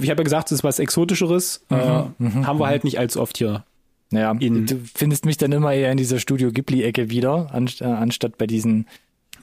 ich 0.03 0.09
habe 0.11 0.21
ja 0.21 0.25
gesagt, 0.25 0.47
es 0.51 0.53
ist 0.61 0.65
was 0.65 0.79
Exotischeres. 0.79 1.67
äh, 1.69 1.75
haben 1.75 2.59
wir 2.59 2.67
halt 2.67 2.85
nicht 2.85 2.99
allzu 2.99 3.21
oft 3.21 3.37
hier. 3.37 3.65
Ja, 4.11 4.33
in- 4.41 4.65
du 4.65 4.77
findest 4.95 5.27
mich 5.27 5.37
dann 5.37 5.53
immer 5.53 5.75
eher 5.75 5.91
in 5.93 5.99
dieser 5.99 6.19
Studio 6.19 6.53
Ghibli-Ecke 6.53 7.11
wieder, 7.11 7.49
anst 7.53 7.83
äh, 7.83 7.85
anstatt 7.85 8.39
bei 8.39 8.47
diesen. 8.47 8.87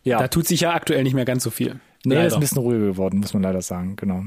Ja, 0.04 0.20
Da 0.20 0.28
tut 0.28 0.48
sich 0.48 0.62
ja 0.62 0.74
aktuell 0.74 1.04
nicht 1.04 1.14
mehr 1.14 1.26
ganz 1.26 1.44
so 1.44 1.50
viel. 1.50 1.80
nee, 2.06 2.16
das 2.16 2.26
ist 2.26 2.32
Leider. 2.32 2.36
ein 2.36 2.40
bisschen 2.42 2.58
ruhiger 2.60 2.86
geworden, 2.86 3.20
muss 3.20 3.34
man 3.34 3.44
leider 3.44 3.62
sagen, 3.62 3.96
genau. 3.96 4.24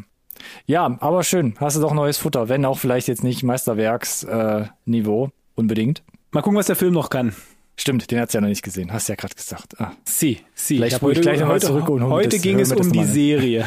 Ja, 0.67 0.97
aber 1.01 1.23
schön, 1.23 1.55
hast 1.59 1.77
du 1.77 1.81
doch 1.81 1.95
neues 1.95 2.19
Futter, 2.19 2.49
wenn 2.49 2.65
auch 2.65 2.79
vielleicht 2.79 3.07
jetzt 3.09 3.23
nicht 3.23 3.43
Meisterwerksniveau, 3.43 5.27
äh, 5.27 5.31
unbedingt. 5.55 6.03
Mal 6.33 6.41
gucken, 6.43 6.59
was 6.59 6.67
der 6.67 6.77
Film 6.77 6.95
noch 6.95 7.11
kann. 7.11 7.35
Stimmt, 7.77 8.11
den 8.11 8.21
hat's 8.21 8.35
ja 8.35 8.41
noch 8.41 8.49
nicht 8.49 8.63
gesehen, 8.63 8.93
hast 8.93 9.09
ja 9.09 9.15
gerade 9.15 9.35
gesagt. 9.35 9.81
Ah, 9.81 9.93
Sie, 10.05 10.41
sie. 10.55 10.77
Vielleicht 10.77 10.97
ich 10.97 11.03
heute- 11.03 11.21
gleich 11.21 11.41
noch 11.41 11.47
mal 11.49 11.55
heute, 11.55 11.67
zurück 11.67 11.89
und 11.89 12.03
hol 12.03 12.11
heute 12.11 12.29
das- 12.31 12.43
ging 12.43 12.59
es 12.61 12.73
um 12.73 12.93
die. 12.93 13.05
Serie. 13.05 13.67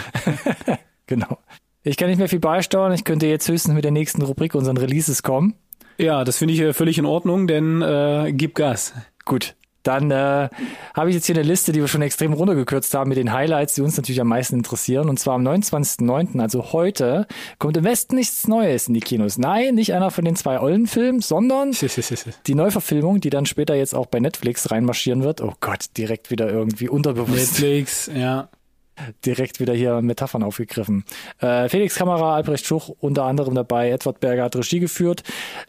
genau. 1.07 1.39
Ich 1.83 1.97
kann 1.97 2.09
nicht 2.09 2.17
mehr 2.17 2.29
viel 2.29 2.39
beisteuern. 2.39 2.93
Ich 2.93 3.03
könnte 3.03 3.27
jetzt 3.27 3.47
höchstens 3.47 3.73
mit 3.73 3.83
der 3.83 3.91
nächsten 3.91 4.21
Rubrik 4.21 4.55
unseren 4.55 4.77
Releases 4.77 5.21
kommen. 5.23 5.53
Ja, 5.97 6.23
das 6.23 6.37
finde 6.37 6.53
ich 6.55 6.59
äh, 6.61 6.73
völlig 6.73 6.97
in 6.97 7.05
Ordnung, 7.05 7.47
denn 7.47 7.81
äh, 7.81 8.31
gib 8.33 8.55
Gas. 8.55 8.93
Gut. 9.23 9.55
Dann 9.85 10.09
äh, 10.09 10.49
habe 10.93 11.09
ich 11.09 11.15
jetzt 11.15 11.27
hier 11.27 11.35
eine 11.35 11.43
Liste, 11.43 11.71
die 11.71 11.79
wir 11.79 11.87
schon 11.87 12.01
extrem 12.01 12.33
runtergekürzt 12.33 12.93
haben 12.93 13.09
mit 13.09 13.17
den 13.17 13.31
Highlights, 13.31 13.75
die 13.75 13.81
uns 13.81 13.95
natürlich 13.97 14.19
am 14.19 14.27
meisten 14.27 14.55
interessieren. 14.55 15.09
Und 15.09 15.19
zwar 15.19 15.35
am 15.35 15.47
29.09., 15.47 16.39
also 16.41 16.73
heute, 16.73 17.27
kommt 17.59 17.77
im 17.77 17.83
Westen 17.83 18.15
nichts 18.15 18.47
Neues 18.47 18.87
in 18.87 18.95
die 18.95 18.99
Kinos. 18.99 19.37
Nein, 19.37 19.75
nicht 19.75 19.93
einer 19.93 20.09
von 20.09 20.25
den 20.25 20.35
zwei 20.35 20.59
Ollen-Filmen, 20.59 21.21
sondern 21.21 21.71
die 22.47 22.55
Neuverfilmung, 22.55 23.21
die 23.21 23.29
dann 23.29 23.45
später 23.45 23.75
jetzt 23.75 23.93
auch 23.93 24.07
bei 24.07 24.19
Netflix 24.19 24.71
reinmarschieren 24.71 25.23
wird. 25.23 25.41
Oh 25.41 25.53
Gott, 25.59 25.85
direkt 25.97 26.31
wieder 26.31 26.49
irgendwie 26.49 26.89
unterbewusst. 26.89 27.59
Netflix, 27.59 28.09
ja 28.13 28.49
direkt 29.25 29.59
wieder 29.59 29.73
hier 29.73 30.01
Metaphern 30.01 30.43
aufgegriffen. 30.43 31.03
Äh, 31.39 31.69
Felix 31.69 31.95
Kamera, 31.95 32.35
Albrecht 32.35 32.65
Schuch 32.65 32.89
unter 32.99 33.23
anderem 33.23 33.55
dabei, 33.55 33.89
Edward 33.89 34.19
Berger 34.19 34.43
hat 34.43 34.55
Regie 34.55 34.79
geführt, 34.79 35.23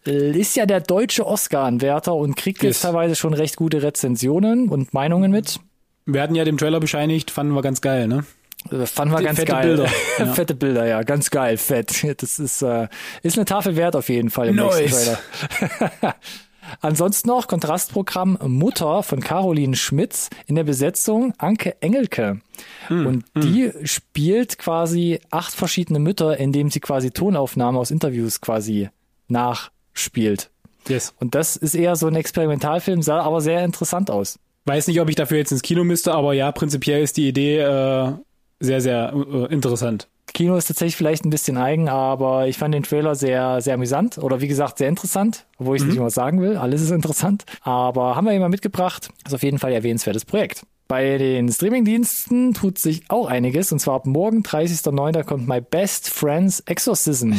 ist 0.05 0.57
ja 0.57 0.67
der 0.67 0.81
deutsche 0.81 1.27
Oscar-Anwärter 1.27 2.15
und 2.15 2.37
kriegt 2.37 2.63
yes. 2.63 2.77
jetzt 2.77 2.83
teilweise 2.83 3.17
schon 3.17 3.35
recht 3.35 3.57
gute 3.57 3.83
Rezensionen 3.83 4.69
und 4.69 4.95
Meinungen 4.95 5.31
mit. 5.31 5.61
Wir 6.05 6.23
hatten 6.23 6.35
ja 6.35 6.45
dem 6.45 6.57
Trailer 6.57 6.81
bescheinigt, 6.81 7.31
fanden 7.31 7.53
wir 7.53 7.63
ganz 7.63 7.81
geil, 7.81 8.07
ne? 8.07 8.25
Äh, 8.71 8.87
fanden 8.87 9.15
wir 9.15 9.23
ganz 9.23 9.39
fette 9.39 9.53
geil. 9.53 9.67
Bilder. 9.67 9.91
Ja. 10.19 10.33
fette 10.33 10.55
Bilder, 10.55 10.87
ja, 10.87 11.03
ganz 11.03 11.31
geil, 11.31 11.57
fett. 11.57 12.05
Das 12.19 12.39
ist, 12.39 12.63
äh, 12.63 12.89
ist 13.23 13.37
eine 13.37 13.45
Tafel 13.45 13.77
wert 13.77 13.97
auf 13.97 14.09
jeden 14.09 14.31
Fall 14.31 14.49
im 14.49 14.57
nice. 14.57 14.79
nächsten 14.79 15.17
Trailer. 15.51 16.15
Ansonsten 16.81 17.29
noch 17.29 17.49
Kontrastprogramm 17.49 18.39
Mutter 18.47 19.03
von 19.03 19.21
Caroline 19.21 19.77
Schmitz 19.77 20.31
in 20.47 20.55
der 20.55 20.65
Besetzung 20.65 21.35
Anke 21.39 21.81
Engelke. 21.81 22.41
Mm, 22.89 23.07
und 23.07 23.25
die 23.37 23.69
mm. 23.69 23.87
spielt 23.87 24.59
quasi 24.59 25.21
acht 25.31 25.55
verschiedene 25.55 25.99
Mütter, 25.99 26.39
indem 26.39 26.71
sie 26.71 26.81
quasi 26.81 27.11
Tonaufnahmen 27.11 27.79
aus 27.79 27.91
Interviews 27.91 28.41
quasi 28.41 28.89
nachspielt. 29.29 30.51
Yes. 30.89 31.15
Und 31.19 31.35
das 31.35 31.57
ist 31.57 31.75
eher 31.75 31.97
so 31.97 32.07
ein 32.07 32.15
Experimentalfilm, 32.15 33.03
sah 33.03 33.21
aber 33.21 33.41
sehr 33.41 33.65
interessant 33.65 34.11
aus. 34.11 34.39
Weiß 34.65 34.89
nicht, 34.89 35.01
ob 35.01 35.09
ich 35.09 35.17
dafür 35.17 35.39
jetzt 35.39 35.53
ins 35.53 35.63
Kino 35.63 35.85
müsste, 35.85 36.13
aber 36.13 36.33
ja, 36.33 36.51
prinzipiell 36.53 37.03
ist 37.03 37.17
die 37.17 37.29
Idee 37.29 37.61
äh, 37.61 38.13
sehr, 38.61 38.81
sehr 38.81 39.13
äh, 39.15 39.53
interessant. 39.53 40.09
Kino 40.35 40.57
ist 40.57 40.67
tatsächlich 40.67 40.97
vielleicht 40.97 41.25
ein 41.25 41.31
bisschen 41.31 41.57
eigen, 41.57 41.89
aber 41.89 42.47
ich 42.47 42.59
fand 42.59 42.75
den 42.75 42.83
Trailer 42.83 43.15
sehr, 43.15 43.61
sehr 43.61 43.75
amüsant 43.75 44.19
oder 44.19 44.41
wie 44.41 44.49
gesagt 44.49 44.79
sehr 44.79 44.89
interessant, 44.89 45.47
obwohl 45.59 45.77
ich 45.77 45.83
mhm. 45.83 45.89
nicht 45.89 45.97
immer 45.99 46.11
sagen 46.11 46.41
will. 46.41 46.57
Alles 46.57 46.83
ist 46.83 46.91
interessant. 46.91 47.45
Aber 47.63 48.17
haben 48.17 48.27
wir 48.27 48.33
immer 48.33 48.49
mitgebracht. 48.49 49.09
Ist 49.27 49.35
auf 49.35 49.43
jeden 49.43 49.59
Fall 49.59 49.73
erwähnenswertes 49.73 50.25
Projekt. 50.25 50.67
Bei 50.89 51.19
den 51.19 51.51
Streamingdiensten 51.51 52.55
tut 52.55 52.79
sich 52.79 53.03
auch 53.09 53.27
einiges 53.27 53.73
und 53.73 53.81
zwar 53.81 53.97
ab 53.97 54.07
morgen, 54.07 54.43
30.09. 54.43 55.25
kommt 55.25 55.49
My 55.49 55.61
Best 55.61 56.11
Friends 56.11 56.61
Exorcism 56.61 57.33
ja. 57.33 57.39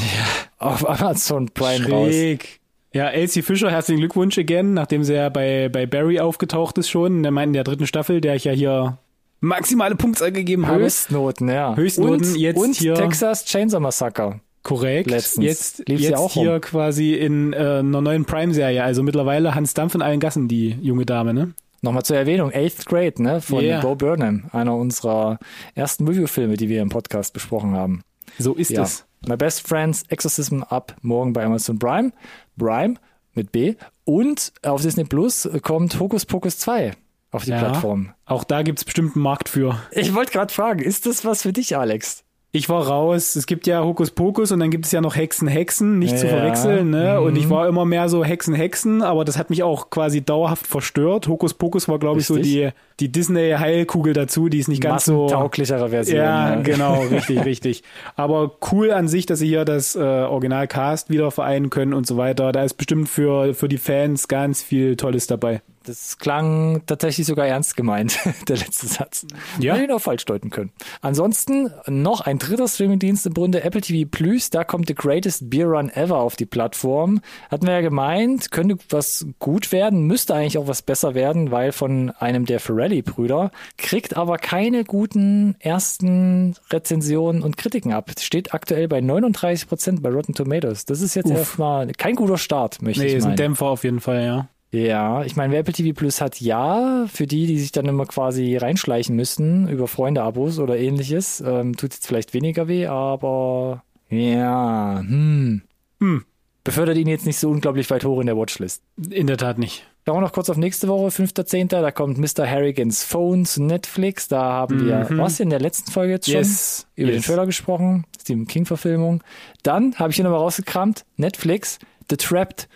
auf 0.58 0.88
Amazon 0.89 1.50
Prime 1.54 1.86
Schräg. 1.86 2.41
raus. 2.41 2.47
Ja, 2.93 3.10
Elsie 3.10 3.43
Fischer, 3.43 3.69
herzlichen 3.69 4.00
Glückwunsch 4.00 4.38
again, 4.38 4.73
nachdem 4.73 5.04
sie 5.04 5.13
ja 5.13 5.30
bei, 5.30 5.69
bei 5.69 5.86
Barry 5.86 6.19
aufgetaucht 6.19 6.78
ist 6.78 6.89
schon, 6.89 7.21
der 7.21 7.32
meint 7.32 7.47
in 7.47 7.54
der 7.54 7.63
dritten 7.63 7.86
Staffel, 7.86 8.21
der 8.21 8.36
ich 8.36 8.45
ja 8.45 8.52
hier 8.52 8.97
maximale 9.39 9.95
Punktzahl 9.95 10.32
gegeben 10.32 10.67
habe. 10.67 10.84
Höchstnoten, 10.84 11.50
ja. 11.50 11.76
Höchstnoten 11.76 12.26
und, 12.28 12.38
jetzt 12.38 12.58
und 12.58 12.76
hier. 12.76 12.95
Texas 12.95 13.45
Chainsaw 13.45 13.80
Massacre. 13.80 14.39
Korrekt. 14.63 15.10
Letztens. 15.10 15.45
Jetzt, 15.45 15.88
Lief 15.88 16.02
jetzt 16.02 16.17
auch 16.17 16.34
hier 16.34 16.54
rum. 16.54 16.62
quasi 16.62 17.13
in 17.13 17.54
äh, 17.54 17.58
einer 17.58 18.02
neuen 18.02 18.26
Prime-Serie. 18.26 18.84
Also 18.84 19.02
mittlerweile 19.02 19.56
Hans 19.56 19.73
Dampf 19.73 19.95
in 19.95 20.02
allen 20.02 20.19
Gassen, 20.19 20.47
die 20.47 20.71
junge 20.82 21.06
Dame, 21.06 21.34
ne? 21.34 21.54
Nochmal 21.82 22.04
zur 22.04 22.17
Erwähnung, 22.17 22.52
Eighth 22.52 22.86
Grade, 22.88 23.21
ne, 23.21 23.39
von 23.39 23.63
Yeah. 23.63 23.80
Bo 23.82 23.95
Burnham, 23.95 24.45
einer 24.52 24.76
unserer 24.76 25.38
ersten 25.76 26.08
Review-Filme, 26.08 26.58
die 26.58 26.69
wir 26.69 26.82
im 26.82 26.89
Podcast 26.89 27.34
besprochen 27.34 27.76
haben. 27.76 28.02
So 28.39 28.56
ist 28.56 28.71
Ja. 28.71 28.82
es. 28.84 29.06
My 29.28 29.38
Best 29.38 29.65
Friends 29.65 30.04
Exorcism 30.10 30.63
ab 30.63 30.95
morgen 31.02 31.34
bei 31.34 31.45
Amazon 31.45 31.78
Prime. 31.80 32.12
Prime 32.58 32.95
mit 33.36 33.52
B. 33.52 33.76
Und 34.06 34.52
auf 34.63 34.82
Disney 34.82 35.04
Plus 35.06 35.47
kommt 35.62 36.00
Hokus 36.00 36.26
Pokus 36.26 36.58
2 36.58 36.91
auf 37.38 37.45
die 37.45 37.52
Ja. 37.52 37.60
Plattform. 37.60 38.10
Auch 38.26 38.43
da 38.43 38.62
gibt's 38.63 38.84
bestimmt 38.84 39.15
einen 39.15 39.23
Markt 39.23 39.47
für. 39.50 39.78
Ich 39.91 40.13
wollte 40.13 40.32
gerade 40.34 40.54
fragen, 40.54 40.80
ist 40.82 41.06
das 41.06 41.23
was 41.26 41.41
für 41.43 41.54
dich, 41.54 41.78
Alex? 41.78 42.23
Ich 42.54 42.69
war 42.69 42.88
raus. 42.88 43.36
Es 43.36 43.45
gibt 43.45 43.67
ja 43.67 43.84
Hokus 43.84 44.10
Pokus 44.10 44.52
und 44.52 44.60
dann 44.62 44.71
gibt 44.71 44.86
es 44.86 44.91
ja 44.91 45.02
noch 45.02 45.15
Hexen, 45.15 45.47
Hexen, 45.47 46.00
nicht 46.00 46.17
zu 46.17 46.26
Ja. 46.26 46.38
verwechseln. 46.38 46.89
Ne? 46.89 47.19
Und 47.21 47.34
Mhm. 47.34 47.39
ich 47.39 47.50
war 47.50 47.67
immer 47.67 47.86
mehr 47.86 48.08
so 48.10 48.23
Hexen, 48.23 48.56
Hexen, 48.56 49.02
aber 49.04 49.26
das 49.26 49.38
hat 49.38 49.50
mich 49.50 49.62
auch 49.63 49.89
quasi 49.89 50.21
dauerhaft 50.23 50.65
verstört. 50.65 51.28
Hokus 51.28 51.54
Pokus 51.54 51.88
war, 51.88 52.00
glaube 52.00 52.21
ich, 52.21 52.26
so 52.26 52.38
die, 52.38 52.69
die 53.02 53.12
Disney-Heilkugel 53.12 54.13
dazu, 54.13 54.47
die 54.50 54.60
ist 54.60 54.69
nicht 54.69 54.82
ganz 54.82 55.06
so. 55.06 55.23
Massentauglichere 55.23 55.89
Version. 55.89 56.17
Ja, 56.17 56.56
ne? 56.56 56.63
genau, 56.63 57.02
richtig, 57.12 57.43
richtig. 57.45 57.84
Aber 58.15 58.54
cool 58.71 58.91
an 58.91 59.08
sich, 59.08 59.26
dass 59.26 59.39
sie 59.39 59.47
hier 59.47 59.65
das 59.65 59.95
äh, 59.95 60.00
Original-Cast 60.00 61.10
wieder 61.10 61.30
vereinen 61.32 61.69
können 61.69 61.93
und 61.93 62.08
so 62.08 62.17
weiter. 62.17 62.54
Da 62.54 62.63
ist 62.63 62.76
bestimmt 62.76 63.10
für, 63.10 63.54
für 63.54 63.67
die 63.67 63.78
Fans 63.78 64.28
ganz 64.30 64.63
viel 64.63 64.95
Tolles 64.95 65.28
dabei. 65.28 65.62
Das 65.88 66.17
klang 66.17 66.82
tatsächlich 66.86 67.26
sogar 67.26 67.47
ernst 67.47 67.78
gemeint, 67.78 68.19
der 68.47 68.58
letzte 68.58 68.88
Satz. 68.88 69.26
Ja. 69.60 69.73
Hätte 69.73 69.86
ihn 69.86 69.91
auch 69.91 70.02
falsch 70.02 70.26
deuten 70.26 70.50
können. 70.50 70.71
Ansonsten 71.02 71.71
noch 71.88 72.21
ein 72.21 72.39
dritter 72.39 72.67
Streamingdienst 72.67 73.26
im 73.26 73.34
Grunde, 73.34 73.63
Apple 73.63 73.82
TV 73.82 74.08
Plus. 74.10 74.50
Da 74.50 74.63
kommt 74.63 74.88
The 74.88 74.95
Greatest 74.95 75.50
Beer 75.50 75.67
Run 75.67 75.89
Ever 75.89 76.17
auf 76.17 76.36
die 76.36 76.45
Plattform. 76.45 77.21
Hatten 77.50 77.65
wir 77.65 77.73
ja 77.73 77.82
gemeint, 77.82 78.52
könnte 78.52 78.78
was 78.89 79.26
gut 79.39 79.71
werden, 79.71 80.02
müsste 80.04 80.36
eigentlich 80.36 80.58
auch 80.58 80.67
was 80.67 80.82
besser 80.82 81.15
werden, 81.15 81.52
weil 81.52 81.71
von 81.71 82.12
einem 82.19 82.45
der 82.45 82.60
Ferrelli-Brüder. 82.60 83.52
Kriegt 83.78 84.17
aber 84.17 84.38
keine 84.38 84.84
guten 84.84 85.56
ersten 85.60 86.56
Rezensionen 86.69 87.41
und 87.43 87.56
Kritiken 87.58 87.93
ab. 87.93 88.12
Steht 88.19 88.54
aktuell 88.54 88.88
bei 88.88 89.00
39 89.00 89.67
Prozent 89.69 90.02
bei 90.04 90.10
Rotten 90.10 90.34
Tomatoes. 90.34 90.86
Das 90.86 91.02
ist 91.02 91.15
jetzt 91.15 91.32
Uff. 91.32 91.38
erstmal 91.38 91.88
kein 91.93 92.15
guter 92.15 92.38
Start, 92.38 92.82
möchte 92.82 93.04
Nee, 93.04 93.10
ich 93.10 93.15
ist 93.15 93.26
ein. 93.26 93.36
Dämpfer 93.36 93.67
auf 93.67 93.84
jeden 93.84 94.00
Fall, 94.02 94.23
ja. 94.26 94.50
Ja, 94.71 95.23
ich 95.23 95.36
meine, 95.38 95.53
wer 95.53 95.60
Apple 95.62 95.73
TV 95.73 95.97
Plus 95.97 96.19
hat, 96.19 96.41
ja, 96.41 97.06
für 97.08 97.25
die, 97.25 97.47
die 97.47 97.58
sich 97.60 97.71
dann 97.71 97.86
immer 97.86 98.06
quasi 98.06 98.58
reinschleichen 98.58 99.15
müssen 99.15 99.69
über 99.69 99.88
Freunde-Abos 99.88 100.60
oder 100.60 100.77
ähnliches, 100.77 101.41
ähm, 101.41 101.77
tut 101.77 101.93
jetzt 101.93 102.06
vielleicht 102.06 102.34
weniger 102.34 102.67
weh, 102.67 102.86
aber 102.88 103.84
ja, 104.10 104.99
hm. 104.99 105.62
Hm. 106.01 106.25
Befördert 106.65 106.97
ihn 106.97 107.08
jetzt 107.08 107.25
nicht 107.25 107.39
so 107.39 107.49
unglaublich 107.49 107.89
weit 107.89 108.03
hoch 108.03 108.19
in 108.19 108.25
der 108.25 108.36
Watchlist. 108.36 108.84
In 109.10 109.27
der 109.27 109.38
Tat 109.38 109.58
nicht. 109.58 109.88
Schauen 110.06 110.17
wir 110.17 110.21
noch 110.21 110.34
kurz 110.34 110.49
auf 110.49 110.58
nächste 110.58 110.89
Woche, 110.89 111.12
5.10., 111.12 111.67
da 111.67 111.91
kommt 111.91 112.17
Mr. 112.17 112.49
Harrigans 112.49 113.03
Phone 113.03 113.45
zu 113.45 113.63
Netflix, 113.63 114.27
da 114.27 114.41
haben 114.41 114.86
wir, 114.86 115.08
Mhm. 115.10 115.17
was 115.17 115.39
in 115.39 115.49
der 115.49 115.60
letzten 115.62 115.91
Folge 115.91 116.13
jetzt 116.13 116.25
schon? 116.27 116.36
Yes. 116.36 116.88
Über 116.95 117.08
den 117.08 117.15
yes. 117.17 117.25
Trailer 117.25 117.45
gesprochen, 117.45 118.06
Stephen 118.19 118.47
King-Verfilmung. 118.47 119.23
Dann 119.63 119.95
habe 119.95 120.10
ich 120.10 120.17
hier 120.17 120.23
nochmal 120.23 120.41
rausgekramt, 120.41 121.06
Netflix, 121.15 121.80
The 122.10 122.17
Trapped 122.17 122.67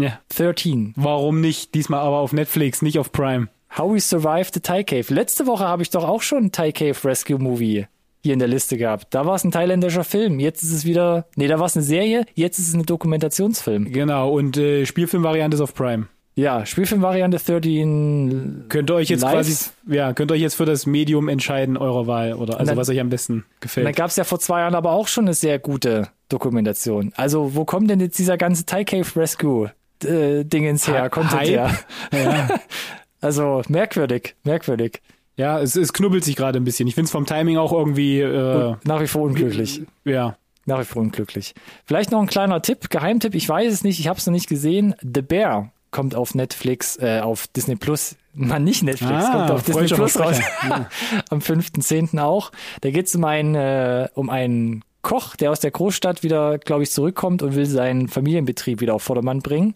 Ja. 0.00 0.18
13. 0.36 0.94
Warum 0.96 1.40
nicht? 1.40 1.74
Diesmal 1.74 2.00
aber 2.00 2.18
auf 2.18 2.32
Netflix, 2.32 2.82
nicht 2.82 2.98
auf 2.98 3.12
Prime. 3.12 3.48
How 3.78 3.92
We 3.94 4.00
Survived 4.00 4.54
the 4.54 4.60
Thai 4.60 4.82
Cave. 4.82 5.14
Letzte 5.14 5.46
Woche 5.46 5.64
habe 5.68 5.82
ich 5.82 5.90
doch 5.90 6.04
auch 6.04 6.22
schon 6.22 6.38
einen 6.38 6.52
Thai 6.52 6.72
Cave 6.72 6.96
Rescue 7.04 7.38
Movie 7.38 7.86
hier 8.22 8.32
in 8.34 8.38
der 8.38 8.48
Liste 8.48 8.76
gehabt. 8.76 9.06
Da 9.14 9.24
war 9.26 9.34
es 9.36 9.44
ein 9.44 9.50
thailändischer 9.52 10.04
Film. 10.04 10.40
Jetzt 10.40 10.62
ist 10.62 10.72
es 10.72 10.84
wieder, 10.84 11.26
nee, 11.36 11.46
da 11.46 11.58
war 11.58 11.66
es 11.66 11.76
eine 11.76 11.84
Serie. 11.84 12.26
Jetzt 12.34 12.58
ist 12.58 12.68
es 12.68 12.74
ein 12.74 12.84
Dokumentationsfilm. 12.84 13.92
Genau, 13.92 14.30
und 14.32 14.56
äh, 14.56 14.84
Spielfilmvariante 14.86 15.54
ist 15.54 15.60
auf 15.60 15.74
Prime. 15.74 16.08
Ja, 16.34 16.64
Spielfilmvariante 16.66 17.38
13. 17.38 18.64
Könnt 18.68 18.90
ihr 18.90 18.94
euch 18.94 19.08
jetzt 19.08 19.22
Live? 19.22 19.32
quasi, 19.34 19.70
ja, 19.88 20.12
könnt 20.12 20.30
ihr 20.30 20.34
euch 20.34 20.40
jetzt 20.40 20.54
für 20.54 20.64
das 20.64 20.86
Medium 20.86 21.28
entscheiden 21.28 21.76
eurer 21.76 22.06
Wahl 22.06 22.34
oder 22.34 22.58
also 22.58 22.70
dann- 22.70 22.78
was 22.78 22.88
euch 22.88 23.00
am 23.00 23.08
besten 23.10 23.44
gefällt. 23.60 23.94
gab 23.96 24.08
es 24.10 24.16
ja 24.16 24.24
vor 24.24 24.38
zwei 24.38 24.60
Jahren 24.60 24.74
aber 24.74 24.92
auch 24.92 25.08
schon 25.08 25.24
eine 25.24 25.34
sehr 25.34 25.58
gute 25.58 26.08
Dokumentation. 26.28 27.12
Also, 27.16 27.54
wo 27.54 27.64
kommt 27.64 27.90
denn 27.90 28.00
jetzt 28.00 28.18
dieser 28.18 28.36
ganze 28.36 28.64
Thai 28.66 28.84
Cave 28.84 29.08
Rescue 29.20 29.70
äh, 30.04 30.44
Dingens 30.44 30.86
her? 30.88 31.04
Hy- 31.04 31.08
Content 31.10 31.40
Hype? 31.40 31.48
her? 31.48 31.78
Ja, 32.12 32.48
Also, 33.22 33.60
merkwürdig, 33.68 34.34
merkwürdig. 34.44 35.02
ja 35.36 35.60
es, 35.60 35.76
es 35.76 35.92
knubbelt 35.92 36.24
sich 36.24 36.36
gerade 36.36 36.58
ein 36.58 36.64
bisschen. 36.64 36.88
Ich 36.88 36.94
finde 36.94 37.06
es 37.06 37.10
vom 37.12 37.26
Timing 37.26 37.58
auch 37.58 37.72
irgendwie, 37.72 38.20
äh, 38.20 38.76
Nach 38.84 39.00
wie 39.00 39.06
vor 39.06 39.22
unglücklich. 39.22 39.82
ja. 40.04 40.36
Nach 40.66 40.78
wie 40.80 40.84
vor 40.84 41.02
unglücklich. 41.02 41.54
Vielleicht 41.86 42.12
noch 42.12 42.20
ein 42.20 42.26
kleiner 42.28 42.60
Tipp, 42.62 42.90
Geheimtipp, 42.90 43.34
ich 43.34 43.48
weiß 43.48 43.72
es 43.72 43.82
nicht, 43.82 43.98
ich 43.98 44.08
habe 44.08 44.18
es 44.18 44.26
noch 44.26 44.32
nicht 44.32 44.48
gesehen. 44.48 44.94
The 45.00 45.22
Bear 45.22 45.72
kommt 45.90 46.14
auf 46.14 46.34
Netflix, 46.34 46.96
äh, 46.98 47.20
auf 47.20 47.46
Disney 47.48 47.76
Plus. 47.76 48.14
Man 48.34 48.62
nicht 48.62 48.82
Netflix, 48.84 49.12
Ah, 49.24 49.32
kommt 49.38 49.50
auf 49.50 49.62
Disney 49.64 49.86
Plus 49.88 50.18
raus. 50.20 50.38
Versprecher. 50.38 50.88
Am 51.30 51.38
5.10. 51.40 52.20
auch. 52.20 52.52
Da 52.82 52.90
geht 52.90 53.06
es 53.06 53.14
um 53.16 53.24
einen, 53.24 53.54
äh, 53.56 54.08
um 54.14 54.30
einen 54.30 54.84
Koch, 55.02 55.36
der 55.36 55.50
aus 55.50 55.60
der 55.60 55.70
Großstadt 55.70 56.22
wieder, 56.22 56.58
glaube 56.58 56.82
ich, 56.82 56.90
zurückkommt 56.90 57.42
und 57.42 57.54
will 57.54 57.66
seinen 57.66 58.08
Familienbetrieb 58.08 58.80
wieder 58.80 58.94
auf 58.94 59.02
Vordermann 59.02 59.40
bringen. 59.40 59.74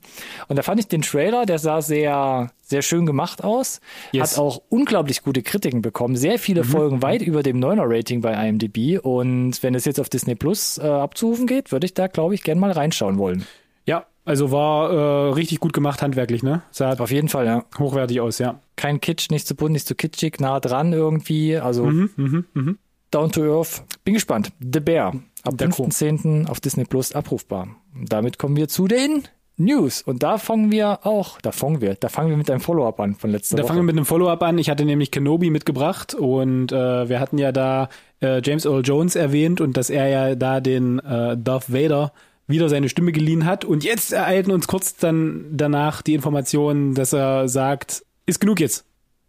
Und 0.49 0.57
da 0.57 0.63
fand 0.63 0.81
ich 0.81 0.89
den 0.89 1.03
Trailer, 1.03 1.47
der 1.47 1.59
sah 1.59 1.81
sehr, 1.81 2.51
sehr 2.61 2.83
schön 2.83 3.07
gemacht 3.07 3.43
aus. 3.43 3.81
Yes. 4.13 4.33
Hat 4.33 4.39
auch 4.39 4.63
unglaublich 4.69 5.23
gute 5.23 5.43
Kritiken 5.43 5.83
bekommen. 5.83 6.17
Sehr 6.17 6.39
viele 6.39 6.65
Folgen 6.65 7.03
weit 7.03 7.23
über 7.23 7.43
dem 7.43 7.59
9er 7.59 7.85
Rating 7.87 8.21
bei 8.21 8.33
IMDb. 8.49 8.99
Und 9.03 9.63
wenn 9.63 9.75
es 9.75 9.85
jetzt 9.85 9.99
auf 10.01 10.09
Disney 10.09 10.35
Plus 10.35 10.79
äh, 10.79 10.83
abzurufen 10.83 11.47
geht, 11.47 11.73
würde 11.73 11.87
ich 11.87 11.95
da, 11.95 12.07
glaube 12.07 12.35
ich, 12.35 12.43
gern 12.43 12.59
mal 12.59 12.73
reinschauen 12.73 13.19
wollen. 13.19 13.47
Ja, 13.87 14.07
also 14.25 14.51
war 14.51 14.91
äh, 14.91 15.33
richtig 15.33 15.61
gut 15.61 15.73
gemacht 15.73 16.01
handwerklich, 16.03 16.43
ne? 16.43 16.63
Sah 16.71 16.93
Auf 16.95 17.11
jeden 17.11 17.29
Fall, 17.29 17.47
ja. 17.47 17.65
hochwertig 17.79 18.21
aus, 18.21 18.39
ja. 18.39 18.61
Kein 18.77 19.01
Kitsch, 19.01 19.31
nicht 19.31 19.47
zu 19.47 19.55
bunt, 19.55 19.73
nicht 19.73 19.87
zu 19.87 19.95
kitschig, 19.95 20.41
nah 20.41 20.61
dran 20.61 20.93
irgendwie. 20.93 21.57
Also 21.59 21.85
Mhm, 21.85 22.11
mhm, 22.17 22.45
mhm. 22.55 22.79
Down 23.15 23.31
to 23.33 23.43
Earth. 23.59 23.83
Bin 24.05 24.15
gespannt. 24.15 24.51
The 24.61 24.81
Bear 24.81 25.15
Ab 25.45 25.55
Chor. 25.59 25.87
5.10. 25.89 26.49
auf 26.49 26.61
Disney 26.61 26.85
Plus 26.85 27.13
abrufbar. 27.13 27.69
Und 27.95 28.13
damit 28.13 28.39
kommen 28.39 28.57
wir 28.57 28.69
zu 28.69 28.89
den 28.89 29.23
News. 29.57 30.03
Und 30.03 30.25
da 30.25 30.39
fangen 30.39 30.73
wir 30.73 31.07
auch, 31.07 31.41
da 31.41 31.53
fangen 31.53 31.81
wir, 31.81 31.95
da 31.95 32.09
fangen 32.09 32.31
wir 32.31 32.37
mit 32.37 32.51
einem 32.51 32.61
Follow-up 32.61 32.99
an 32.99 33.15
von 33.15 33.31
letzter 33.31 33.57
Da 33.57 33.63
Woche. 33.63 33.69
fangen 33.69 33.81
wir 33.81 33.85
mit 33.85 33.97
einem 33.97 34.07
Follow-up 34.07 34.43
an. 34.43 34.59
Ich 34.59 34.69
hatte 34.69 34.85
nämlich 34.85 35.13
Kenobi 35.13 35.51
mitgebracht 35.51 36.13
und 36.15 36.73
äh, 36.73 37.09
wir 37.09 37.21
hatten 37.21 37.39
ja 37.39 37.53
da 37.53 37.89
äh, 38.21 38.41
James 38.43 38.65
Earl 38.65 38.83
Jones 38.85 39.15
erwähnt 39.15 39.61
und 39.61 39.77
dass 39.77 39.91
er 39.91 40.09
ja 40.09 40.35
da 40.35 40.61
den 40.61 40.99
äh, 40.99 41.37
Darth 41.39 41.73
Vader 41.73 42.13
wieder 42.49 42.69
seine 42.69 42.89
Stimme 42.89 43.13
geliehen 43.13 43.45
hat. 43.45 43.65
Und 43.65 43.85
jetzt 43.85 44.13
ereilten 44.13 44.53
uns 44.53 44.67
kurz 44.67 44.97
dann 44.97 45.47
danach 45.53 46.03
die 46.03 46.15
Informationen, 46.15 46.95
dass 46.95 47.13
er 47.13 47.49
sagt, 47.49 48.05
ist 48.27 48.41
genug 48.41 48.59
jetzt. 48.59 48.85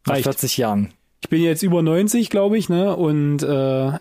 Nach 0.08 0.14
Reicht. 0.16 0.24
40 0.24 0.58
Jahren. 0.58 0.92
Ich 1.22 1.30
bin 1.30 1.42
jetzt 1.42 1.64
über 1.64 1.82
90, 1.82 2.30
glaube 2.30 2.58
ich, 2.58 2.70
ne? 2.70 2.96
Und 2.96 3.42
äh, 3.44 3.92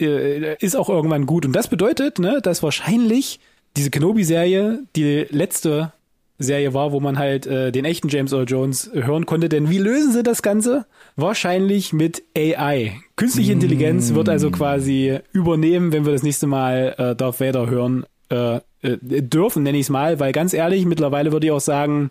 äh, 0.00 0.56
ist 0.60 0.76
auch 0.76 0.88
irgendwann 0.88 1.26
gut. 1.26 1.46
Und 1.46 1.52
das 1.52 1.68
bedeutet, 1.68 2.18
ne, 2.18 2.40
dass 2.42 2.62
wahrscheinlich 2.62 3.40
diese 3.76 3.90
Kenobi-Serie 3.90 4.80
die 4.96 5.26
letzte 5.30 5.92
Serie 6.38 6.72
war, 6.72 6.90
wo 6.92 7.00
man 7.00 7.18
halt 7.18 7.46
äh, 7.46 7.70
den 7.70 7.84
echten 7.84 8.08
James 8.08 8.32
Earl 8.32 8.46
Jones 8.48 8.90
hören 8.94 9.26
konnte. 9.26 9.48
Denn 9.48 9.68
wie 9.68 9.78
lösen 9.78 10.12
sie 10.12 10.22
das 10.22 10.42
Ganze? 10.42 10.86
Wahrscheinlich 11.16 11.92
mit 11.92 12.22
AI. 12.36 12.96
Künstliche 13.16 13.52
Intelligenz 13.52 14.14
wird 14.14 14.28
also 14.28 14.50
quasi 14.50 15.18
übernehmen, 15.32 15.92
wenn 15.92 16.06
wir 16.06 16.12
das 16.12 16.22
nächste 16.22 16.46
Mal 16.46 16.94
äh, 16.96 17.14
Darth 17.14 17.40
Vader 17.40 17.68
hören 17.68 18.06
äh, 18.30 18.56
äh, 18.56 18.60
dürfen, 19.02 19.62
nenne 19.62 19.76
ich 19.76 19.86
es 19.86 19.90
mal. 19.90 20.18
Weil 20.18 20.32
ganz 20.32 20.54
ehrlich, 20.54 20.86
mittlerweile 20.86 21.30
würde 21.30 21.46
ich 21.46 21.52
auch 21.52 21.60
sagen, 21.60 22.08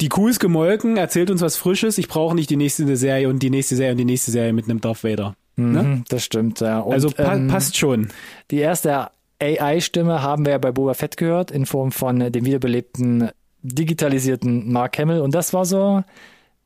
die 0.00 0.08
Kuh 0.08 0.28
ist 0.28 0.40
gemolken, 0.40 0.96
erzählt 0.96 1.30
uns 1.30 1.40
was 1.40 1.56
Frisches. 1.56 1.98
Ich 1.98 2.08
brauche 2.08 2.34
nicht 2.34 2.50
die 2.50 2.56
nächste 2.56 2.96
Serie 2.96 3.28
und 3.28 3.42
die 3.42 3.50
nächste 3.50 3.76
Serie 3.76 3.92
und 3.92 3.98
die 3.98 4.04
nächste 4.04 4.30
Serie 4.30 4.52
mit 4.52 4.64
einem 4.64 4.80
Darth 4.80 5.04
Vader. 5.04 5.34
Ne? 5.56 5.82
Mhm, 5.82 6.04
das 6.08 6.24
stimmt, 6.24 6.60
ja. 6.60 6.80
Und, 6.80 6.94
Also 6.94 7.10
pa 7.10 7.34
ähm, 7.34 7.48
passt 7.48 7.76
schon. 7.76 8.08
Die 8.50 8.58
erste 8.58 9.10
AI-Stimme 9.40 10.22
haben 10.22 10.44
wir 10.44 10.52
ja 10.52 10.58
bei 10.58 10.72
Boba 10.72 10.94
Fett 10.94 11.16
gehört, 11.16 11.50
in 11.50 11.66
Form 11.66 11.92
von 11.92 12.32
dem 12.32 12.44
wiederbelebten, 12.44 13.30
digitalisierten 13.62 14.72
Mark 14.72 14.98
Hamill. 14.98 15.20
Und 15.20 15.34
das 15.34 15.52
war 15.52 15.64
so 15.64 16.02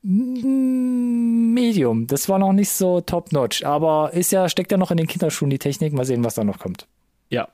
mm, 0.01 1.53
Medium. 1.53 2.07
Das 2.07 2.29
war 2.29 2.39
noch 2.39 2.53
nicht 2.53 2.71
so 2.71 3.01
top-notch. 3.01 3.63
Aber 3.63 4.11
ist 4.13 4.31
ja, 4.31 4.49
steckt 4.49 4.71
ja 4.71 4.77
noch 4.77 4.91
in 4.91 4.97
den 4.97 5.07
Kinderschuhen 5.07 5.51
die 5.51 5.59
Technik. 5.59 5.93
Mal 5.93 6.05
sehen, 6.05 6.23
was 6.23 6.35
da 6.35 6.43
noch 6.43 6.57
kommt. 6.57 6.87
Ja, 7.29 7.47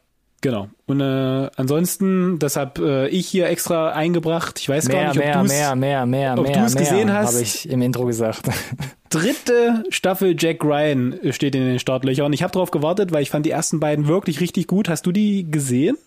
genau. 0.45 0.69
Und 0.85 1.01
äh, 1.01 1.49
ansonsten, 1.55 2.39
das 2.39 2.55
hab 2.55 2.79
äh, 2.79 3.07
ich 3.07 3.27
hier 3.27 3.47
extra 3.47 3.91
eingebracht. 3.91 4.59
Ich 4.59 4.69
weiß 4.69 4.87
gar 4.87 4.97
Mehr, 4.97 5.07
nicht, 5.09 5.17
ob 5.17 5.25
mehr, 5.25 5.41
du's 5.41 5.47
mehr, 5.49 5.75
mehr, 5.75 6.05
mehr, 6.05 6.33
ob 6.37 6.47
mehr, 6.47 6.57
mehr, 6.57 6.69
gesehen 6.69 7.11
hast. 7.11 7.33
Habe 7.33 7.43
ich 7.43 7.69
im 7.69 7.81
Intro 7.81 8.05
gesagt. 8.05 8.41
dritte 9.09 9.83
Staffel 9.89 10.35
Jack 10.37 10.63
Ryan 10.63 11.19
steht 11.31 11.55
in 11.55 11.65
den 11.65 11.79
Startlöchern. 11.79 12.33
Ich 12.33 12.43
habe 12.43 12.51
drauf 12.51 12.71
gewartet, 12.71 13.11
weil 13.11 13.23
ich 13.23 13.29
fand 13.29 13.45
die 13.45 13.51
ersten 13.51 13.79
beiden 13.79 14.07
wirklich 14.07 14.39
richtig 14.39 14.67
gut. 14.67 14.89
Hast 14.89 15.05
du 15.05 15.11
die 15.11 15.49
gesehen? 15.49 15.97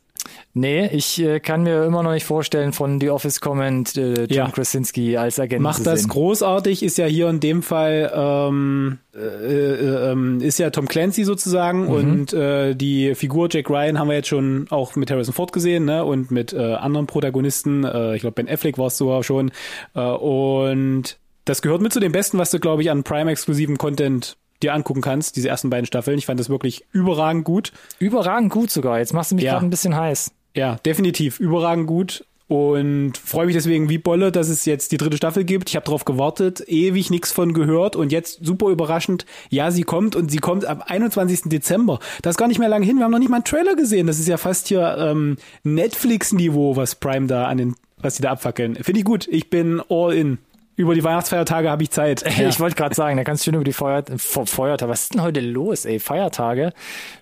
Nee, 0.55 0.87
ich 0.89 1.21
äh, 1.23 1.41
kann 1.41 1.63
mir 1.63 1.85
immer 1.85 2.03
noch 2.03 2.13
nicht 2.13 2.25
vorstellen, 2.25 2.73
von 2.73 3.01
The 3.01 3.11
Office 3.11 3.41
kommend 3.41 3.97
äh, 3.97 4.25
John 4.25 4.29
Ja. 4.31 4.51
Krasinski 4.51 5.17
als 5.17 5.39
Agent 5.39 5.61
zu 5.61 5.63
Macht 5.63 5.87
das 5.87 6.01
sehen. 6.01 6.09
großartig, 6.11 6.83
ist 6.83 6.99
ja 6.99 7.07
hier 7.07 7.29
in 7.29 7.41
dem 7.41 7.63
Fall 7.63 8.11
ähm, 8.15 8.99
äh, 9.15 9.19
äh, 9.21 10.11
ähm, 10.13 10.41
ist 10.41 10.59
ja 10.59 10.71
Tom 10.71 10.87
Clancy 10.89 11.25
sozusagen 11.25 11.85
Mhm. 11.85 11.89
und 11.91 12.33
äh, 12.33 12.75
die 12.75 13.15
Figur 13.15 13.49
Jack 13.51 13.71
Ryan 13.71 13.99
haben 13.99 14.09
wir 14.09 14.17
jetzt 14.17 14.29
schon 14.29 14.67
auch 14.71 14.97
mit 14.97 15.11
Harrison 15.11 15.35
Ford 15.35 15.53
gesehen, 15.53 15.85
ne? 15.85 16.05
Und 16.05 16.31
mit 16.31 16.53
äh, 16.53 16.75
anderen 16.75 17.07
Protagonisten, 17.07 17.85
äh, 17.85 18.15
ich 18.15 18.21
glaube 18.21 18.35
Ben 18.35 18.49
Affleck 18.49 18.79
war 18.79 18.87
es 18.89 18.97
sogar 18.99 19.23
schon. 19.25 19.51
Äh, 19.95 20.01
und 20.01 21.17
das 21.45 21.63
gehört 21.63 21.81
mit 21.81 21.93
zu 21.93 22.01
dem 22.01 22.13
Besten, 22.13 22.39
was 22.39 22.51
du, 22.51 22.59
glaube 22.61 22.83
ich, 22.83 22.91
an 22.91 23.03
Prime-exklusiven 23.05 23.79
Content 23.79 24.37
dir 24.63 24.75
angucken 24.75 25.01
kannst, 25.01 25.37
diese 25.37 25.49
ersten 25.49 25.71
beiden 25.71 25.87
Staffeln. 25.87 26.19
Ich 26.19 26.27
fand 26.27 26.41
das 26.41 26.49
wirklich 26.49 26.85
überragend 26.93 27.45
gut. 27.45 27.73
Überragend 27.99 28.51
gut 28.53 28.71
sogar. 28.71 28.99
Jetzt 28.99 29.13
machst 29.15 29.31
du 29.31 29.35
mich 29.37 29.45
Ja. 29.45 29.53
gerade 29.53 29.67
ein 29.67 29.71
bisschen 29.71 29.97
heiß. 29.97 30.33
Ja, 30.55 30.77
definitiv 30.85 31.39
überragend 31.41 31.87
gut 31.87 32.25
und 32.49 33.13
freue 33.19 33.45
mich 33.47 33.55
deswegen 33.55 33.91
wie 33.91 33.99
Bolle, 33.99 34.33
dass 34.33 34.49
es 34.49 34.65
jetzt 34.65 34.91
die 34.91 34.97
dritte 34.97 35.19
Staffel 35.19 35.45
gibt. 35.45 35.69
Ich 35.69 35.77
habe 35.77 35.85
darauf 35.85 36.07
gewartet, 36.07 36.65
ewig 36.67 37.11
nichts 37.11 37.31
von 37.31 37.53
gehört 37.53 37.95
und 37.95 38.11
jetzt 38.11 38.41
super 38.45 38.69
überraschend, 38.71 39.27
ja, 39.51 39.71
sie 39.71 39.83
kommt 39.83 40.17
und 40.17 40.31
sie 40.31 40.39
kommt 40.39 40.65
am 40.65 40.81
21. 40.83 41.43
Dezember. 41.51 41.99
Das 42.23 42.33
ist 42.33 42.39
gar 42.39 42.49
nicht 42.49 42.59
mehr 42.59 42.71
lange 42.71 42.87
hin, 42.87 42.97
wir 42.97 43.05
haben 43.05 43.13
noch 43.13 43.19
nicht 43.19 43.29
mal 43.29 43.37
einen 43.37 43.45
Trailer 43.45 43.77
gesehen. 43.77 44.07
Das 44.07 44.19
ist 44.19 44.27
ja 44.29 44.39
fast 44.39 44.69
hier 44.69 44.97
ähm, 44.99 45.37
Netflix-Niveau, 45.63 46.77
was 46.77 46.95
Prime 46.95 47.27
da 47.27 47.47
an 47.47 47.59
den, 47.59 47.75
was 47.99 48.17
die 48.17 48.23
da 48.23 48.31
abfackeln. 48.33 48.77
Finde 48.77 49.01
ich 49.01 49.05
gut. 49.05 49.29
Ich 49.29 49.51
bin 49.51 49.81
all 49.89 50.13
in. 50.15 50.39
Über 50.79 50.95
die 50.95 51.03
Weihnachtsfeiertage 51.03 51.69
habe 51.69 51.83
ich 51.83 51.91
Zeit. 51.91 52.25
Ich 52.39 52.61
wollte 52.61 52.77
gerade 52.77 52.95
sagen, 52.95 53.17
da 53.17 53.25
kannst 53.25 53.43
du 53.43 53.47
schön 53.51 53.55
über 53.57 53.65
die 53.65 53.73
Feuer 53.73 54.05
Fe- 54.17 54.47
Feiertage. 54.47 54.89
Was 54.89 55.03
ist 55.03 55.15
denn 55.15 55.23
heute 55.23 55.41
los, 55.41 55.85
ey? 55.85 55.99
Feiertage. 55.99 56.73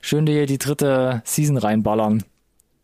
Schön 0.03 0.27
dir 0.27 0.33
hier 0.35 0.47
die 0.47 0.59
dritte 0.59 1.23
Season 1.25 1.57
reinballern. 1.57 2.23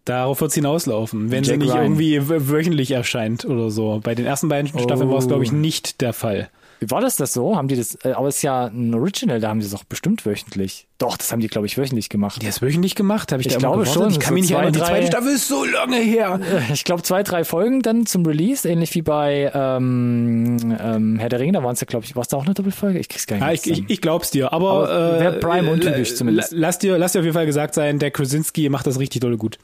Darauf 0.06 0.40
wird's 0.40 0.54
hinauslaufen, 0.54 1.30
wenn 1.30 1.44
sie 1.44 1.50
Jack 1.50 1.60
nicht 1.60 1.72
Ryan. 1.74 1.82
irgendwie 1.84 2.20
wöchentlich 2.48 2.90
erscheint 2.90 3.44
oder 3.44 3.70
so. 3.70 4.00
Bei 4.02 4.14
den 4.14 4.24
ersten 4.24 4.48
beiden 4.48 4.66
Staffeln 4.80 5.10
war 5.10 5.18
es, 5.18 5.28
glaube 5.28 5.44
ich, 5.44 5.52
Oh. 5.52 5.56
nicht 5.56 6.00
der 6.00 6.14
Fall. 6.14 6.48
Wie 6.82 6.90
war 6.90 7.00
das 7.00 7.14
das 7.14 7.32
so? 7.32 7.56
Haben 7.56 7.68
die 7.68 7.76
das, 7.76 7.96
äh, 8.04 8.10
aber 8.12 8.26
es 8.26 8.36
ist 8.38 8.42
ja 8.42 8.64
ein 8.66 8.92
Original, 8.92 9.38
da 9.38 9.48
haben 9.50 9.60
sie 9.62 9.68
es 9.68 9.74
auch 9.74 9.84
bestimmt 9.84 10.26
wöchentlich. 10.26 10.88
Doch, 10.98 11.16
das 11.16 11.30
haben 11.30 11.38
die, 11.38 11.46
glaube 11.46 11.68
ich, 11.68 11.78
wöchentlich 11.78 12.08
gemacht. 12.08 12.42
Die 12.42 12.46
das 12.46 12.60
wöchentlich 12.60 12.96
gemacht? 12.96 13.30
Habe 13.30 13.40
ich, 13.40 13.46
Ich 13.46 13.52
da 13.52 13.58
glaube 13.60 13.86
schon, 13.86 14.10
Ich 14.10 14.18
kann 14.18 14.30
so 14.30 14.34
mich 14.34 14.42
nicht 14.42 14.50
erinnern. 14.52 14.72
Die 14.72 14.80
zweite 14.80 15.06
Staffel 15.06 15.28
ist 15.32 15.46
so 15.46 15.64
lange 15.64 15.96
her. 15.98 16.40
Ich 16.72 16.82
glaube, 16.82 17.02
zwei, 17.04 17.22
drei 17.22 17.44
Folgen 17.44 17.82
dann 17.82 18.04
zum 18.06 18.26
Release, 18.26 18.68
ähnlich 18.68 18.94
wie 18.96 19.02
bei 19.02 19.50
ähm, 19.54 20.76
ähm, 20.80 21.18
Herr 21.20 21.28
der 21.28 21.38
Ringe, 21.38 21.52
da 21.52 21.62
waren 21.62 21.74
es 21.74 21.80
ja, 21.80 21.86
glaube 21.86 22.04
ich, 22.04 22.16
war 22.16 22.22
es 22.22 22.28
da 22.28 22.36
auch 22.36 22.44
eine 22.44 22.54
Doppelfolge? 22.54 22.98
Ich 22.98 23.08
krieg's 23.08 23.26
gar 23.28 23.36
nicht 23.36 23.44
Ja, 23.46 23.52
ich, 23.52 23.66
ich, 23.66 23.84
ich 23.88 24.00
glaub's 24.00 24.30
dir, 24.32 24.52
aber, 24.52 24.88
Aber 24.88 25.16
äh, 25.16 25.20
wär 25.20 25.32
Prime 25.32 25.70
untypisch 25.70 26.10
la- 26.10 26.16
zumindest. 26.16 26.52
Lass 26.52 26.78
dir, 26.80 26.98
lass 26.98 27.12
dir 27.12 27.20
auf 27.20 27.24
jeden 27.24 27.34
Fall 27.34 27.46
gesagt 27.46 27.74
sein, 27.74 27.98
der 28.00 28.10
Krasinski 28.10 28.68
macht 28.68 28.86
das 28.88 28.98
richtig 28.98 29.20
dolle 29.20 29.36
gut. 29.36 29.58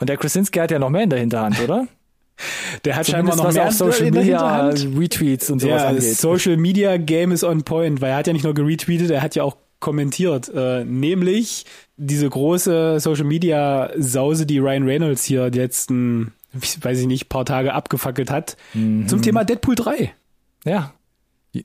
Und 0.00 0.08
der 0.08 0.16
Krasinski 0.16 0.58
hat 0.58 0.70
ja 0.72 0.78
noch 0.80 0.90
mehr 0.90 1.02
in 1.04 1.10
der 1.10 1.20
Hinterhand, 1.20 1.60
oder? 1.62 1.86
Der 2.84 2.96
hat 2.96 3.06
scheinbar 3.06 3.36
Zumindest 3.36 3.38
noch 3.38 3.44
was 3.46 3.54
mehr 3.80 3.88
auf 3.88 3.94
Social 3.94 4.10
Media 4.10 4.22
Hinterhand. 4.72 4.98
Retweets 4.98 5.50
und 5.50 5.60
sowas 5.60 5.82
Ja, 5.82 5.88
angeht. 5.88 6.16
Social 6.16 6.56
Media 6.56 6.96
Game 6.96 7.32
is 7.32 7.42
on 7.44 7.62
point, 7.62 8.00
weil 8.00 8.10
er 8.10 8.16
hat 8.16 8.26
ja 8.26 8.32
nicht 8.32 8.44
nur 8.44 8.54
geretweetet, 8.54 9.10
er 9.10 9.22
hat 9.22 9.34
ja 9.34 9.42
auch 9.44 9.56
kommentiert, 9.80 10.50
äh, 10.54 10.84
nämlich 10.84 11.64
diese 11.96 12.28
große 12.28 12.98
Social 13.00 13.24
Media 13.24 13.90
Sause, 13.98 14.44
die 14.46 14.58
Ryan 14.58 14.84
Reynolds 14.84 15.24
hier 15.24 15.50
die 15.50 15.58
letzten, 15.58 16.32
weiß 16.80 16.98
ich 17.00 17.06
nicht, 17.06 17.28
paar 17.28 17.44
Tage 17.44 17.74
abgefackelt 17.74 18.30
hat, 18.30 18.56
Mhm. 18.74 19.06
zum 19.08 19.22
Thema 19.22 19.44
Deadpool 19.44 19.74
3. 19.76 20.12
Ja. 20.64 20.92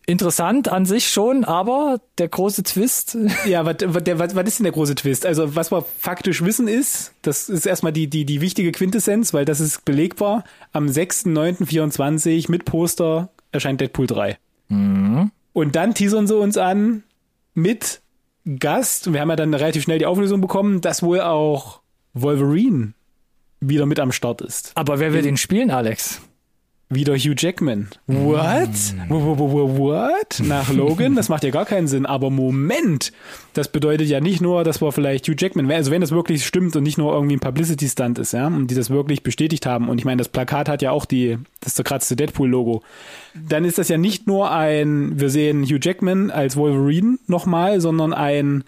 Interessant 0.06 0.70
an 0.70 0.86
sich 0.86 1.10
schon, 1.10 1.44
aber 1.44 2.00
der 2.18 2.28
große 2.28 2.64
Twist. 2.64 3.18
Ja, 3.46 3.66
was, 3.66 3.78
was, 3.82 4.36
was, 4.36 4.48
ist 4.48 4.60
denn 4.60 4.64
der 4.64 4.74
große 4.74 4.96
Twist? 4.96 5.26
Also, 5.26 5.56
was 5.56 5.72
wir 5.72 5.86
faktisch 6.00 6.44
wissen 6.44 6.68
ist, 6.68 7.14
das 7.22 7.50
ist 7.50 7.66
erstmal 7.66 7.92
die, 7.92 8.08
die, 8.08 8.26
die 8.26 8.42
wichtige 8.42 8.72
Quintessenz, 8.72 9.34
weil 9.34 9.46
das 9.46 9.60
ist 9.60 9.86
belegbar. 9.86 10.44
Am 10.72 10.88
6.9.24 10.88 12.50
mit 12.50 12.66
Poster 12.66 13.30
erscheint 13.52 13.82
Deadpool 13.82 14.08
3. 14.08 14.38
Und 15.54 15.76
dann 15.76 15.94
teasern 15.94 16.28
sie 16.28 16.36
uns 16.36 16.58
an 16.58 17.04
mit 17.54 18.02
Gast, 18.60 19.08
und 19.08 19.14
wir 19.14 19.22
haben 19.22 19.30
ja 19.30 19.36
dann 19.36 19.54
relativ 19.54 19.84
schnell 19.84 20.00
die 20.00 20.06
Auflösung 20.06 20.42
bekommen, 20.42 20.82
dass 20.82 21.02
wohl 21.04 21.22
auch 21.22 21.82
Wolverine 22.14 22.94
wieder 23.62 23.86
mit 23.86 24.00
am 24.00 24.12
Start 24.12 24.42
ist. 24.42 24.72
Aber 24.76 25.00
wer 25.00 25.14
will 25.14 25.22
den 25.22 25.38
spielen, 25.38 25.72
Alex? 25.72 26.22
Wieder 26.94 27.16
Hugh 27.16 27.36
Jackman. 27.38 27.90
What? 28.08 28.70
Wo- 29.10 29.78
What? 29.78 30.42
Nach 30.44 30.72
Logan? 30.74 31.16
Das 31.16 31.30
macht 31.30 31.44
ja 31.44 31.50
gar 31.50 31.66
keinen 31.66 31.88
Sinn. 31.88 32.06
Aber 32.06 32.30
Moment, 32.30 33.12
das 33.54 33.68
bedeutet 33.72 34.08
ja 34.08 34.20
nicht 34.20 34.42
nur, 34.42 34.64
dass 34.64 34.82
wir 34.82 34.92
vielleicht 34.92 35.28
Hugh 35.28 35.36
Jackman, 35.38 35.72
also 35.72 35.92
wenn 35.92 36.02
das 36.02 36.12
wirklich 36.12 36.46
stimmt 36.46 36.76
und 36.76 36.84
nicht 36.84 36.98
nur 36.98 37.14
irgendwie 37.14 37.36
ein 37.36 37.40
Publicity-Stunt 37.40 38.20
ist, 38.20 38.34
ja, 38.34 38.48
und 38.48 38.68
die 38.68 38.76
das 38.76 38.90
wirklich 38.90 39.24
bestätigt 39.24 39.66
haben. 39.66 39.90
Und 39.90 39.98
ich 40.00 40.06
meine, 40.06 40.18
das 40.18 40.30
Plakat 40.30 40.70
hat 40.70 40.82
ja 40.82 40.92
auch 40.92 41.06
die, 41.06 41.38
das 41.62 41.76
zerkratzte 41.76 42.16
Deadpool-Logo. 42.16 42.82
Dann 43.34 43.66
ist 43.66 43.78
das 43.78 43.90
ja 43.90 43.98
nicht 43.98 44.28
nur 44.28 44.52
ein, 44.52 45.20
wir 45.20 45.30
sehen 45.30 45.64
Hugh 45.64 45.80
Jackman 45.82 46.32
als 46.32 46.56
Wolverine 46.58 47.18
nochmal, 47.28 47.82
sondern 47.82 48.14
ein 48.14 48.64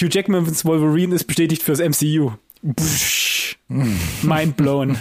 Hugh 0.00 0.08
Jackmans 0.10 0.64
Wolverine 0.64 1.14
ist 1.14 1.24
bestätigt 1.24 1.62
fürs 1.62 1.78
MCU. 1.80 2.32
Psch. 2.76 3.56
Mind 4.22 4.56
blown. 4.56 4.96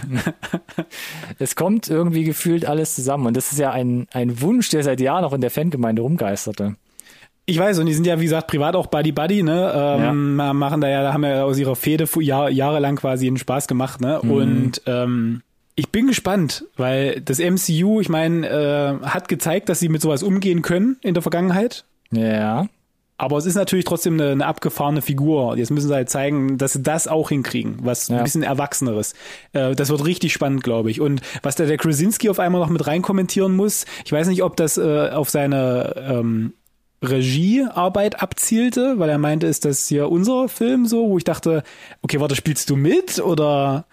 Es 1.40 1.56
kommt 1.56 1.90
irgendwie 1.90 2.24
gefühlt 2.24 2.66
alles 2.66 2.96
zusammen. 2.96 3.28
Und 3.28 3.38
das 3.38 3.52
ist 3.52 3.60
ja 3.60 3.72
ein, 3.72 4.08
ein 4.14 4.42
Wunsch, 4.42 4.70
der 4.70 4.84
seit 4.84 5.00
Jahren 5.02 5.24
auch 5.26 5.34
in 5.34 5.42
der 5.42 5.52
Fangemeinde 5.52 6.02
rumgeisterte. 6.02 6.76
Ich 7.46 7.60
weiß, 7.60 7.80
und 7.80 7.88
die 7.88 7.94
sind 7.94 8.08
ja, 8.08 8.20
wie 8.22 8.24
gesagt, 8.26 8.48
privat 8.48 8.76
auch 8.76 8.88
Buddy 8.88 9.12
Buddy, 9.12 9.44
ne? 9.44 9.72
Ähm, 9.76 10.36
ma- 10.38 10.54
Machen 10.54 10.80
da 10.80 10.88
ja, 10.88 11.12
haben 11.12 11.26
ja 11.26 11.44
aus 11.44 11.58
ihrer 11.58 11.76
Fehde 11.76 12.08
Jahr, 12.22 12.50
jahrelang 12.50 12.96
quasi 12.96 13.28
einen 13.28 13.38
Spaß 13.38 13.68
gemacht, 13.68 14.00
ne? 14.00 14.22
Und 14.22 14.82
ähm, 14.86 15.42
ich 15.76 15.90
bin 15.90 16.08
gespannt, 16.08 16.64
weil 16.78 17.20
das 17.20 17.40
MCU, 17.40 18.00
ich 18.00 18.08
meine, 18.08 18.48
äh, 18.48 19.06
hat 19.06 19.28
gezeigt, 19.28 19.68
dass 19.68 19.80
sie 19.82 19.90
mit 19.90 20.02
sowas 20.02 20.24
umgehen 20.24 20.62
können 20.62 20.98
in 21.02 21.16
der 21.16 21.22
Vergangenheit. 21.24 21.84
Ja. 22.12 22.68
Aber 23.24 23.38
es 23.38 23.46
ist 23.46 23.56
natürlich 23.56 23.86
trotzdem 23.86 24.16
eine, 24.16 24.32
eine 24.32 24.46
abgefahrene 24.46 25.02
Figur. 25.02 25.56
Jetzt 25.58 25.72
müssen 25.72 25.88
sie 25.88 25.94
halt 25.94 26.10
zeigen, 26.10 26.58
dass 26.58 26.74
sie 26.74 26.82
das 26.84 27.08
auch 27.08 27.30
hinkriegen, 27.30 27.78
was 27.82 28.10
Ja. 28.10 28.18
ein 28.18 28.24
bisschen 28.26 28.44
Erwachseneres. 28.44 29.14
Äh, 29.54 29.76
das 29.76 29.90
wird 29.90 30.04
richtig 30.04 30.34
spannend, 30.34 30.62
glaube 30.62 30.92
ich. 30.92 31.00
Und 31.00 31.22
was 31.42 31.56
da 31.56 31.66
der 31.66 31.78
Krasinski 31.78 32.30
auf 32.30 32.40
einmal 32.40 32.60
noch 32.60 32.70
mit 32.70 32.86
rein 32.86 33.02
kommentieren 33.02 33.56
muss, 33.56 33.86
ich 34.04 34.12
weiß 34.12 34.28
nicht, 34.28 34.44
ob 34.44 34.58
das 34.58 34.78
äh, 34.78 35.10
auf 35.12 35.30
seine 35.30 35.96
ähm, 36.06 36.54
Regiearbeit 37.02 38.22
abzielte, 38.22 39.00
weil 39.00 39.10
er 39.10 39.18
meinte, 39.18 39.48
ist 39.48 39.64
das 39.66 39.88
hier 39.88 40.10
unser 40.12 40.50
Film 40.50 40.86
so, 40.86 41.10
wo 41.10 41.18
ich 41.18 41.24
dachte, 41.24 41.64
okay, 42.02 42.20
warte, 42.20 42.36
spielst 42.36 42.70
du 42.70 42.76
mit 42.76 43.20
oder 43.20 43.86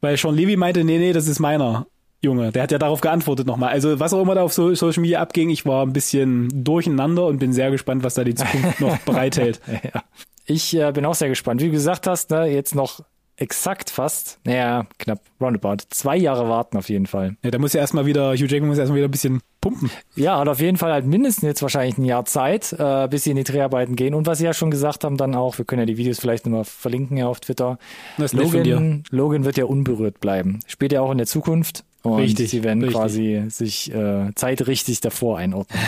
weil 0.00 0.16
Sean 0.16 0.34
Levy 0.34 0.56
meinte, 0.56 0.82
nee, 0.82 0.98
nee, 0.98 1.12
das 1.12 1.28
ist 1.28 1.38
meiner. 1.38 1.86
Junge, 2.22 2.52
der 2.52 2.62
hat 2.62 2.70
ja 2.70 2.78
darauf 2.78 3.00
geantwortet 3.00 3.46
nochmal. 3.46 3.70
Also 3.70 3.98
was 3.98 4.14
auch 4.14 4.22
immer 4.22 4.36
da 4.36 4.42
auf 4.42 4.52
Social 4.52 5.00
Media 5.00 5.20
abging, 5.20 5.50
ich 5.50 5.66
war 5.66 5.84
ein 5.84 5.92
bisschen 5.92 6.48
durcheinander 6.64 7.26
und 7.26 7.38
bin 7.38 7.52
sehr 7.52 7.70
gespannt, 7.70 8.04
was 8.04 8.14
da 8.14 8.22
die 8.22 8.36
Zukunft 8.36 8.80
noch 8.80 8.96
bereithält. 9.04 9.60
Ja. 9.66 10.02
Ich 10.46 10.76
äh, 10.76 10.92
bin 10.92 11.04
auch 11.04 11.14
sehr 11.14 11.28
gespannt. 11.28 11.60
Wie 11.60 11.66
du 11.66 11.72
gesagt 11.72 12.06
hast, 12.06 12.30
ne, 12.30 12.46
jetzt 12.46 12.74
noch 12.74 13.00
exakt 13.36 13.90
fast, 13.90 14.38
naja, 14.44 14.86
knapp 14.98 15.20
roundabout, 15.40 15.84
zwei 15.90 16.16
Jahre 16.16 16.48
warten 16.48 16.76
auf 16.76 16.88
jeden 16.88 17.06
Fall. 17.06 17.36
Ja, 17.42 17.50
da 17.50 17.58
muss 17.58 17.72
ja 17.72 17.80
erstmal 17.80 18.06
wieder, 18.06 18.34
Hugh 18.34 18.46
Jackman 18.46 18.68
muss 18.68 18.78
erstmal 18.78 18.98
wieder 18.98 19.08
ein 19.08 19.10
bisschen 19.10 19.40
pumpen. 19.60 19.90
Ja, 20.14 20.38
hat 20.38 20.48
auf 20.48 20.60
jeden 20.60 20.76
Fall 20.76 20.92
halt 20.92 21.06
mindestens 21.06 21.44
jetzt 21.44 21.62
wahrscheinlich 21.62 21.98
ein 21.98 22.04
Jahr 22.04 22.24
Zeit, 22.24 22.72
äh, 22.78 23.08
bis 23.08 23.24
sie 23.24 23.30
in 23.30 23.36
die 23.36 23.44
Dreharbeiten 23.44 23.96
gehen. 23.96 24.14
Und 24.14 24.26
was 24.26 24.38
sie 24.38 24.44
ja 24.44 24.54
schon 24.54 24.70
gesagt 24.70 25.02
haben, 25.02 25.16
dann 25.16 25.34
auch, 25.34 25.58
wir 25.58 25.64
können 25.64 25.80
ja 25.80 25.86
die 25.86 25.96
Videos 25.96 26.20
vielleicht 26.20 26.46
nochmal 26.46 26.64
verlinken 26.64 27.16
ja 27.16 27.26
auf 27.26 27.40
Twitter. 27.40 27.78
Das. 28.18 28.32
Logan, 28.32 29.02
Logan 29.10 29.44
wird 29.44 29.56
ja 29.56 29.64
unberührt 29.64 30.20
bleiben. 30.20 30.60
Ja 30.80 31.00
auch 31.00 31.10
in 31.10 31.18
der 31.18 31.26
Zukunft. 31.26 31.84
Und 32.02 32.18
Richtig, 32.18 32.50
sie 32.50 32.64
werden 32.64 32.82
richtig. 32.82 32.98
quasi 33.00 33.44
sich 33.48 33.92
äh, 33.94 34.34
zeitrichtig 34.34 35.00
davor 35.00 35.38
einordnen. 35.38 35.80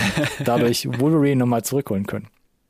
Dadurch 0.44 0.88
Wolverine 1.00 1.36
nochmal 1.36 1.64
zurückholen 1.64 2.06
können. 2.06 2.28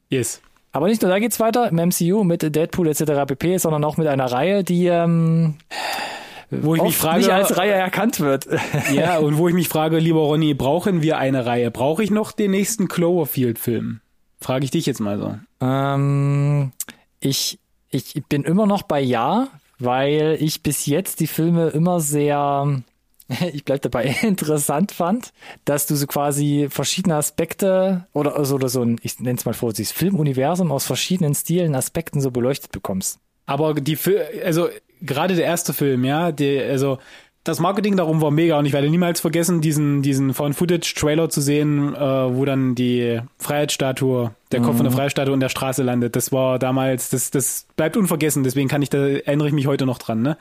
Yes. 0.09 0.41
Aber 0.73 0.89
nicht 0.89 1.03
nur 1.03 1.11
da 1.11 1.19
geht's 1.19 1.39
weiter 1.41 1.69
im 1.69 1.77
MCU 1.77 2.25
mit 2.25 2.43
Deadpool 2.43 2.89
etc. 2.89 3.03
pp, 3.27 3.59
sondern 3.59 3.85
auch 3.85 3.97
mit 3.97 4.07
einer 4.09 4.27
Reihe, 4.33 4.65
die 4.65 4.87
ähm, 4.87 5.57
Wo 6.51 6.75
ich 6.75 6.83
mich 6.83 6.97
frage, 6.97 7.19
nicht 7.19 7.31
als 7.31 7.57
Reihe 7.57 7.73
erkannt 7.73 8.19
wird. 8.19 8.49
ja, 8.93 9.19
und 9.19 9.37
wo 9.39 9.47
ich 9.47 9.55
mich 9.55 9.69
frage, 9.69 9.99
lieber 9.99 10.21
Ronny, 10.21 10.55
brauchen 10.55 11.03
wir 11.03 11.19
eine 11.19 11.47
Reihe? 11.47 11.71
Brauche 11.71 12.03
ich 12.03 12.11
noch 12.11 12.33
den 12.33 12.51
nächsten 12.51 12.89
Cloverfield-Film? 12.89 14.01
Frage 14.41 14.65
ich 14.65 14.71
dich 14.71 14.87
jetzt 14.87 15.01
mal 15.01 15.19
so. 15.19 15.35
ähm, 15.61 16.73
ich, 17.21 17.59
ich 17.91 18.15
bin 18.29 18.43
immer 18.43 18.67
noch 18.67 18.83
bei 18.83 19.01
Ja, 19.01 19.49
weil 19.79 20.37
ich 20.41 20.63
bis 20.63 20.87
jetzt 20.87 21.21
die 21.21 21.27
Filme 21.27 21.69
immer 21.69 22.01
sehr, 22.01 22.83
ich 23.53 23.65
bleib 23.65 23.83
dabei, 23.83 24.05
interessant 24.23 24.93
fand, 24.93 25.33
dass 25.65 25.87
du 25.87 25.95
so 25.95 26.07
quasi 26.07 26.69
verschiedene 26.71 27.17
Aspekte 27.17 28.07
oder, 28.13 28.37
also, 28.37 28.57
oder 28.57 28.69
so 28.69 28.83
ein, 28.83 28.99
ich 29.03 29.19
nenne 29.21 29.39
es 29.39 29.45
mal 29.45 29.55
vorsichtig, 29.55 29.97
Filmuniversum 29.97 30.71
aus 30.73 30.87
verschiedenen 30.87 31.35
Stilen, 31.35 31.75
Aspekten 31.75 32.21
so 32.21 32.31
beleuchtet 32.31 32.73
bekommst. 32.73 33.19
Aber 33.47 33.75
die 33.75 33.99
also 34.45 34.69
gerade 35.03 35.35
der 35.35 35.45
erste 35.45 35.73
Film, 35.73 36.05
ja, 36.05 36.33
der, 36.33 36.71
also 36.71 36.99
das 37.45 37.61
Marketing 37.61 37.97
darum 37.97 38.23
war 38.23 38.31
mega 38.31 38.59
und 38.59 38.65
ich 38.65 38.73
werde 38.73 38.89
niemals 38.89 39.21
vergessen, 39.21 39.61
diesen, 39.61 40.01
diesen 40.01 40.33
Found-Footage-Trailer 40.33 41.29
zu 41.29 41.43
sehen, 41.43 41.95
äh, 41.95 41.99
wo 41.99 42.45
dann 42.47 42.75
die 42.75 43.21
Freiheitsstatue, 43.39 44.35
der 44.51 44.61
Kopf 44.61 44.77
von 44.77 44.85
der 44.85 44.93
Freiheitsstatue 44.93 45.35
in 45.35 45.41
der 45.41 45.51
Straße 45.51 45.83
landet. 45.83 46.17
Das 46.17 46.33
war 46.33 46.59
damals, 46.59 47.11
das, 47.11 47.31
das 47.31 47.67
bleibt 47.77 47.99
unvergessen, 47.99 48.45
deswegen 48.45 48.69
kann 48.69 48.81
ich 48.81 48.89
da, 48.89 48.99
erinnere 49.07 49.49
ich 49.49 49.55
mich 49.55 49.67
heute 49.67 49.85
noch 49.85 49.99
dran, 49.99 50.23
ne? 50.23 50.39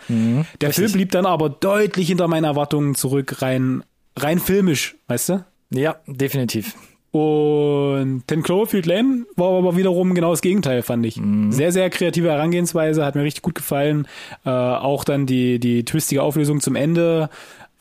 Der 0.61 0.69
richtig. 0.69 0.85
Film 0.85 0.91
blieb 0.93 1.11
dann 1.11 1.25
aber 1.25 1.49
deutlich 1.49 2.07
hinter 2.07 2.27
meinen 2.29 2.45
Erwartungen 2.45 2.95
zurück, 2.95 3.41
rein, 3.41 3.83
rein 4.17 4.39
filmisch, 4.39 4.95
weißt 5.07 5.29
du? 5.29 5.45
Ja, 5.71 5.97
definitiv. 6.07 6.73
Und 7.13 8.23
Ten 8.25 8.41
Cloverfield 8.41 8.87
Lane 8.87 9.27
war 9.35 9.55
aber 9.55 9.77
wiederum 9.77 10.15
genau 10.15 10.31
das 10.31 10.41
Gegenteil, 10.41 10.81
fand 10.81 11.05
ich. 11.05 11.21
Sehr, 11.51 11.71
sehr 11.71 11.91
kreative 11.91 12.31
Herangehensweise, 12.31 13.05
hat 13.05 13.13
mir 13.13 13.21
richtig 13.21 13.43
gut 13.43 13.53
gefallen. 13.53 14.07
Äh, 14.45 14.49
auch 14.49 15.03
dann 15.03 15.27
die, 15.27 15.59
die 15.59 15.85
twistige 15.85 16.23
Auflösung 16.23 16.59
zum 16.59 16.75
Ende 16.75 17.29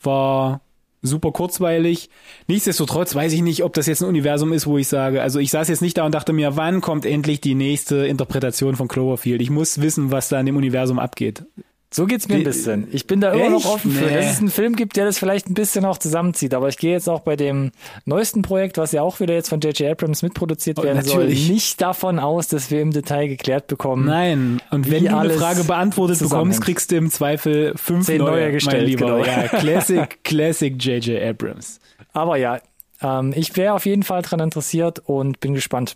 war 0.03 0.61
super 1.01 1.31
kurzweilig. 1.31 2.11
Nichtsdestotrotz 2.47 3.15
weiß 3.15 3.33
ich 3.33 3.41
nicht, 3.41 3.63
ob 3.63 3.73
das 3.73 3.87
jetzt 3.87 4.03
ein 4.03 4.09
Universum 4.09 4.53
ist, 4.53 4.67
wo 4.67 4.77
ich 4.77 4.87
sage, 4.87 5.23
also 5.23 5.39
ich 5.39 5.49
saß 5.49 5.67
jetzt 5.67 5.81
nicht 5.81 5.97
da 5.97 6.05
und 6.05 6.13
dachte 6.13 6.31
mir, 6.31 6.55
wann 6.55 6.79
kommt 6.81 7.03
endlich 7.03 7.41
die 7.41 7.55
nächste 7.55 8.05
Interpretation 8.05 8.75
von 8.75 8.87
Cloverfield? 8.87 9.41
Ich 9.41 9.49
muss 9.49 9.81
wissen, 9.81 10.11
was 10.11 10.29
da 10.29 10.39
in 10.39 10.45
dem 10.45 10.57
Universum 10.57 10.99
abgeht. 10.99 11.43
So 11.95 12.07
geht's 12.07 12.27
mir 12.27 12.35
ein 12.37 12.43
bisschen. 12.43 12.87
Ich 12.91 13.05
bin 13.05 13.21
da 13.21 13.31
immer 13.33 13.51
noch 13.51 13.59
Echt? 13.63 13.67
offen 13.67 13.91
für, 13.91 14.05
Nee. 14.05 14.15
dass 14.15 14.31
es 14.31 14.39
einen 14.39 14.49
Film 14.49 14.75
gibt, 14.75 14.95
der 14.97 15.05
das 15.05 15.19
vielleicht 15.19 15.47
ein 15.47 15.53
bisschen 15.53 15.85
auch 15.85 15.99
zusammenzieht. 15.99 16.55
Aber 16.55 16.67
ich 16.67 16.77
gehe 16.77 16.91
jetzt 16.91 17.07
auch 17.07 17.19
bei 17.19 17.35
dem 17.35 17.71
neuesten 18.05 18.41
Projekt, 18.41 18.79
was 18.79 18.91
ja 18.93 19.03
auch 19.03 19.19
wieder 19.19 19.35
jetzt 19.35 19.49
von 19.49 19.59
J.J. 19.59 19.91
Abrams 19.91 20.23
mitproduziert 20.23 20.79
Oh, 20.79 20.83
werden 20.83 20.97
natürlich. 21.05 21.45
soll, 21.45 21.53
nicht 21.53 21.79
davon 21.81 22.17
aus, 22.17 22.47
dass 22.47 22.71
wir 22.71 22.81
im 22.81 22.89
Detail 22.91 23.27
geklärt 23.27 23.67
bekommen. 23.67 24.05
Nein, 24.07 24.59
und 24.71 24.89
wenn 24.89 25.05
du 25.05 25.15
eine 25.15 25.33
Frage 25.35 25.63
beantwortet 25.65 26.17
bekommst, 26.19 26.61
kriegst 26.61 26.91
du 26.91 26.95
im 26.95 27.11
Zweifel 27.11 27.73
fünf 27.77 28.07
Zehn 28.07 28.17
neue, 28.17 28.31
neue 28.41 28.51
gestellt, 28.53 28.77
mein 28.77 28.85
Lieber. 28.87 29.05
genau. 29.05 29.23
Ja, 29.25 29.47
Classic, 29.59 30.23
Classic 30.23 30.73
J.J. 30.83 31.21
Abrams. 31.21 31.79
Aber 32.11 32.37
ja, 32.37 32.59
ähm, 33.01 33.33
ich 33.35 33.55
wäre 33.55 33.73
auf 33.73 33.85
jeden 33.85 34.01
Fall 34.03 34.23
dran 34.23 34.39
interessiert 34.39 34.99
und 35.05 35.39
bin 35.41 35.53
gespannt, 35.53 35.95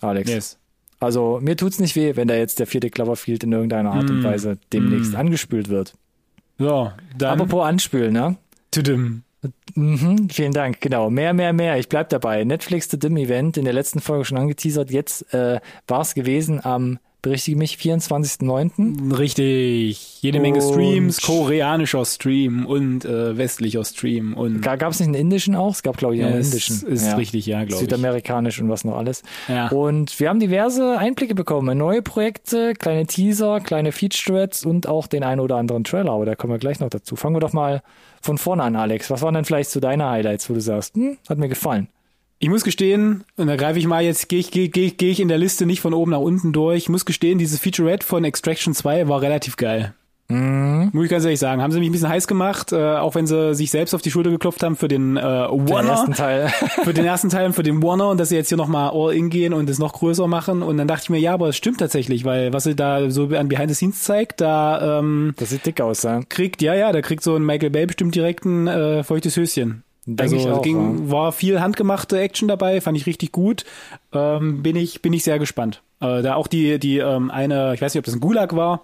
Alex. 0.00 0.30
Yes. 0.30 0.58
Also 1.02 1.40
mir 1.42 1.56
tut's 1.56 1.80
nicht 1.80 1.96
weh, 1.96 2.14
wenn 2.16 2.28
da 2.28 2.34
jetzt 2.34 2.58
der 2.60 2.66
vierte 2.66 2.88
Cloverfield 2.90 3.42
in 3.44 3.52
irgendeiner 3.52 3.92
Art 3.92 4.04
Mm. 4.04 4.10
und 4.10 4.24
Weise 4.24 4.58
demnächst 4.72 5.14
angespült 5.16 5.68
wird. 5.68 5.94
So, 6.58 6.92
dann 7.18 7.40
Apropos 7.40 7.64
anspülen, 7.66 8.12
ne? 8.12 8.36
Tudum. 8.70 9.22
Mhm, 9.74 10.28
vielen 10.30 10.52
Dank, 10.52 10.80
genau. 10.80 11.10
Mehr, 11.10 11.32
mehr, 11.34 11.52
mehr. 11.52 11.76
Ich 11.78 11.88
bleib 11.88 12.08
dabei. 12.10 12.44
Netflix 12.44 12.88
The 12.88 12.98
Dim 12.98 13.16
Event, 13.16 13.56
in 13.56 13.64
der 13.64 13.72
letzten 13.74 14.00
Folge 14.00 14.24
schon 14.24 14.38
angeteasert. 14.38 14.90
Jetzt 14.92 15.34
äh, 15.34 15.58
war 15.88 16.00
es 16.02 16.14
gewesen 16.14 16.64
am, 16.64 16.98
berichtige 17.22 17.56
mich, 17.56 17.76
24.09. 17.76 19.16
Richtig. 19.16 20.20
Jede 20.22 20.40
Menge 20.40 20.58
Und- 20.62 20.72
Streams, 20.72 21.20
koreanischer 21.20 22.04
Stream 22.04 22.66
und 22.66 23.04
äh, 23.04 23.36
westlicher 23.36 23.84
Stream 23.84 24.34
und 24.34 24.60
Gab 24.62 24.82
es 24.92 25.00
nicht 25.00 25.06
einen 25.08 25.14
indischen 25.14 25.54
auch? 25.54 25.72
Es 25.72 25.82
gab, 25.82 25.96
glaube 25.96 26.14
ich, 26.14 26.20
Ja, 26.20 26.26
einen 26.28 26.42
indischen. 26.42 26.86
ist 26.86 27.06
ja. 27.06 27.14
richtig, 27.16 27.46
ja, 27.46 27.58
glaube 27.64 27.74
ich. 27.74 27.78
Südamerikanisch 27.80 28.60
und 28.60 28.68
was 28.68 28.84
noch 28.84 28.96
alles. 28.96 29.22
Ja. 29.48 29.68
Und 29.68 30.18
wir 30.20 30.28
haben 30.28 30.40
diverse 30.40 30.98
Einblicke 30.98 31.34
bekommen. 31.34 31.76
Neue 31.78 32.02
Projekte, 32.02 32.74
kleine 32.74 33.06
Teaser, 33.06 33.60
kleine 33.60 33.92
Featurettes 33.92 34.64
und 34.64 34.86
auch 34.88 35.06
den 35.06 35.22
einen 35.24 35.40
oder 35.40 35.56
anderen 35.56 35.84
Trailer. 35.84 36.12
Aber 36.12 36.26
da 36.26 36.34
kommen 36.34 36.52
wir 36.52 36.58
gleich 36.58 36.80
noch 36.80 36.90
dazu. 36.90 37.16
Fangen 37.16 37.36
wir 37.36 37.40
doch 37.40 37.52
mal 37.52 37.82
von 38.20 38.38
vorne 38.38 38.62
an, 38.62 38.76
Alex. 38.76 39.10
Was 39.10 39.22
waren 39.22 39.34
denn 39.34 39.44
vielleicht 39.44 39.70
so 39.70 39.80
deine 39.80 40.08
Highlights, 40.08 40.48
wo 40.50 40.54
du 40.54 40.60
sagst, 40.60 40.94
hm, 40.94 41.18
hat 41.28 41.38
mir 41.38 41.48
gefallen? 41.48 41.88
Ich 42.42 42.48
muss 42.48 42.64
gestehen, 42.64 43.22
und 43.36 43.46
da 43.46 43.54
greife 43.54 43.78
ich 43.78 43.86
mal 43.86 44.02
jetzt, 44.02 44.28
gehe 44.28 44.40
ich, 44.40 44.50
gehe, 44.50 44.68
gehe, 44.68 44.90
gehe 44.90 45.12
ich 45.12 45.20
in 45.20 45.28
der 45.28 45.38
Liste 45.38 45.64
nicht 45.64 45.80
von 45.80 45.94
oben 45.94 46.10
nach 46.10 46.18
unten 46.18 46.52
durch. 46.52 46.76
Ich 46.78 46.88
muss 46.88 47.04
gestehen, 47.04 47.38
dieses 47.38 47.60
Featurette 47.60 48.04
von 48.04 48.24
Extraction 48.24 48.74
2 48.74 49.06
war 49.06 49.22
relativ 49.22 49.56
geil. 49.56 49.94
Mhm. 50.26 50.90
Muss 50.92 51.04
ich 51.04 51.10
ganz 51.12 51.22
ehrlich 51.22 51.38
sagen. 51.38 51.62
Haben 51.62 51.70
sie 51.70 51.78
mich 51.78 51.88
ein 51.88 51.92
bisschen 51.92 52.08
heiß 52.08 52.26
gemacht, 52.26 52.72
äh, 52.72 52.96
auch 52.96 53.14
wenn 53.14 53.28
sie 53.28 53.54
sich 53.54 53.70
selbst 53.70 53.94
auf 53.94 54.02
die 54.02 54.10
Schulter 54.10 54.30
geklopft 54.30 54.64
haben 54.64 54.74
für 54.74 54.88
den 54.88 55.16
äh, 55.16 55.20
Den 55.20 55.68
Warner. 55.68 55.90
ersten 55.90 56.14
Teil. 56.14 56.48
für 56.82 56.92
den 56.92 57.04
ersten 57.04 57.28
Teil 57.28 57.46
und 57.46 57.52
für 57.52 57.62
den 57.62 57.80
Warner 57.80 58.08
und 58.08 58.18
dass 58.18 58.30
sie 58.30 58.34
jetzt 58.34 58.48
hier 58.48 58.58
nochmal 58.58 58.90
All-In 58.92 59.30
gehen 59.30 59.52
und 59.52 59.70
es 59.70 59.78
noch 59.78 59.92
größer 59.92 60.26
machen. 60.26 60.62
Und 60.62 60.78
dann 60.78 60.88
dachte 60.88 61.04
ich 61.04 61.10
mir, 61.10 61.20
ja, 61.20 61.34
aber 61.34 61.50
es 61.50 61.56
stimmt 61.56 61.78
tatsächlich, 61.78 62.24
weil 62.24 62.52
was 62.52 62.64
sie 62.64 62.74
da 62.74 63.08
so 63.08 63.26
an 63.28 63.46
Behind 63.46 63.68
the 63.68 63.76
Scenes 63.76 64.02
zeigt, 64.02 64.40
da 64.40 64.98
ähm, 64.98 65.34
Das 65.36 65.50
sieht 65.50 65.64
dick 65.64 65.80
aus, 65.80 66.02
ja. 66.02 66.22
kriegt, 66.28 66.60
ja, 66.60 66.74
ja, 66.74 66.90
da 66.90 67.02
kriegt 67.02 67.22
so 67.22 67.36
ein 67.36 67.46
Michael 67.46 67.70
Bay 67.70 67.86
bestimmt 67.86 68.16
direkt 68.16 68.44
ein 68.44 68.66
äh, 68.66 69.04
feuchtes 69.04 69.36
Höschen. 69.36 69.84
Denk 70.04 70.32
also 70.32 70.50
auch, 70.50 70.62
ging, 70.62 71.10
war 71.10 71.30
viel 71.30 71.60
handgemachte 71.60 72.18
Action 72.18 72.48
dabei, 72.48 72.80
fand 72.80 72.96
ich 72.96 73.06
richtig 73.06 73.30
gut. 73.30 73.64
Ähm, 74.12 74.62
bin 74.62 74.74
ich 74.74 75.00
bin 75.00 75.12
ich 75.12 75.22
sehr 75.22 75.38
gespannt. 75.38 75.82
Äh, 76.00 76.22
da 76.22 76.34
auch 76.34 76.48
die 76.48 76.78
die 76.78 76.98
ähm, 76.98 77.30
eine, 77.30 77.74
ich 77.74 77.80
weiß 77.80 77.94
nicht, 77.94 78.00
ob 78.00 78.04
das 78.04 78.14
ein 78.14 78.20
Gulag 78.20 78.56
war, 78.56 78.82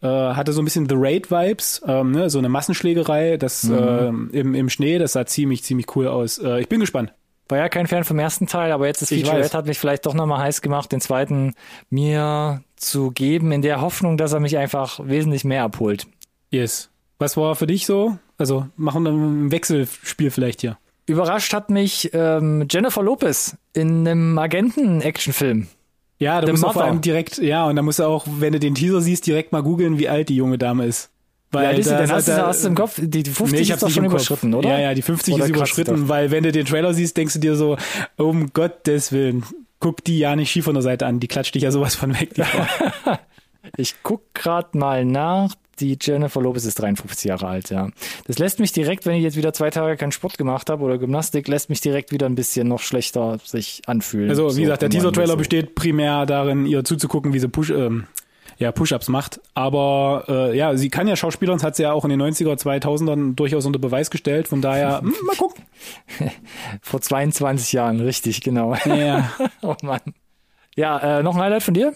äh, 0.00 0.06
hatte 0.06 0.52
so 0.52 0.62
ein 0.62 0.64
bisschen 0.64 0.88
The 0.88 0.94
Raid 0.96 1.30
Vibes, 1.30 1.82
ähm, 1.86 2.12
ne, 2.12 2.30
so 2.30 2.38
eine 2.38 2.48
Massenschlägerei, 2.48 3.36
das 3.36 3.64
ähm, 3.64 4.30
im 4.32 4.54
im 4.54 4.68
Schnee, 4.68 4.98
das 4.98 5.14
sah 5.14 5.26
ziemlich 5.26 5.64
ziemlich 5.64 5.94
cool 5.96 6.06
aus. 6.06 6.38
Äh, 6.38 6.60
ich 6.60 6.68
bin 6.68 6.78
gespannt. 6.78 7.12
War 7.48 7.58
ja 7.58 7.68
kein 7.68 7.88
Fan 7.88 8.04
vom 8.04 8.20
ersten 8.20 8.46
Teil, 8.46 8.70
aber 8.70 8.86
jetzt 8.86 9.02
das 9.02 9.08
Featurette 9.08 9.58
hat 9.58 9.66
mich 9.66 9.78
vielleicht 9.78 10.06
doch 10.06 10.14
nochmal 10.14 10.38
heiß 10.38 10.62
gemacht, 10.62 10.92
den 10.92 11.00
zweiten 11.00 11.54
mir 11.88 12.62
zu 12.76 13.10
geben, 13.10 13.50
in 13.50 13.60
der 13.60 13.80
Hoffnung, 13.80 14.16
dass 14.16 14.32
er 14.32 14.38
mich 14.38 14.56
einfach 14.56 15.00
wesentlich 15.02 15.44
mehr 15.44 15.64
abholt. 15.64 16.06
Yes. 16.50 16.90
Was 17.20 17.36
war 17.36 17.54
für 17.54 17.66
dich 17.68 17.86
so? 17.86 18.18
Also 18.38 18.66
machen 18.76 19.04
wir 19.04 19.12
ein 19.12 19.52
Wechselspiel 19.52 20.30
vielleicht 20.32 20.62
hier. 20.62 20.78
Überrascht 21.06 21.52
hat 21.54 21.70
mich 21.70 22.10
ähm, 22.12 22.66
Jennifer 22.70 23.02
Lopez 23.02 23.56
in 23.72 24.06
einem 24.08 24.38
Agenten-Actionfilm. 24.38 25.66
Ja, 26.18 26.40
da 26.40 26.46
The 26.46 26.52
musst 26.52 26.64
du 26.64 26.72
vor 26.72 26.84
allem 26.84 27.00
direkt, 27.00 27.38
ja, 27.38 27.66
und 27.66 27.76
da 27.76 27.82
musst 27.82 27.98
du 27.98 28.04
auch, 28.04 28.26
wenn 28.26 28.52
du 28.52 28.58
den 28.60 28.74
Teaser 28.74 29.00
siehst, 29.00 29.26
direkt 29.26 29.52
mal 29.52 29.62
googeln, 29.62 29.98
wie 29.98 30.08
alt 30.08 30.28
die 30.28 30.36
junge 30.36 30.58
Dame 30.58 30.84
ist. 30.86 31.10
Weil 31.50 31.64
Ja, 31.64 31.72
das, 31.76 31.86
da- 31.86 31.98
dann 31.98 32.12
hast 32.12 32.28
du 32.28 32.46
hast 32.46 32.64
im 32.64 32.74
Kopf, 32.74 33.00
die, 33.02 33.22
die 33.22 33.30
50 33.30 33.52
Nee, 33.56 33.62
ich 33.62 33.70
ist 33.70 33.82
doch 33.82 33.90
schon 33.90 34.04
überschritten, 34.04 34.54
oder? 34.54 34.68
Ja, 34.68 34.78
ja, 34.78 34.94
die 34.94 35.02
50 35.02 35.34
Oder 35.34 35.44
ist 35.44 35.50
überschritten, 35.50 36.08
weil 36.08 36.30
wenn 36.30 36.44
du 36.44 36.52
den 36.52 36.64
Trailer 36.66 36.94
siehst, 36.94 37.16
denkst 37.16 37.34
du 37.34 37.40
dir 37.40 37.56
so, 37.56 37.76
um 38.16 38.52
Gottes 38.52 39.10
Willen, 39.12 39.44
guck 39.80 40.04
die 40.04 40.18
ja 40.18 40.36
nicht 40.36 40.50
schief 40.50 40.66
von 40.66 40.74
der 40.74 40.82
Seite 40.82 41.06
an, 41.06 41.20
die 41.20 41.26
klatscht 41.28 41.54
dich 41.54 41.62
ja 41.64 41.70
sowas 41.70 41.94
von 41.96 42.18
weg. 42.18 42.30
Ich 43.76 43.96
guck 44.02 44.32
grad 44.34 44.74
mal 44.74 45.04
nach. 45.04 45.54
Die 45.80 45.96
Jennifer 46.00 46.40
Lopez 46.40 46.64
ist 46.64 46.78
53 46.80 47.24
Jahre 47.24 47.48
alt, 47.48 47.70
ja. 47.70 47.88
Das 48.26 48.38
lässt 48.38 48.60
mich 48.60 48.72
direkt, 48.72 49.06
wenn 49.06 49.14
ich 49.14 49.22
jetzt 49.22 49.36
wieder 49.36 49.52
zwei 49.52 49.70
Tage 49.70 49.96
keinen 49.96 50.12
Sport 50.12 50.38
gemacht 50.38 50.68
habe 50.70 50.84
oder 50.84 50.98
Gymnastik, 50.98 51.48
lässt 51.48 51.70
mich 51.70 51.80
direkt 51.80 52.12
wieder 52.12 52.26
ein 52.26 52.34
bisschen 52.34 52.68
noch 52.68 52.80
schlechter 52.80 53.38
sich 53.44 53.82
anfühlen. 53.86 54.28
Also, 54.30 54.48
So 54.48 54.56
wie 54.58 54.62
gesagt, 54.62 54.82
der 54.82 54.90
Teaser-Trailer 54.90 55.32
so. 55.32 55.36
besteht 55.36 55.74
primär 55.74 56.26
darin, 56.26 56.66
ihr 56.66 56.84
zuzugucken, 56.84 57.32
wie 57.32 57.38
sie 57.38 57.48
push, 57.48 57.70
ähm, 57.70 58.06
ja, 58.58 58.72
Push-Ups 58.72 59.08
macht. 59.08 59.40
Aber 59.54 60.24
äh, 60.28 60.56
ja, 60.56 60.76
sie 60.76 60.90
kann 60.90 61.08
ja 61.08 61.16
Schauspielern, 61.16 61.56
das 61.56 61.64
hat 61.64 61.76
sie 61.76 61.84
ja 61.84 61.92
auch 61.92 62.04
in 62.04 62.10
den 62.10 62.20
90er, 62.20 62.60
2000ern 62.60 63.34
durchaus 63.34 63.64
unter 63.64 63.78
Beweis 63.78 64.10
gestellt. 64.10 64.48
Von 64.48 64.60
daher, 64.60 65.00
hm, 65.02 65.14
mal 65.24 65.36
gucken. 65.36 65.64
Vor 66.82 67.00
22 67.00 67.72
Jahren, 67.72 68.00
richtig, 68.00 68.42
genau. 68.42 68.74
Ja. 68.84 69.32
oh 69.62 69.74
Mann. 69.82 70.00
Ja, 70.76 71.20
äh, 71.20 71.22
noch 71.22 71.34
ein 71.36 71.40
Highlight 71.40 71.62
von 71.62 71.74
dir? 71.74 71.94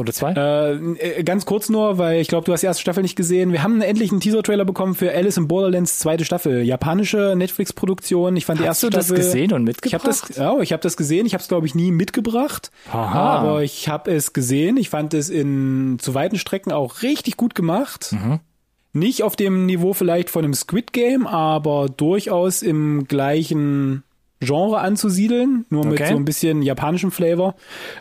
Oder 0.00 0.12
zwei? 0.12 0.32
Äh, 0.32 1.22
ganz 1.22 1.46
kurz 1.46 1.68
nur, 1.68 1.98
weil 1.98 2.20
ich 2.20 2.28
glaube, 2.28 2.44
du 2.44 2.52
hast 2.52 2.62
die 2.62 2.66
erste 2.66 2.80
Staffel 2.80 3.02
nicht 3.02 3.16
gesehen. 3.16 3.52
Wir 3.52 3.62
haben 3.62 3.80
endlich 3.80 4.10
einen 4.10 4.20
Teaser-Trailer 4.20 4.64
bekommen 4.64 4.94
für 4.94 5.12
Alice 5.12 5.36
in 5.36 5.46
Borderlands 5.48 5.98
zweite 5.98 6.24
Staffel. 6.24 6.62
Japanische 6.62 7.34
Netflix-Produktion. 7.36 8.36
Ich 8.36 8.46
fand 8.46 8.58
die 8.60 8.64
Hast 8.64 8.82
erste 8.82 8.90
du 8.90 8.96
das 8.96 9.06
Staffel. 9.06 9.22
gesehen 9.22 9.52
und 9.52 9.68
Ich 9.84 9.94
habe 9.94 10.04
mitgebracht? 10.06 10.30
das, 10.30 10.36
ja, 10.36 10.58
ich 10.60 10.72
habe 10.72 10.82
das 10.82 10.96
gesehen. 10.96 11.26
Ich 11.26 11.34
habe 11.34 11.42
es 11.42 11.48
glaube 11.48 11.66
ich 11.66 11.74
nie 11.74 11.92
mitgebracht, 11.92 12.70
Aha. 12.90 13.38
aber 13.38 13.62
ich 13.62 13.88
habe 13.88 14.10
es 14.10 14.32
gesehen. 14.32 14.76
Ich 14.76 14.90
fand 14.90 15.14
es 15.14 15.28
in 15.30 15.98
zu 16.00 16.14
weiten 16.14 16.38
Strecken 16.38 16.72
auch 16.72 17.02
richtig 17.02 17.36
gut 17.36 17.54
gemacht. 17.54 18.12
Mhm. 18.12 18.40
Nicht 18.92 19.22
auf 19.22 19.36
dem 19.36 19.66
Niveau 19.66 19.92
vielleicht 19.92 20.30
von 20.30 20.42
einem 20.44 20.54
Squid 20.54 20.92
Game, 20.92 21.26
aber 21.26 21.88
durchaus 21.88 22.62
im 22.62 23.04
gleichen 23.06 24.02
Genre 24.40 24.78
anzusiedeln, 24.80 25.66
nur 25.68 25.84
mit 25.84 26.00
Okay. 26.00 26.10
so 26.12 26.16
ein 26.16 26.24
bisschen 26.24 26.62
japanischem 26.62 27.10
Flavor. 27.10 27.54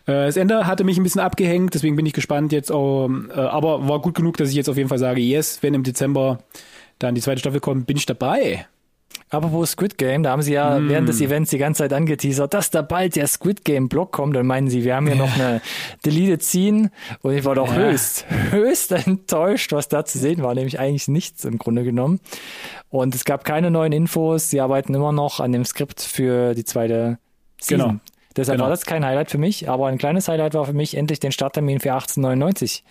Äh, 0.05 0.25
das 0.27 0.37
Ende 0.37 0.65
hatte 0.67 0.83
mich 0.85 0.97
ein 0.97 1.03
bisschen 1.03 1.21
abgehängt, 1.21 1.73
deswegen 1.73 1.95
bin 1.97 2.05
ich 2.05 2.13
gespannt 2.13 2.51
jetzt 2.53 2.71
auch, 2.71 3.09
äh, 3.09 3.33
aber 3.39 3.87
war 3.89 3.99
gut 4.01 4.15
genug, 4.15 4.37
dass 4.37 4.49
ich 4.49 4.55
jetzt 4.55 4.69
auf 4.69 4.77
jeden 4.77 4.87
Fall 4.89 4.99
sage, 4.99 5.19
yes, 5.19 5.59
wenn 5.61 5.73
im 5.73 5.83
Dezember 5.83 6.39
dann 6.97 7.13
die 7.15 7.21
zweite 7.21 7.39
Staffel 7.39 7.59
kommt, 7.59 7.87
bin 7.87 7.97
ich 7.97 8.05
dabei. 8.05 8.65
Apropos 9.31 9.71
Squid 9.71 9.97
Game, 9.99 10.23
da 10.23 10.31
haben 10.31 10.41
sie 10.41 10.53
ja 10.53 10.79
Mm. 10.79 10.89
während 10.89 11.09
des 11.09 11.21
Events 11.21 11.51
die 11.51 11.59
ganze 11.59 11.83
Zeit 11.83 11.93
angeteasert, 11.93 12.53
dass 12.53 12.71
da 12.71 12.81
bald 12.81 13.15
der 13.15 13.27
Squid 13.27 13.63
Game 13.63 13.87
Blog 13.87 14.11
kommt. 14.11 14.35
Dann 14.35 14.47
meinen 14.47 14.69
sie, 14.69 14.83
wir 14.83 14.95
haben 14.95 15.05
hier 15.07 15.15
noch 15.17 15.31
eine 15.35 15.61
Deleted 16.05 16.41
Scene. 16.43 16.89
Und 17.21 17.33
ich 17.35 17.45
war 17.45 17.53
doch 17.55 17.67
Ja. 17.67 17.75
höchst, 17.79 18.25
höchst 18.51 18.91
enttäuscht, 18.91 19.71
was 19.71 19.87
da 19.87 20.03
zu 20.03 20.17
sehen 20.17 20.41
war, 20.41 20.55
nämlich 20.55 20.79
eigentlich 20.79 21.07
nichts 21.07 21.45
im 21.45 21.59
Grunde 21.59 21.83
genommen. 21.83 22.19
Und 22.89 23.13
es 23.13 23.23
gab 23.23 23.43
keine 23.45 23.69
neuen 23.69 23.91
Infos. 23.91 24.49
Sie 24.49 24.61
arbeiten 24.61 24.93
immer 24.95 25.11
noch 25.11 25.39
an 25.39 25.51
dem 25.51 25.63
Skript 25.65 26.01
für 26.01 26.55
die 26.55 26.65
zweite 26.65 27.19
Season. 27.61 27.87
Genau. 27.87 27.99
Deshalb 28.35 28.57
Genau. 28.57 28.65
war 28.65 28.69
das 28.71 28.85
kein 28.85 29.03
Highlight 29.05 29.29
für 29.31 29.37
mich, 29.39 29.69
aber 29.69 29.87
ein 29.87 29.97
kleines 29.97 30.27
Highlight 30.27 30.53
war 30.53 30.65
für 30.65 30.73
mich, 30.73 30.95
endlich 30.95 31.19
den 31.19 31.31
Starttermin 31.31 31.79
für 31.79 31.93
1899 31.93 32.83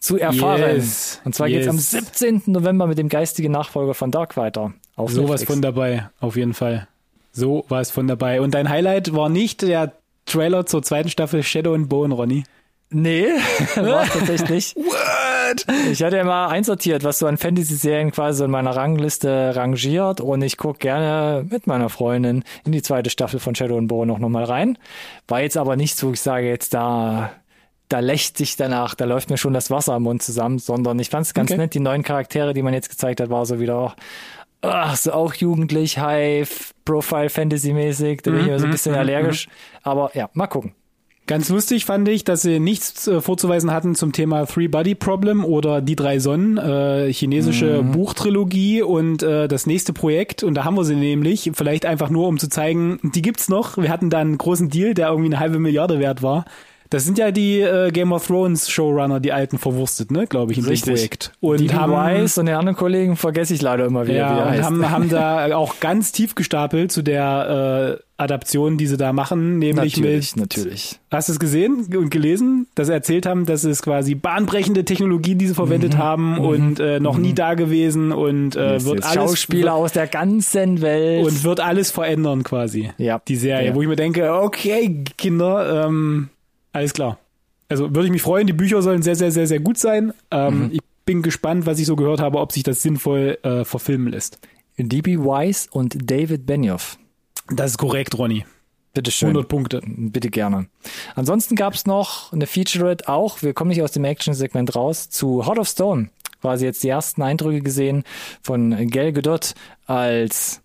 zu 0.00 0.18
erfahren. 0.18 0.60
Yes. 0.76 1.20
Und 1.24 1.34
zwar 1.34 1.48
geht's 1.48 1.68
am 1.68 1.76
Yes. 1.76 1.90
17. 1.90 2.42
November 2.46 2.86
mit 2.86 2.96
dem 2.98 3.08
geistigen 3.08 3.52
Nachfolger 3.52 3.94
von 3.94 4.10
Dark 4.10 4.36
weiter. 4.36 4.72
Auf 4.96 5.10
Sowas 5.10 5.40
Netflix. 5.40 5.50
von 5.52 5.62
dabei, 5.62 6.08
auf 6.20 6.36
jeden 6.36 6.54
Fall. 6.54 6.86
So 7.32 7.64
war 7.68 7.80
es 7.80 7.90
von 7.90 8.06
dabei. 8.06 8.40
Und 8.40 8.54
dein 8.54 8.68
Highlight 8.68 9.12
war 9.14 9.28
nicht 9.28 9.62
der 9.62 9.92
Trailer 10.26 10.66
zur 10.66 10.82
zweiten 10.82 11.08
Staffel 11.08 11.42
Shadow 11.42 11.74
and 11.74 11.88
Bone, 11.88 12.14
Ronny. 12.14 12.44
Nee, 12.90 13.26
war 13.76 14.04
es 14.04 14.12
tatsächlich 14.12 14.50
nicht. 14.50 14.76
What? 14.76 15.66
Ich 15.90 16.02
hatte 16.02 16.16
ja 16.16 16.24
mal 16.24 16.46
einsortiert, 16.48 17.02
was 17.02 17.18
so 17.18 17.26
an 17.26 17.38
Fantasy-Serien 17.38 18.12
quasi 18.12 18.38
so 18.38 18.44
in 18.44 18.50
meiner 18.52 18.76
Rangliste 18.76 19.56
rangiert 19.56 20.20
und 20.20 20.42
ich 20.42 20.56
gucke 20.56 20.78
gerne 20.78 21.44
mit 21.50 21.66
meiner 21.66 21.88
Freundin 21.88 22.44
in 22.64 22.70
die 22.72 22.82
zweite 22.82 23.10
Staffel 23.10 23.40
von 23.40 23.54
Shadow 23.56 23.78
and 23.78 23.88
Bone 23.88 24.06
noch 24.06 24.20
nochmal 24.20 24.44
rein. 24.44 24.78
War 25.26 25.40
jetzt 25.42 25.56
aber 25.56 25.74
nicht 25.76 25.96
so, 25.96 26.12
ich 26.12 26.20
sage 26.20 26.46
jetzt 26.48 26.72
da, 26.72 27.32
da 27.88 27.98
lächt 27.98 28.38
sich 28.38 28.56
danach, 28.56 28.94
da 28.94 29.06
läuft 29.06 29.28
mir 29.28 29.38
schon 29.38 29.54
das 29.54 29.70
Wasser 29.70 29.94
am 29.94 30.04
Mund 30.04 30.22
zusammen, 30.22 30.58
sondern 30.60 30.98
ich 31.00 31.10
fand 31.10 31.26
es 31.26 31.34
ganz 31.34 31.50
Okay. 31.50 31.58
nett, 31.58 31.74
die 31.74 31.80
neuen 31.80 32.02
Charaktere, 32.04 32.54
die 32.54 32.62
man 32.62 32.74
jetzt 32.74 32.90
gezeigt 32.90 33.20
hat, 33.20 33.28
war 33.28 33.44
so 33.44 33.58
wieder, 33.58 33.96
ach, 34.64 34.96
so 34.96 35.12
auch 35.12 35.34
jugendlich, 35.34 35.98
High, 35.98 36.74
Profile 36.84 37.30
Fantasy 37.30 37.72
mäßig, 37.72 38.22
da 38.22 38.30
bin 38.30 38.40
ich 38.40 38.46
immer 38.48 38.58
so 38.58 38.66
ein 38.66 38.72
bisschen 38.72 38.94
allergisch, 38.94 39.48
aber 39.82 40.10
ja, 40.14 40.30
mal 40.34 40.46
gucken. 40.46 40.74
Ganz 41.26 41.48
lustig 41.48 41.86
fand 41.86 42.06
ich, 42.08 42.24
dass 42.24 42.42
sie 42.42 42.60
nichts 42.60 43.08
äh, 43.08 43.22
vorzuweisen 43.22 43.70
hatten 43.70 43.94
zum 43.94 44.12
Thema 44.12 44.44
Three 44.44 44.68
Body 44.68 44.94
Problem 44.94 45.42
oder 45.42 45.80
Die 45.80 45.96
drei 45.96 46.18
Sonnen, 46.18 46.58
äh, 46.58 47.10
chinesische 47.10 47.82
Buchtrilogie 47.82 48.82
und 48.82 49.22
äh, 49.22 49.48
das 49.48 49.66
nächste 49.66 49.94
Projekt. 49.94 50.42
Und 50.42 50.52
da 50.52 50.64
haben 50.64 50.76
wir 50.76 50.84
sie 50.84 50.96
nämlich, 50.96 51.50
vielleicht 51.54 51.86
einfach 51.86 52.10
nur, 52.10 52.28
um 52.28 52.38
zu 52.38 52.50
zeigen, 52.50 53.00
die 53.02 53.22
gibt's 53.22 53.48
noch. 53.48 53.78
Wir 53.78 53.88
hatten 53.88 54.10
da 54.10 54.18
einen 54.18 54.36
großen 54.36 54.68
Deal, 54.68 54.92
der 54.92 55.08
irgendwie 55.08 55.30
eine 55.30 55.40
halbe 55.40 55.58
Milliarde 55.58 55.98
wert 55.98 56.22
war. 56.22 56.44
Das 56.94 57.04
sind 57.04 57.18
ja 57.18 57.32
die 57.32 57.58
äh, 57.58 57.90
Game 57.90 58.12
of 58.12 58.24
Thrones 58.24 58.70
Showrunner, 58.70 59.18
die 59.18 59.32
alten 59.32 59.58
verwurstet, 59.58 60.12
ne, 60.12 60.28
glaube 60.28 60.52
ich, 60.52 60.58
in 60.58 60.64
dem 60.64 60.80
Projekt. 60.80 61.32
Und 61.40 61.58
die 61.58 61.74
haben 61.74 61.92
Weiss 61.92 62.38
und 62.38 62.46
den 62.46 62.54
anderen 62.54 62.76
Kollegen 62.76 63.16
vergesse 63.16 63.52
ich 63.52 63.62
leider 63.62 63.84
immer 63.84 64.04
wieder, 64.06 64.14
wie 64.14 64.18
ja, 64.18 64.44
und 64.44 64.50
heißt. 64.50 64.62
haben, 64.62 64.90
haben 64.92 65.08
da 65.08 65.56
auch 65.56 65.80
ganz 65.80 66.12
tief 66.12 66.36
gestapelt 66.36 66.92
zu 66.92 67.02
der 67.02 67.98
äh, 67.98 68.22
Adaption, 68.22 68.78
die 68.78 68.86
sie 68.86 68.96
da 68.96 69.12
machen, 69.12 69.58
nämlich 69.58 69.96
natürlich, 69.96 70.36
mit 70.36 70.42
natürlich. 70.54 71.00
Hast 71.10 71.28
du 71.28 71.32
es 71.32 71.40
gesehen 71.40 71.84
und 71.96 72.10
gelesen, 72.10 72.68
dass 72.76 72.86
sie 72.86 72.92
erzählt 72.92 73.26
haben, 73.26 73.44
dass 73.44 73.64
es 73.64 73.82
quasi 73.82 74.14
bahnbrechende 74.14 74.84
Technologie, 74.84 75.34
die 75.34 75.48
sie 75.48 75.54
verwendet 75.54 75.98
haben 75.98 76.38
und 76.38 76.78
äh, 76.78 77.00
noch 77.00 77.18
nie 77.18 77.32
da 77.32 77.54
gewesen 77.54 78.12
und 78.12 78.54
äh, 78.54 78.74
Yes, 78.74 78.84
wird 78.84 78.96
yes. 78.98 79.04
alles 79.06 79.14
Schauspieler 79.14 79.74
aus 79.74 79.90
der 79.90 80.06
ganzen 80.06 80.80
Welt. 80.80 81.26
und 81.26 81.42
wird 81.42 81.58
alles 81.58 81.90
verändern 81.90 82.44
quasi. 82.44 82.92
Ja. 82.98 83.20
Die 83.26 83.34
Serie, 83.34 83.70
Ja. 83.70 83.74
wo 83.74 83.82
ich 83.82 83.88
mir 83.88 83.96
denke, 83.96 84.32
okay, 84.32 85.02
Kinder, 85.18 85.86
ähm, 85.86 86.28
alles 86.74 86.92
klar. 86.92 87.18
Also 87.68 87.94
würde 87.94 88.04
ich 88.04 88.12
mich 88.12 88.22
freuen, 88.22 88.46
die 88.46 88.52
Bücher 88.52 88.82
sollen 88.82 89.00
sehr, 89.02 89.16
sehr, 89.16 89.30
sehr, 89.30 89.46
sehr 89.46 89.60
gut 89.60 89.78
sein. 89.78 90.12
Ähm, 90.30 90.70
Ich 90.72 90.80
bin 91.06 91.22
gespannt, 91.22 91.66
was 91.66 91.78
ich 91.78 91.86
so 91.86 91.96
gehört 91.96 92.20
habe, 92.20 92.38
ob 92.38 92.52
sich 92.52 92.62
das 92.62 92.82
sinnvoll 92.82 93.38
äh, 93.42 93.64
verfilmen 93.64 94.08
lässt. 94.12 94.38
D.B. 94.76 95.18
Weiss 95.18 95.68
und 95.70 95.96
David 96.10 96.46
Benioff. 96.46 96.98
Das 97.48 97.72
ist 97.72 97.78
korrekt, 97.78 98.16
Ronny. 98.18 98.44
Bitteschön. 98.94 99.28
100 99.30 99.48
Punkte. 99.48 99.80
Bitte 99.84 100.30
gerne. 100.30 100.66
Ansonsten 101.14 101.56
gab's 101.56 101.84
noch 101.84 102.32
eine 102.32 102.46
Featurette 102.46 103.08
auch, 103.08 103.42
wir 103.42 103.52
kommen 103.54 103.68
nicht 103.70 103.82
aus 103.82 103.92
dem 103.92 104.04
Action-Segment 104.04 104.74
raus, 104.76 105.10
zu 105.10 105.46
Heart 105.46 105.58
of 105.58 105.68
Stone. 105.68 106.10
Quasi 106.40 106.64
jetzt 106.64 106.82
die 106.84 106.88
ersten 106.88 107.22
Eindrücke 107.22 107.60
gesehen 107.60 108.04
von 108.42 108.70
Gal 108.90 109.12
Gadot 109.12 109.54
als 109.86 110.60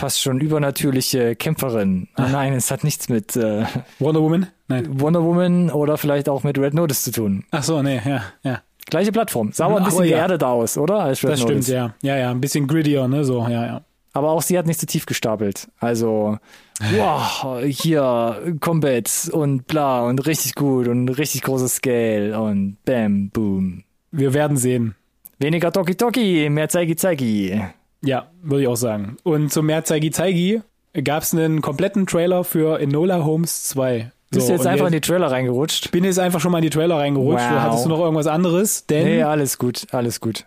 fast 0.00 0.20
schon 0.22 0.40
übernatürliche 0.40 1.34
Kämpferin. 1.36 2.08
Nein, 2.16 2.54
es 2.54 2.70
hat 2.70 2.84
nichts 2.84 3.08
mit 3.08 3.34
äh, 3.36 3.64
Wonder 3.98 4.22
Woman? 4.22 4.46
Nein. 4.68 5.00
Wonder 5.00 5.22
Woman 5.22 5.70
oder 5.70 5.98
vielleicht 5.98 6.28
auch 6.28 6.42
mit 6.42 6.58
Red 6.58 6.74
Notice 6.74 7.02
zu 7.02 7.12
tun. 7.12 7.44
Ach 7.50 7.62
so, 7.62 7.82
nee, 7.82 8.00
ja, 8.04 8.22
ja. 8.42 8.62
Gleiche 8.86 9.12
Plattform. 9.12 9.52
Sah 9.52 9.66
aber 9.66 9.76
ein 9.76 9.82
Aber 9.82 10.02
bisschen 10.02 10.04
ja. 10.04 10.26
aus, 10.26 10.76
oder? 10.78 11.00
Als 11.00 11.22
Red 11.22 11.32
Das 11.32 11.40
stimmt, 11.40 11.54
Notice. 11.68 11.68
ja. 11.72 11.94
Ja, 12.02 12.16
ja, 12.16 12.30
ein 12.30 12.40
bisschen 12.40 12.66
grittier, 12.66 13.08
ne, 13.08 13.24
so, 13.24 13.42
ja, 13.48 13.66
ja. 13.66 13.80
Aber 14.12 14.30
auch 14.30 14.42
sie 14.42 14.56
hat 14.56 14.66
nicht 14.66 14.78
so 14.80 14.86
tief 14.86 15.06
gestapelt. 15.06 15.68
Also, 15.80 16.38
wow, 16.96 17.58
hier 17.64 18.56
Combat 18.60 19.10
und 19.32 19.66
bla 19.66 20.02
und 20.06 20.26
richtig 20.26 20.54
gut 20.54 20.86
und 20.88 21.08
richtig 21.08 21.42
großes 21.42 21.76
Scale 21.76 22.38
und 22.40 22.76
bam, 22.84 23.30
boom. 23.30 23.84
Wir 24.12 24.32
werden 24.34 24.56
sehen. 24.56 24.94
Weniger 25.38 25.72
Toki 25.72 25.96
Toki, 25.96 26.48
mehr 26.48 26.68
Zeigi 26.68 26.94
Zeigi. 26.94 27.60
Ja, 28.02 28.28
würde 28.42 28.62
ich 28.62 28.68
auch 28.68 28.76
sagen. 28.76 29.16
Und 29.24 29.52
zum 29.52 29.66
mehr 29.66 29.84
Zeigi 29.84 30.10
Zeigi 30.12 30.62
gab 31.02 31.24
es 31.24 31.34
einen 31.34 31.60
kompletten 31.60 32.06
Trailer 32.06 32.44
für 32.44 32.78
Enola 32.80 33.24
Holmes 33.24 33.64
2. 33.64 34.12
Bist 34.34 34.46
So, 34.46 34.52
du 34.52 34.58
jetzt 34.58 34.66
einfach 34.66 34.86
in 34.86 34.92
die 34.92 35.00
Trailer 35.00 35.30
reingerutscht? 35.30 35.90
bin 35.90 36.04
jetzt 36.04 36.18
einfach 36.18 36.40
schon 36.40 36.52
mal 36.52 36.58
in 36.58 36.62
die 36.64 36.70
Trailer 36.70 36.96
reingerutscht. 36.98 37.44
Wow. 37.50 37.60
Hattest 37.60 37.84
du 37.84 37.88
noch 37.88 38.00
irgendwas 38.00 38.26
anderes? 38.26 38.86
Denn 38.86 39.04
Nee, 39.04 39.22
alles 39.22 39.58
gut, 39.58 39.86
alles 39.92 40.20
gut. 40.20 40.44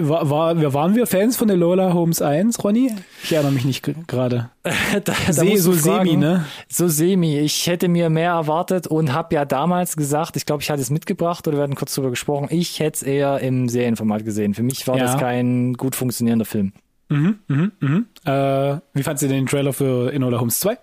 war, 0.00 0.30
war, 0.30 0.72
waren 0.72 0.94
wir 0.96 1.06
Fans 1.06 1.36
von 1.36 1.48
Enola 1.50 1.92
Holmes 1.92 2.22
1, 2.22 2.64
Ronny? 2.64 2.92
Ich 3.22 3.32
erinnere 3.32 3.52
mich 3.52 3.64
nicht 3.66 3.82
gerade. 4.06 4.48
Se- 5.30 5.56
so 5.58 5.72
fragen. 5.72 6.06
semi, 6.08 6.16
ne? 6.16 6.44
So 6.68 6.88
semi. 6.88 7.38
Ich 7.40 7.66
hätte 7.66 7.88
mir 7.88 8.08
mehr 8.10 8.30
erwartet 8.32 8.86
und 8.86 9.12
habe 9.12 9.34
ja 9.34 9.44
damals 9.44 9.96
gesagt, 9.96 10.36
ich 10.36 10.46
glaube, 10.46 10.62
ich 10.62 10.70
hatte 10.70 10.80
es 10.80 10.88
mitgebracht 10.90 11.46
oder 11.46 11.58
wir 11.58 11.62
hatten 11.64 11.74
kurz 11.74 11.94
drüber 11.94 12.10
gesprochen, 12.10 12.46
ich 12.50 12.80
hätte 12.80 12.96
es 12.96 13.02
eher 13.02 13.40
im 13.40 13.68
Serienformat 13.68 14.24
gesehen. 14.24 14.54
Für 14.54 14.62
mich 14.62 14.86
war 14.88 14.96
Ja. 14.96 15.04
das 15.04 15.18
kein 15.18 15.74
gut 15.74 15.94
funktionierender 15.94 16.46
Film. 16.46 16.72
Mhm, 17.10 17.38
mhm, 17.48 17.72
mhm. 17.80 18.06
Äh, 18.24 18.78
wie 18.94 19.02
fandst 19.02 19.22
du 19.22 19.28
den 19.28 19.44
Trailer 19.44 19.74
für 19.74 20.10
Enola 20.10 20.38
Holmes 20.40 20.58
2? 20.60 20.78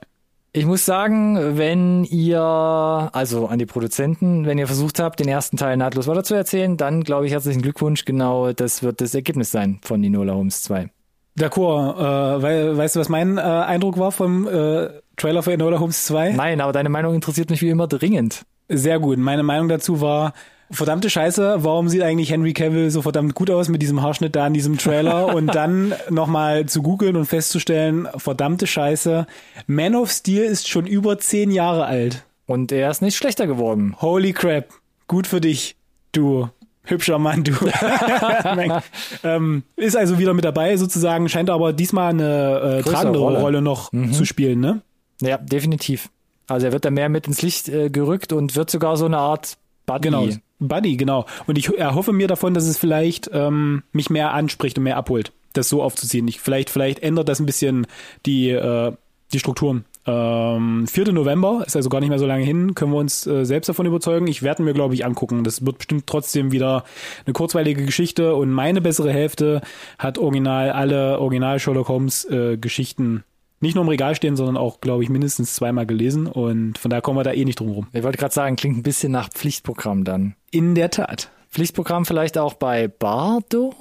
Ich 0.53 0.65
muss 0.65 0.85
sagen, 0.85 1.57
wenn 1.57 2.03
ihr, 2.03 2.37
also 2.41 3.47
an 3.47 3.57
die 3.57 3.65
Produzenten, 3.65 4.45
wenn 4.45 4.57
ihr 4.57 4.67
versucht 4.67 4.99
habt, 4.99 5.21
den 5.21 5.29
ersten 5.29 5.55
Teil 5.55 5.77
nahtlos 5.77 6.07
weiter 6.07 6.25
zu 6.25 6.33
erzählen, 6.35 6.75
dann 6.75 7.03
glaube 7.05 7.25
ich 7.25 7.31
herzlichen 7.31 7.61
Glückwunsch. 7.61 8.03
Genau, 8.03 8.51
das 8.51 8.83
wird 8.83 8.99
das 8.99 9.15
Ergebnis 9.15 9.51
sein 9.51 9.79
von 9.81 10.03
Enola 10.03 10.33
Holmes 10.33 10.61
2. 10.63 10.89
D'accord. 11.39 11.95
Äh, 11.97 12.41
wei- 12.43 12.77
weißt 12.77 12.97
du, 12.97 12.99
was 12.99 13.07
mein 13.07 13.37
äh, 13.37 13.41
Eindruck 13.41 13.97
war 13.97 14.11
vom 14.11 14.45
äh, 14.45 14.89
Trailer 15.15 15.41
für 15.41 15.53
Enola 15.53 15.79
Holmes 15.79 16.03
2? 16.05 16.33
Nein, 16.33 16.59
aber 16.59 16.73
deine 16.73 16.89
Meinung 16.89 17.15
interessiert 17.15 17.49
mich 17.49 17.61
wie 17.61 17.69
immer 17.69 17.87
dringend. 17.87 18.43
Sehr 18.67 18.99
gut. 18.99 19.19
Meine 19.19 19.43
Meinung 19.43 19.69
dazu 19.69 20.01
war, 20.01 20.33
verdammte 20.71 21.09
Scheiße, 21.09 21.57
warum 21.59 21.89
sieht 21.89 22.01
eigentlich 22.01 22.31
Henry 22.31 22.53
Cavill 22.53 22.91
so 22.91 23.01
verdammt 23.01 23.35
gut 23.35 23.49
aus 23.49 23.69
mit 23.69 23.81
diesem 23.81 24.01
Haarschnitt 24.01 24.35
da 24.35 24.47
in 24.47 24.53
diesem 24.53 24.77
Trailer 24.77 25.27
und 25.35 25.47
dann 25.53 25.93
nochmal 26.09 26.65
zu 26.65 26.81
googeln 26.81 27.15
und 27.15 27.25
festzustellen, 27.25 28.07
verdammte 28.17 28.67
Scheiße, 28.67 29.27
Man 29.67 29.95
of 29.95 30.11
Steel 30.11 30.43
ist 30.43 30.67
schon 30.67 30.87
über 30.87 31.19
zehn 31.19 31.51
Jahre 31.51 31.85
alt. 31.85 32.25
Und 32.45 32.71
er 32.71 32.89
ist 32.89 33.01
nicht 33.01 33.15
schlechter 33.15 33.47
geworden. 33.47 33.95
Holy 34.01 34.33
crap. 34.33 34.69
Gut 35.07 35.27
für 35.27 35.39
dich, 35.39 35.75
du 36.11 36.49
hübscher 36.83 37.19
Mann, 37.19 37.43
du. 37.43 37.53
ähm, 39.23 39.63
ist 39.75 39.95
also 39.95 40.19
wieder 40.19 40.33
mit 40.33 40.45
dabei 40.45 40.77
sozusagen, 40.77 41.29
scheint 41.29 41.49
aber 41.49 41.73
diesmal 41.73 42.09
eine 42.09 42.79
äh, 42.79 42.81
tragendere 42.83 43.23
Rolle. 43.23 43.39
Rolle, 43.39 43.61
noch 43.61 43.91
zu 44.11 44.25
spielen, 44.25 44.59
ne? 44.59 44.81
Ja, 45.21 45.37
definitiv. 45.37 46.09
Also 46.47 46.65
er 46.67 46.73
wird 46.73 46.85
da 46.85 46.91
mehr 46.91 47.09
mit 47.09 47.27
ins 47.27 47.41
Licht 47.41 47.69
äh, 47.69 47.89
gerückt 47.89 48.33
und 48.33 48.55
wird 48.55 48.69
sogar 48.69 48.97
so 48.97 49.05
eine 49.05 49.17
Art 49.17 49.57
Buddy. 49.85 50.09
Genau. 50.09 50.27
Buddy, 50.61 50.95
genau. 50.95 51.25
Und 51.47 51.57
ich 51.57 51.75
erhoffe 51.77 52.13
mir 52.13 52.27
davon, 52.27 52.53
dass 52.53 52.65
es 52.65 52.77
vielleicht 52.77 53.29
ähm, 53.33 53.83
mich 53.91 54.09
mehr 54.09 54.33
anspricht 54.33 54.77
und 54.77 54.83
mehr 54.83 54.97
abholt, 54.97 55.33
das 55.53 55.67
so 55.67 55.81
aufzuziehen. 55.81 56.27
Ich, 56.27 56.39
vielleicht, 56.39 56.69
vielleicht 56.69 56.99
ändert 56.99 57.27
das 57.27 57.39
ein 57.39 57.45
bisschen 57.45 57.87
die, 58.25 58.49
äh, 58.49 58.93
die 59.33 59.39
Strukturen. 59.39 59.85
Ähm, 60.05 60.87
4. 60.87 61.11
November 61.13 61.63
ist 61.65 61.75
also 61.75 61.89
gar 61.89 61.99
nicht 61.99 62.09
mehr 62.09 62.17
so 62.17 62.25
lange 62.25 62.43
hin, 62.43 62.73
können 62.73 62.91
wir 62.91 62.97
uns 62.97 63.27
äh, 63.27 63.45
selbst 63.45 63.69
davon 63.69 63.85
überzeugen. 63.85 64.27
Ich 64.27 64.41
werde 64.41 64.63
mir, 64.63 64.73
glaube 64.73 64.93
ich, 64.95 65.05
angucken. 65.05 65.43
Das 65.43 65.65
wird 65.65 65.77
bestimmt 65.77 66.07
trotzdem 66.07 66.51
wieder 66.51 66.85
eine 67.25 67.33
kurzweilige 67.33 67.85
Geschichte 67.85 68.35
und 68.35 68.51
meine 68.51 68.81
bessere 68.81 69.11
Hälfte 69.11 69.61
hat 69.99 70.17
original 70.17 70.71
alle 70.71 71.19
Original 71.19 71.59
Sherlock 71.59 71.87
Holmes 71.87 72.25
äh, 72.25 72.57
Geschichten 72.57 73.23
nicht 73.61 73.75
nur 73.75 73.83
im 73.83 73.89
Regal 73.89 74.15
stehen, 74.15 74.35
sondern 74.35 74.57
auch, 74.57 74.81
glaube 74.81 75.03
ich, 75.03 75.09
mindestens 75.09 75.55
zweimal 75.55 75.85
gelesen 75.85 76.27
und 76.27 76.77
von 76.77 76.89
daher 76.89 77.01
kommen 77.01 77.17
wir 77.17 77.23
da 77.23 77.31
eh 77.31 77.45
nicht 77.45 77.59
drum 77.59 77.69
rum. 77.69 77.87
Ich 77.93 78.03
wollte 78.03 78.17
gerade 78.17 78.33
sagen, 78.33 78.55
klingt 78.55 78.77
ein 78.77 78.83
bisschen 78.83 79.11
nach 79.11 79.29
Pflichtprogramm 79.29 80.03
dann. 80.03 80.35
In 80.51 80.75
der 80.75 80.89
Tat. 80.89 81.31
Pflichtprogramm 81.49 82.05
vielleicht 82.05 82.37
auch 82.37 82.53
bei 82.55 82.87
Bardo? 82.87 83.73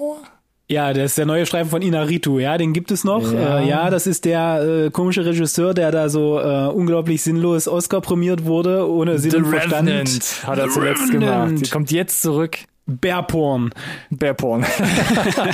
Ja, 0.69 0.93
das 0.93 1.07
ist 1.07 1.19
der 1.19 1.27
neue 1.27 1.47
Streifen 1.47 1.71
von 1.71 1.83
Inaritu, 1.83 2.39
ja, 2.39 2.57
den 2.57 2.73
gibt 2.73 2.93
es 2.93 3.03
noch. 3.03 3.33
Ja, 3.33 3.59
äh, 3.59 3.69
ja 3.69 3.91
das 3.91 4.07
ist 4.07 4.25
der 4.25 4.63
äh, 4.87 4.91
komische 4.91 5.25
Regisseur, 5.25 5.75
der 5.75 5.91
da 5.91 6.09
so 6.09 6.39
äh, 6.39 6.67
unglaublich 6.67 7.23
sinnlos 7.23 7.67
Oscar 7.67 8.01
prämiert 8.01 8.45
wurde, 8.45 8.89
ohne 8.89 9.19
Sinn 9.19 9.33
The 9.33 9.37
und 9.39 9.47
Verstand. 9.47 9.89
Revenant 9.89 10.43
hat 10.47 10.59
er 10.59 10.69
The 10.69 10.75
zuletzt 10.75 11.03
Revenant. 11.09 11.49
gemacht. 11.49 11.65
Sie 11.65 11.71
kommt 11.71 11.91
jetzt 11.91 12.23
zurück. 12.23 12.59
Bearporn. 12.87 13.71
Bearporn. 14.11 14.65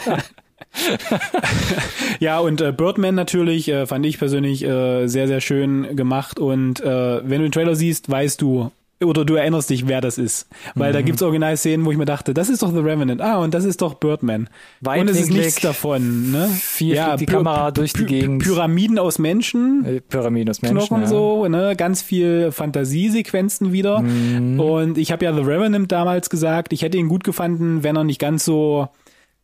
Ja, 2.21 2.39
und 2.39 2.61
äh, 2.61 2.73
Birdman 2.73 3.15
natürlich 3.15 3.69
äh, 3.69 3.87
fand 3.87 4.07
ich 4.07 4.19
persönlich 4.19 4.65
äh, 4.65 5.07
sehr, 5.07 5.29
sehr 5.29 5.41
schön 5.41 5.97
gemacht. 5.97 6.39
Und 6.39 6.81
äh, 6.81 7.21
wenn 7.29 7.39
du 7.41 7.49
den 7.49 7.53
Trailer 7.53 7.77
siehst, 7.77 8.11
weißt 8.11 8.41
du, 8.41 8.71
oder 9.05 9.27
du 9.27 9.35
erinnerst 9.35 9.69
dich, 9.69 9.87
wer 9.89 10.01
das 10.01 10.17
ist. 10.17 10.49
Weil 10.75 10.91
Mhm. 10.91 10.95
da 10.95 11.03
gibt's 11.03 11.21
Originalszenen, 11.23 11.85
wo 11.85 11.91
ich 11.93 11.99
mir 11.99 12.07
dachte, 12.07 12.33
das 12.33 12.49
ist 12.49 12.63
doch 12.63 12.73
The 12.73 12.79
Revenant. 12.79 13.21
Ah, 13.21 13.37
und 13.37 13.53
das 13.53 13.67
ist 13.67 13.83
doch 13.83 13.95
Birdman. 13.95 14.49
Weit 14.81 15.03
und 15.03 15.11
es 15.11 15.21
ist 15.21 15.31
nichts 15.31 15.61
davon. 15.61 16.31
Ne? 16.31 16.49
Viel 16.49 16.97
fliegt 16.97 17.21
die 17.21 17.27
Kamera 17.27 17.71
durch 17.73 17.93
die 17.93 18.07
Gegend. 18.07 18.43
Pyramiden 18.43 18.99
aus 18.99 19.19
Menschen. 19.19 19.85
Äh, 19.85 20.01
Pyramiden 20.01 20.49
aus 20.49 20.63
Menschen. 20.63 20.79
Knochen 20.79 21.03
ja. 21.03 21.09
so, 21.09 21.47
ne, 21.47 21.75
ganz 21.77 22.01
viel 22.01 22.53
Fantasiesequenzen 22.53 23.73
wieder. 23.73 24.01
Mhm. 24.01 24.59
Und 24.59 24.97
ich 24.97 25.13
habe 25.13 25.27
ja 25.27 25.35
The 25.35 25.43
Revenant 25.43 25.93
damals 25.93 26.31
gesagt, 26.31 26.73
ich 26.73 26.81
hätte 26.81 26.97
ihn 26.97 27.09
gut 27.09 27.23
gefunden, 27.23 27.83
wenn 27.83 27.97
er 27.97 28.05
nicht 28.05 28.19
ganz 28.19 28.47
so 28.47 28.89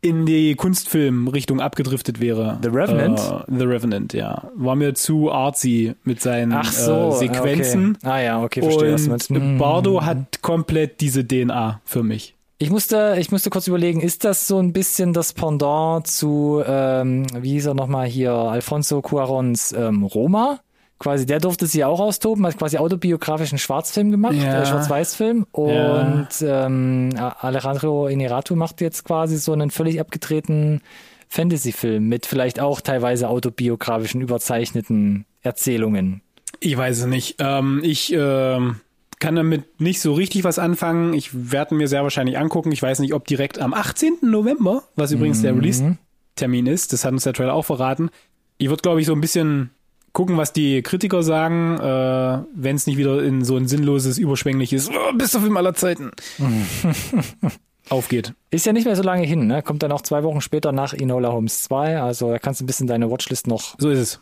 in 0.03 0.27
die 0.27 0.57
Kunstfilm-Richtung 0.57 1.61
abgedriftet 1.61 2.21
wäre. 2.21 2.59
The 2.61 2.69
Revenant? 2.69 3.21
Äh, 3.21 3.57
The 3.57 3.65
Revenant, 3.65 4.13
ja. 4.13 4.51
War 4.57 4.75
mir 4.75 4.95
zu 4.95 5.31
artsy 5.31 5.95
mit 6.03 6.21
seinen 6.21 6.53
Ach 6.53 6.71
so, 6.71 7.11
äh, 7.11 7.13
Sequenzen. 7.13 7.97
Okay. 8.03 8.11
Ah 8.11 8.21
ja, 8.21 8.43
okay, 8.43 8.63
verstehe. 8.63 8.95
Und. 8.95 9.31
Mhm. 9.31 9.59
Bardo 9.59 10.05
hat 10.05 10.43
komplett 10.43 11.01
diese 11.01 11.27
DNA 11.27 11.81
für 11.85 12.03
mich. 12.03 12.35
Ich 12.59 12.71
musste, 12.71 13.17
ich 13.19 13.31
musste 13.31 13.51
kurz 13.51 13.69
überlegen, 13.69 14.01
ist 14.01 14.25
das 14.25 14.47
so 14.47 14.59
ein 14.59 14.73
bisschen 14.73 15.13
das 15.13 15.33
Pendant 15.33 16.07
zu, 16.07 16.63
ähm, 16.67 17.27
wie 17.41 17.53
hieß 17.53 17.67
er 17.67 17.75
nochmal 17.75 18.07
hier, 18.07 18.33
Alfonso 18.33 19.03
Cuarons 19.03 19.73
ähm, 19.73 20.03
Roma? 20.05 20.61
Quasi, 21.03 21.27
der 21.27 21.41
durfte 21.41 21.67
sie 21.67 21.85
auch 21.85 21.99
austoben, 21.99 22.47
hat 22.47 22.57
quasi 22.57 22.79
autobiografischen 22.79 23.59
Schwarzfilm 23.59 24.13
gemacht, 24.13 24.35
Ja. 24.35 24.63
äh, 24.63 24.67
Schwarz-Weiß-Film. 24.67 25.47
Und 25.51 26.29
ähm, 26.43 27.11
Alejandro 27.41 28.07
Inarritu 28.07 28.55
macht 28.55 28.81
jetzt 28.81 29.03
quasi 29.05 29.37
so 29.37 29.53
einen 29.53 29.73
völlig 29.73 29.99
abgedrehten 29.99 30.81
Fantasy-Film 31.29 32.09
mit 32.09 32.27
vielleicht 32.27 32.61
auch 32.61 32.81
teilweise 32.81 33.29
autobiografischen, 33.29 34.21
überzeichneten 34.21 35.25
Erzählungen. 35.41 36.23
Ich 36.61 36.77
weiß 36.77 37.01
es 37.01 37.07
nicht. 37.07 37.37
Ähm, 37.41 37.81
ich 37.83 38.13
ähm, 38.17 38.77
kann 39.19 39.35
damit 39.35 39.81
nicht 39.81 40.01
so 40.01 40.13
richtig 40.13 40.45
was 40.45 40.59
anfangen. 40.61 41.15
Ich 41.15 41.51
werde 41.51 41.75
mir 41.75 41.89
sehr 41.89 42.05
wahrscheinlich 42.05 42.39
angucken. 42.39 42.71
Ich 42.71 42.83
weiß 42.83 43.01
nicht, 43.01 43.13
ob 43.15 43.27
direkt 43.27 43.59
am 43.59 43.75
18. 43.75 44.19
November, 44.23 44.85
was 44.95 45.11
übrigens 45.11 45.39
Mhm. 45.39 45.43
der 45.43 45.57
Release-Termin 45.57 46.67
ist, 46.67 46.93
das 46.93 47.05
hat 47.05 47.13
uns 47.13 47.25
der 47.25 47.33
Trailer 47.33 47.55
auch 47.55 47.65
verraten. 47.65 48.11
Ich 48.59 48.69
würde, 48.69 48.83
glaube 48.83 49.01
ich, 49.01 49.07
so 49.07 49.15
ein 49.15 49.21
bisschen 49.21 49.71
gucken, 50.13 50.37
was 50.37 50.53
die 50.53 50.83
Kritiker 50.83 51.23
sagen, 51.23 51.79
äh, 51.79 52.45
wenn 52.55 52.77
es 52.77 52.87
nicht 52.87 52.97
wieder 52.99 53.23
in 53.23 53.45
so 53.45 53.57
ein 53.57 53.67
sinnloses, 53.69 54.19
überschwängliches 54.19 54.91
oh, 54.91 55.13
bester 55.17 55.41
Film 55.41 55.57
aller 55.57 55.75
Zeiten 55.75 56.11
aufgeht. 57.89 58.35
Ist 58.51 58.67
ja 58.67 58.73
nicht 58.73 58.85
mehr 58.85 58.97
so 58.97 59.03
lange 59.03 59.27
hin, 59.27 59.47
ne? 59.47 59.63
Kommt 59.63 59.83
dann 59.83 59.93
auch 59.93 60.03
zwei 60.03 60.23
Wochen 60.23 60.41
später 60.41 60.73
nach 60.73 60.95
Enola 60.95 61.33
Holmes 61.33 61.63
2, 61.65 62.01
also 62.01 62.31
da 62.31 62.39
kannst 62.39 62.61
du 62.61 62.65
ein 62.65 62.67
bisschen 62.67 62.87
deine 62.87 63.11
Watchlist 63.11 63.47
noch 63.47 63.75
So 63.79 63.91
ist 63.91 63.99
es. 63.99 64.21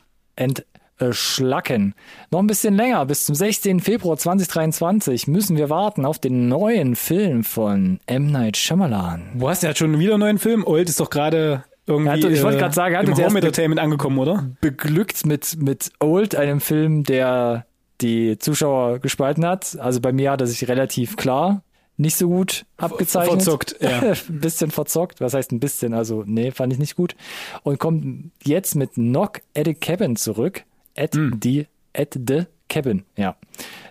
entschlacken. 0.98 1.94
Noch 2.30 2.38
ein 2.40 2.46
bisschen 2.46 2.74
länger, 2.74 3.04
bis 3.06 3.24
zum 3.26 3.34
16. 3.34 3.80
Februar 3.80 4.16
2023 4.16 5.26
müssen 5.26 5.56
wir 5.56 5.70
warten 5.70 6.04
auf 6.04 6.18
den 6.18 6.48
neuen 6.48 6.94
Film 6.96 7.42
von 7.44 8.00
M. 8.06 8.30
Night 8.30 8.56
Shyamalan. 8.56 9.30
Wo 9.34 9.48
hast 9.48 9.62
du 9.62 9.66
ja 9.68 9.74
schon 9.74 9.98
wieder 9.98 10.14
einen 10.14 10.20
neuen 10.20 10.38
Film? 10.38 10.64
Old 10.64 10.88
ist 10.88 11.00
doch 11.00 11.10
gerade 11.10 11.64
irgendwie 11.90 12.10
hat- 12.24 12.32
ich 12.32 12.42
wollte 12.42 12.56
äh, 12.56 12.60
gerade 12.60 12.74
sagen, 12.74 12.94
er 12.94 13.00
hat 13.02 13.08
im 13.08 13.16
Home 13.16 13.38
Entertainment 13.38 13.80
angekommen, 13.80 14.18
oder? 14.18 14.48
Beglückt 14.60 15.26
mit, 15.26 15.56
mit 15.60 15.90
Old, 16.00 16.34
einem 16.34 16.60
Film, 16.60 17.04
der 17.04 17.66
die 18.00 18.38
Zuschauer 18.38 18.98
gespalten 19.00 19.44
hat. 19.44 19.76
Also 19.78 20.00
bei 20.00 20.12
mir 20.12 20.30
hat 20.30 20.40
er 20.40 20.46
sich 20.46 20.66
relativ 20.68 21.16
klar 21.16 21.62
nicht 21.96 22.16
so 22.16 22.28
gut 22.28 22.64
abgezeichnet. 22.78 23.42
verzockt, 23.42 23.76
ja. 23.80 24.00
ein 24.00 24.16
bisschen 24.40 24.70
verzockt. 24.70 25.20
Was 25.20 25.34
heißt 25.34 25.52
ein 25.52 25.60
bisschen? 25.60 25.92
Also, 25.92 26.24
nee, 26.26 26.50
fand 26.50 26.72
ich 26.72 26.78
nicht 26.78 26.96
gut. 26.96 27.14
Und 27.62 27.78
kommt 27.78 28.30
jetzt 28.42 28.74
mit 28.74 28.94
Knock 28.94 29.42
at 29.54 29.66
the 29.66 29.74
Cabin 29.74 30.16
zurück. 30.16 30.64
At 30.96 31.14
Hm. 31.14 31.38
the, 31.42 31.66
at 31.94 32.18
the 32.26 32.44
Cabin, 32.70 33.04
ja. 33.16 33.36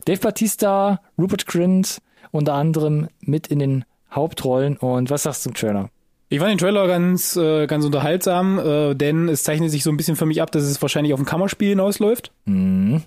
Dave 0.06 0.20
Batista, 0.22 1.02
Rupert 1.20 1.45
Grint 1.45 2.00
unter 2.32 2.54
anderem 2.56 3.10
mit 3.22 3.45
in 3.47 3.60
den 3.60 3.86
Hauptrollen. 4.12 4.78
Und 4.78 5.12
was 5.12 5.24
sagst 5.24 5.45
du 5.45 5.50
zum 5.50 5.54
Trailer? 5.54 5.89
Ich 6.32 6.39
fand 6.39 6.51
den 6.51 6.57
Trailer 6.59 6.88
ganz, 6.88 7.36
äh, 7.36 7.65
ganz 7.65 7.84
unterhaltsam, 7.86 8.59
äh, 8.59 8.93
denn 8.95 9.27
es 9.30 9.43
zeichnet 9.43 9.71
sich 9.71 9.84
so 9.84 9.89
ein 9.89 9.97
bisschen 9.97 10.15
für 10.15 10.27
mich 10.27 10.41
ab, 10.41 10.51
dass 10.51 10.63
es 10.63 10.82
wahrscheinlich 10.82 11.13
auf 11.13 11.19
ein 11.19 11.25
Kammerspiel 11.25 11.69
hinausläuft. 11.69 12.32
Mhm. 12.45 13.01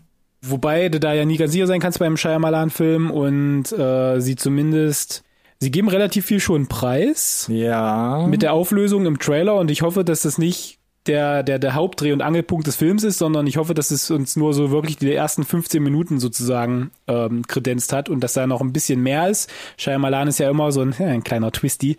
Wobei 0.44 0.88
du 0.88 0.98
da 0.98 1.12
ja 1.14 1.24
nie 1.24 1.36
ganz 1.36 1.52
sicher 1.52 1.68
sein 1.68 1.78
kannst 1.80 2.00
beim 2.00 2.16
Shyamalan-Film 2.16 3.12
und 3.12 3.70
äh, 3.72 4.18
sie 4.20 4.34
zumindest, 4.34 5.22
sie 5.60 5.70
geben 5.70 5.88
relativ 5.88 6.26
viel 6.26 6.40
schon 6.40 6.66
preis 6.66 7.46
Ja. 7.48 8.26
mit 8.28 8.42
der 8.42 8.52
Auflösung 8.54 9.06
im 9.06 9.20
Trailer 9.20 9.54
und 9.54 9.70
ich 9.70 9.82
hoffe, 9.82 10.02
dass 10.04 10.22
das 10.22 10.38
nicht 10.38 10.78
der, 11.06 11.42
der, 11.42 11.58
der 11.58 11.74
Hauptdreh- 11.74 12.12
und 12.12 12.22
Angelpunkt 12.22 12.66
des 12.66 12.76
Films 12.76 13.02
ist, 13.04 13.18
sondern 13.18 13.46
ich 13.46 13.56
hoffe, 13.56 13.74
dass 13.74 13.90
es 13.90 14.10
uns 14.10 14.36
nur 14.36 14.54
so 14.54 14.70
wirklich 14.70 14.96
die 14.96 15.12
ersten 15.12 15.44
15 15.44 15.82
Minuten 15.82 16.20
sozusagen 16.20 16.90
ähm, 17.08 17.46
kredenzt 17.46 17.92
hat 17.92 18.08
und 18.08 18.20
dass 18.20 18.34
da 18.34 18.46
noch 18.46 18.60
ein 18.60 18.72
bisschen 18.72 19.02
mehr 19.02 19.28
ist. 19.28 19.50
Shyamalan 19.76 20.28
ist 20.28 20.38
ja 20.38 20.48
immer 20.48 20.70
so 20.72 20.82
ein, 20.82 20.94
ein 20.98 21.24
kleiner 21.24 21.50
Twisty. 21.50 21.96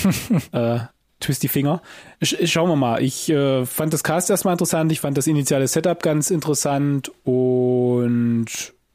äh, 0.52 0.78
Twisty 1.18 1.48
Finger. 1.48 1.80
Sch 2.22 2.36
schauen 2.44 2.68
wir 2.68 2.76
mal. 2.76 3.02
Ich 3.02 3.28
äh, 3.30 3.64
fand 3.64 3.92
das 3.92 4.04
Cast 4.04 4.30
erstmal 4.30 4.52
interessant. 4.52 4.92
Ich 4.92 5.00
fand 5.00 5.16
das 5.16 5.26
initiale 5.26 5.66
Setup 5.66 6.02
ganz 6.02 6.30
interessant 6.30 7.10
und 7.24 8.46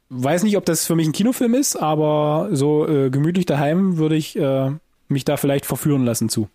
weiß 0.10 0.44
nicht, 0.44 0.58
ob 0.58 0.66
das 0.66 0.86
für 0.86 0.96
mich 0.96 1.08
ein 1.08 1.14
Kinofilm 1.14 1.56
ist, 1.56 1.76
aber 1.76 2.50
so 2.52 2.88
äh, 2.88 3.10
gemütlich 3.10 3.46
daheim 3.46 3.98
würde 3.98 4.16
ich 4.16 4.38
äh, 4.38 4.72
mich 5.08 5.26
da 5.26 5.38
vielleicht 5.38 5.66
verführen 5.66 6.06
lassen 6.06 6.30
zu. 6.30 6.48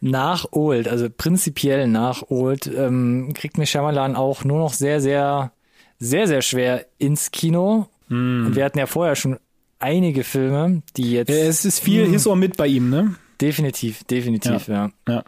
Nach 0.00 0.46
Old, 0.52 0.88
also 0.88 1.08
prinzipiell 1.10 1.86
nach 1.88 2.22
Old, 2.28 2.66
ähm, 2.66 3.32
kriegt 3.34 3.58
mir 3.58 3.66
Shyamalan 3.66 4.16
auch 4.16 4.44
nur 4.44 4.58
noch 4.58 4.72
sehr, 4.72 5.00
sehr, 5.00 5.52
sehr, 5.98 6.26
sehr 6.26 6.42
schwer 6.42 6.86
ins 6.98 7.30
Kino. 7.30 7.88
Und 8.10 8.56
wir 8.56 8.64
hatten 8.64 8.78
ja 8.78 8.86
vorher 8.86 9.16
schon 9.16 9.38
einige 9.78 10.24
Filme, 10.24 10.82
die 10.96 11.12
jetzt 11.12 11.30
Es 11.30 11.64
ist 11.64 11.80
viel 11.80 12.06
Hiss 12.06 12.26
or 12.26 12.36
mit 12.36 12.56
bei 12.56 12.66
ihm, 12.66 12.90
ne? 12.90 13.14
definitiv, 13.40 14.04
definitiv, 14.04 14.68
ja. 14.68 14.90
Ja. 15.08 15.24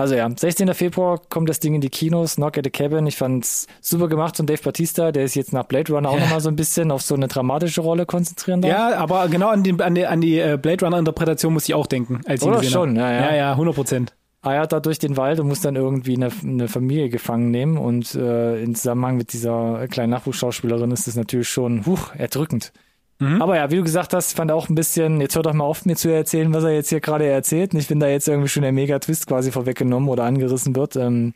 Also 0.00 0.14
ja, 0.14 0.30
16. 0.34 0.72
Februar 0.74 1.20
kommt 1.28 1.48
das 1.48 1.58
Ding 1.58 1.74
in 1.74 1.80
die 1.80 1.90
Kinos, 1.90 2.36
Knock 2.36 2.56
at 2.56 2.64
the 2.64 2.70
Cabin. 2.70 3.06
Ich 3.08 3.16
fand's 3.16 3.66
super 3.80 4.06
gemacht 4.08 4.36
von 4.36 4.46
Dave 4.46 4.62
Bautista, 4.62 5.10
der 5.10 5.24
ist 5.24 5.34
jetzt 5.34 5.52
nach 5.52 5.64
Blade 5.64 5.92
Runner 5.92 6.08
auch 6.08 6.14
Ja. 6.14 6.20
nochmal 6.20 6.40
so 6.40 6.48
ein 6.48 6.54
bisschen 6.56 6.92
auf 6.92 7.02
so 7.02 7.16
eine 7.16 7.26
dramatische 7.26 7.80
Rolle 7.80 8.06
konzentrieren 8.06 8.62
darf. 8.62 8.70
Ja, 8.70 8.96
aber 8.96 9.26
genau 9.28 9.48
an 9.48 9.64
die, 9.64 9.74
an 9.82 9.94
die, 9.96 10.06
an 10.06 10.20
die 10.20 10.38
äh, 10.38 10.56
Blade 10.56 10.84
Runner 10.84 10.98
Interpretation 11.00 11.52
muss 11.52 11.68
ich 11.68 11.74
auch 11.74 11.88
denken, 11.88 12.20
als 12.26 12.42
ich 12.42 12.48
Oder 12.48 12.58
gesehen 12.58 12.72
schon, 12.72 12.96
ja, 12.96 13.10
ja. 13.12 13.20
Ja, 13.30 13.34
ja, 13.34 13.50
100 13.52 13.74
Prozent. 13.74 14.14
eiert 14.42 14.70
da 14.72 14.78
durch 14.78 15.00
den 15.00 15.16
Wald 15.16 15.40
und 15.40 15.48
muss 15.48 15.62
dann 15.62 15.74
irgendwie 15.74 16.14
eine, 16.14 16.28
eine 16.44 16.68
Familie 16.68 17.08
gefangen 17.08 17.50
nehmen. 17.50 17.76
Und 17.76 18.14
äh, 18.14 18.62
im 18.62 18.76
Zusammenhang 18.76 19.16
mit 19.16 19.32
dieser 19.32 19.88
kleinen 19.88 20.10
Nachwuchsschauspielerin 20.10 20.92
ist 20.92 21.08
das 21.08 21.16
natürlich 21.16 21.48
schon 21.48 21.84
huch, 21.86 22.14
erdrückend. 22.14 22.72
Mhm. 23.18 23.42
Aber 23.42 23.56
ja, 23.56 23.70
wie 23.70 23.76
du 23.76 23.82
gesagt 23.82 24.14
hast, 24.14 24.34
fand 24.34 24.52
auch 24.52 24.68
ein 24.68 24.74
bisschen, 24.74 25.20
jetzt 25.20 25.34
hör 25.34 25.42
doch 25.42 25.52
mal 25.52 25.64
auf, 25.64 25.84
mir 25.84 25.96
zu 25.96 26.08
erzählen, 26.08 26.52
was 26.52 26.64
er 26.64 26.72
jetzt 26.72 26.88
hier 26.88 27.00
gerade 27.00 27.26
erzählt. 27.26 27.74
Nicht, 27.74 27.90
wenn 27.90 28.00
da 28.00 28.08
jetzt 28.08 28.28
irgendwie 28.28 28.48
schon 28.48 28.62
der 28.62 28.72
Mega-Twist 28.72 29.26
quasi 29.26 29.50
vorweggenommen 29.50 30.08
oder 30.08 30.24
angerissen 30.24 30.76
wird. 30.76 30.96
Ähm, 30.96 31.34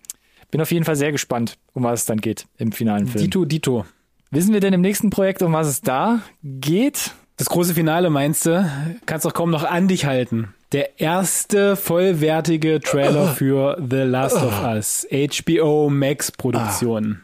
bin 0.50 0.60
auf 0.60 0.70
jeden 0.70 0.84
Fall 0.84 0.96
sehr 0.96 1.12
gespannt, 1.12 1.58
um 1.72 1.82
was 1.82 2.00
es 2.00 2.06
dann 2.06 2.18
geht 2.18 2.46
im 2.58 2.72
finalen 2.72 3.08
Film. 3.08 3.24
Dito, 3.24 3.44
Dito. 3.44 3.86
Wissen 4.30 4.52
wir 4.52 4.60
denn 4.60 4.72
im 4.72 4.80
nächsten 4.80 5.10
Projekt, 5.10 5.42
um 5.42 5.52
was 5.52 5.66
es 5.66 5.80
da 5.80 6.20
geht? 6.42 7.12
Das 7.36 7.48
große 7.48 7.74
Finale 7.74 8.10
meinst 8.10 8.46
du? 8.46 8.70
Kannst 9.06 9.24
doch 9.26 9.34
kaum 9.34 9.50
noch 9.50 9.64
an 9.64 9.88
dich 9.88 10.04
halten. 10.04 10.54
Der 10.72 11.00
erste 11.00 11.76
vollwertige 11.76 12.80
Trailer 12.80 13.28
für 13.28 13.76
The 13.78 13.96
Last 13.96 14.36
of 14.36 14.62
Us. 14.62 15.06
HBO 15.10 15.90
Max 15.90 16.30
Produktion. 16.32 17.20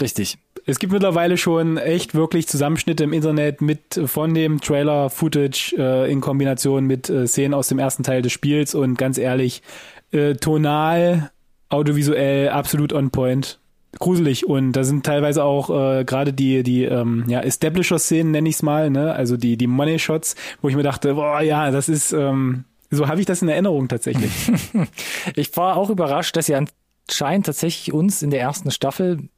Richtig. 0.00 0.38
Es 0.68 0.78
gibt 0.78 0.92
mittlerweile 0.92 1.38
schon 1.38 1.78
echt 1.78 2.14
wirklich 2.14 2.46
Zusammenschnitte 2.46 3.02
im 3.02 3.14
Internet 3.14 3.62
mit 3.62 3.98
von 4.04 4.34
dem 4.34 4.60
Trailer-Footage 4.60 5.74
äh, 5.78 6.12
in 6.12 6.20
Kombination 6.20 6.84
mit 6.84 7.08
äh, 7.08 7.26
Szenen 7.26 7.54
aus 7.54 7.68
dem 7.68 7.78
ersten 7.78 8.02
Teil 8.02 8.20
des 8.20 8.32
Spiels 8.32 8.74
und 8.74 8.98
ganz 8.98 9.16
ehrlich, 9.16 9.62
äh, 10.12 10.34
tonal, 10.34 11.30
audiovisuell 11.70 12.50
absolut 12.50 12.92
on 12.92 13.08
point. 13.08 13.60
Gruselig 13.98 14.46
und 14.46 14.72
da 14.72 14.84
sind 14.84 15.06
teilweise 15.06 15.42
auch 15.42 15.70
äh, 15.70 16.04
gerade 16.04 16.34
die 16.34 16.62
die 16.62 16.84
ähm, 16.84 17.24
ja 17.28 17.40
Establisher-Szenen 17.40 18.30
nenne 18.30 18.50
ich 18.50 18.56
es 18.56 18.62
mal, 18.62 18.90
ne? 18.90 19.14
Also 19.14 19.38
die 19.38 19.56
die 19.56 19.66
Money-Shots, 19.66 20.36
wo 20.60 20.68
ich 20.68 20.76
mir 20.76 20.82
dachte, 20.82 21.14
boah 21.14 21.40
ja, 21.40 21.70
das 21.70 21.88
ist 21.88 22.12
ähm, 22.12 22.64
so 22.90 23.08
habe 23.08 23.20
ich 23.20 23.26
das 23.26 23.40
in 23.40 23.48
Erinnerung 23.48 23.88
tatsächlich. 23.88 24.30
ich 25.34 25.56
war 25.56 25.78
auch 25.78 25.88
überrascht, 25.88 26.36
dass 26.36 26.44
sie 26.44 26.56
anscheinend 26.56 27.46
tatsächlich 27.46 27.94
uns 27.94 28.20
in 28.20 28.28
der 28.28 28.42
ersten 28.42 28.70
Staffel 28.70 29.30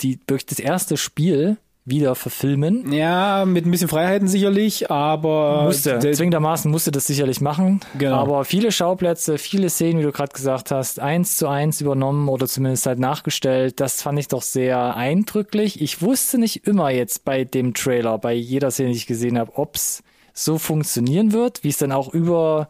die 0.00 0.20
durch 0.26 0.46
das 0.46 0.58
erste 0.58 0.96
Spiel 0.96 1.56
wieder 1.86 2.16
verfilmen. 2.16 2.92
Ja, 2.92 3.44
mit 3.46 3.64
ein 3.64 3.70
bisschen 3.70 3.88
Freiheiten 3.88 4.26
sicherlich, 4.26 4.90
aber 4.90 5.64
musste 5.64 6.00
zwingendermaßen 6.00 6.68
musste 6.68 6.90
das 6.90 7.06
sicherlich 7.06 7.40
machen. 7.40 7.80
Genau. 7.96 8.16
Aber 8.16 8.44
viele 8.44 8.72
Schauplätze, 8.72 9.38
viele 9.38 9.70
Szenen, 9.70 10.00
wie 10.00 10.02
du 10.02 10.10
gerade 10.10 10.32
gesagt 10.32 10.72
hast, 10.72 10.98
eins 10.98 11.36
zu 11.36 11.46
eins 11.46 11.80
übernommen 11.80 12.28
oder 12.28 12.48
zumindest 12.48 12.86
halt 12.86 12.98
nachgestellt. 12.98 13.78
Das 13.78 14.02
fand 14.02 14.18
ich 14.18 14.26
doch 14.26 14.42
sehr 14.42 14.96
eindrücklich. 14.96 15.80
Ich 15.80 16.02
wusste 16.02 16.38
nicht 16.38 16.66
immer 16.66 16.90
jetzt 16.90 17.24
bei 17.24 17.44
dem 17.44 17.72
Trailer, 17.72 18.18
bei 18.18 18.32
jeder 18.32 18.72
Szene, 18.72 18.90
die 18.90 18.96
ich 18.96 19.06
gesehen 19.06 19.38
habe, 19.38 19.52
ob's 19.54 20.02
so 20.32 20.58
funktionieren 20.58 21.32
wird, 21.32 21.62
wie 21.62 21.68
es 21.68 21.78
dann 21.78 21.92
auch 21.92 22.12
über 22.12 22.68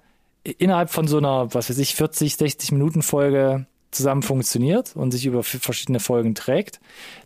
innerhalb 0.58 0.90
von 0.90 1.08
so 1.08 1.18
einer, 1.18 1.52
was 1.54 1.70
weiß 1.70 1.78
ich, 1.78 1.94
40, 1.94 2.36
60 2.36 2.72
Minuten 2.72 3.02
Folge 3.02 3.66
zusammen 3.96 4.22
funktioniert 4.22 4.94
und 4.94 5.10
sich 5.10 5.26
über 5.26 5.42
verschiedene 5.42 6.00
Folgen 6.00 6.34
trägt. 6.34 6.80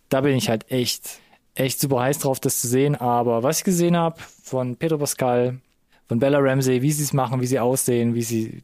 Da 0.08 0.22
bin 0.22 0.36
ich 0.36 0.48
halt 0.48 0.70
echt, 0.70 1.20
echt 1.54 1.80
super 1.80 2.00
heiß 2.00 2.18
drauf, 2.18 2.40
das 2.40 2.60
zu 2.60 2.68
sehen. 2.68 2.96
Aber 2.96 3.42
was 3.42 3.58
ich 3.58 3.64
gesehen 3.64 3.96
habe 3.96 4.16
von 4.42 4.76
Pedro 4.76 4.98
Pascal, 4.98 5.58
von 6.08 6.18
Bella 6.18 6.38
Ramsey, 6.40 6.82
wie 6.82 6.92
sie 6.92 7.04
es 7.04 7.12
machen, 7.12 7.40
wie 7.40 7.46
sie 7.46 7.60
aussehen, 7.60 8.14
wie 8.14 8.22
sie, 8.22 8.62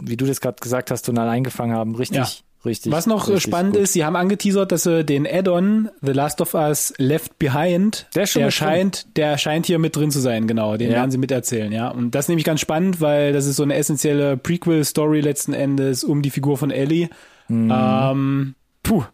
wie 0.00 0.16
du 0.16 0.26
das 0.26 0.40
gerade 0.40 0.60
gesagt 0.60 0.90
hast, 0.90 1.02
tonal 1.02 1.28
eingefangen 1.28 1.76
haben, 1.76 1.94
richtig, 1.94 2.18
ja. 2.18 2.28
Richtig. 2.64 2.90
Was 2.90 3.06
noch 3.06 3.28
richtig 3.28 3.44
spannend 3.44 3.74
gut. 3.74 3.84
ist, 3.84 3.92
sie 3.92 4.04
haben 4.04 4.16
angeteasert, 4.16 4.72
dass 4.72 4.82
sie 4.82 5.04
den 5.04 5.26
Add-on 5.26 5.90
The 6.02 6.12
Last 6.12 6.40
of 6.40 6.54
Us 6.54 6.92
Left 6.98 7.38
Behind, 7.38 8.06
der, 8.16 8.26
der 8.26 8.50
scheint, 8.50 9.04
drin. 9.04 9.12
der 9.14 9.38
scheint 9.38 9.66
hier 9.66 9.78
mit 9.78 9.94
drin 9.94 10.10
zu 10.10 10.18
sein, 10.18 10.48
genau. 10.48 10.76
Den 10.76 10.90
ja. 10.90 10.96
werden 10.96 11.10
sie 11.10 11.18
miterzählen, 11.18 11.70
ja. 11.70 11.88
Und 11.88 12.14
das 12.16 12.24
ist 12.24 12.28
nämlich 12.30 12.44
ganz 12.44 12.60
spannend, 12.60 13.00
weil 13.00 13.32
das 13.32 13.46
ist 13.46 13.56
so 13.56 13.62
eine 13.62 13.74
essentielle 13.74 14.36
Prequel-Story 14.36 15.20
letzten 15.20 15.52
Endes 15.52 16.02
um 16.02 16.20
die 16.20 16.30
Figur 16.30 16.58
von 16.58 16.72
Ellie. 16.72 17.08
Mhm. 17.48 17.72
Ähm, 17.74 18.54
puh, 18.82 19.04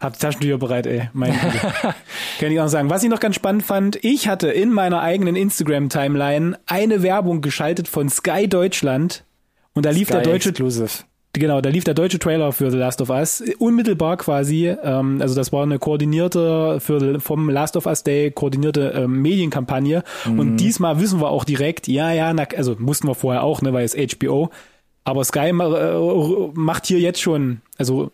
hab 0.00 0.14
die 0.14 0.18
Taschentücher 0.18 0.58
bereit, 0.58 0.86
ey. 0.86 1.10
Mein 1.12 1.32
Kann 2.40 2.50
ich 2.50 2.60
auch 2.60 2.68
sagen. 2.68 2.90
Was 2.90 3.04
ich 3.04 3.08
noch 3.08 3.20
ganz 3.20 3.36
spannend 3.36 3.62
fand, 3.62 4.04
ich 4.04 4.26
hatte 4.26 4.48
in 4.48 4.72
meiner 4.72 5.00
eigenen 5.00 5.36
Instagram-Timeline 5.36 6.58
eine 6.66 7.02
Werbung 7.02 7.40
geschaltet 7.40 7.86
von 7.86 8.08
Sky 8.08 8.48
Deutschland 8.48 9.24
und 9.74 9.86
da 9.86 9.90
lief 9.90 10.08
Sky 10.08 10.14
der 10.14 10.22
deutsche 10.22 10.48
Exclusive. 10.48 11.04
Genau, 11.34 11.62
da 11.62 11.70
lief 11.70 11.84
der 11.84 11.94
deutsche 11.94 12.18
Trailer 12.18 12.52
für 12.52 12.70
The 12.70 12.76
Last 12.76 13.00
of 13.00 13.08
Us 13.08 13.42
unmittelbar 13.58 14.18
quasi. 14.18 14.66
Ähm, 14.66 15.18
also 15.22 15.34
das 15.34 15.50
war 15.50 15.62
eine 15.62 15.78
koordinierte 15.78 16.78
für 16.80 17.20
vom 17.20 17.48
Last 17.48 17.76
of 17.76 17.86
Us 17.86 18.02
Day 18.02 18.30
koordinierte 18.30 18.92
ähm, 18.96 19.22
Medienkampagne. 19.22 20.02
Mhm. 20.26 20.38
Und 20.38 20.56
diesmal 20.58 21.00
wissen 21.00 21.20
wir 21.20 21.30
auch 21.30 21.44
direkt, 21.44 21.88
ja, 21.88 22.12
ja, 22.12 22.34
na, 22.34 22.44
also 22.56 22.76
mussten 22.78 23.08
wir 23.08 23.14
vorher 23.14 23.44
auch, 23.44 23.62
ne, 23.62 23.72
weil 23.72 23.84
es 23.84 23.96
HBO. 23.96 24.50
Aber 25.04 25.24
Sky 25.24 25.48
äh, 25.48 26.50
macht 26.54 26.86
hier 26.86 27.00
jetzt 27.00 27.20
schon, 27.20 27.60
also 27.78 28.12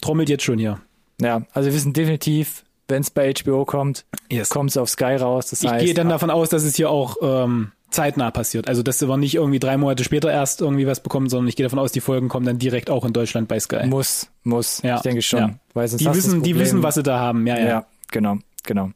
trommelt 0.00 0.28
jetzt 0.28 0.44
schon 0.44 0.58
hier. 0.58 0.80
Ja, 1.20 1.42
also 1.52 1.68
wir 1.68 1.74
wissen 1.74 1.92
definitiv, 1.92 2.64
wenn 2.88 3.02
es 3.02 3.10
bei 3.10 3.32
HBO 3.32 3.64
kommt, 3.64 4.04
yes. 4.30 4.48
kommt 4.48 4.70
es 4.70 4.76
auf 4.76 4.88
Sky 4.88 5.16
raus. 5.16 5.50
Das 5.50 5.62
ich 5.62 5.70
heißt, 5.70 5.84
gehe 5.84 5.94
dann 5.94 6.08
davon 6.08 6.30
aus, 6.30 6.48
dass 6.48 6.64
es 6.64 6.76
hier 6.76 6.90
auch 6.90 7.16
ähm, 7.22 7.72
zeitnah 7.90 8.30
passiert. 8.30 8.68
Also 8.68 8.82
dass 8.82 9.00
wir 9.00 9.16
nicht 9.16 9.34
irgendwie 9.34 9.58
drei 9.58 9.76
Monate 9.76 10.02
später 10.02 10.30
erst 10.30 10.60
irgendwie 10.60 10.86
was 10.86 11.00
bekommen, 11.00 11.28
sondern 11.28 11.48
ich 11.48 11.56
gehe 11.56 11.64
davon 11.64 11.78
aus, 11.78 11.92
die 11.92 12.00
Folgen 12.00 12.28
kommen 12.28 12.46
dann 12.46 12.58
direkt 12.58 12.90
auch 12.90 13.04
in 13.04 13.12
Deutschland 13.12 13.48
bei 13.48 13.60
Sky. 13.60 13.86
Muss, 13.86 14.28
muss. 14.42 14.82
Ja. 14.82 14.96
Ich 14.96 15.02
denke 15.02 15.22
schon. 15.22 15.38
Ja. 15.40 15.54
Weil 15.72 15.88
sonst 15.88 16.00
die 16.00 16.14
wissen, 16.14 16.42
die 16.42 16.58
wissen, 16.58 16.82
was 16.82 16.96
sie 16.96 17.02
da 17.02 17.18
haben. 17.18 17.46
Ja, 17.46 17.58
ja. 17.58 17.66
ja 17.66 17.86
genau, 18.10 18.38
genau 18.64 18.90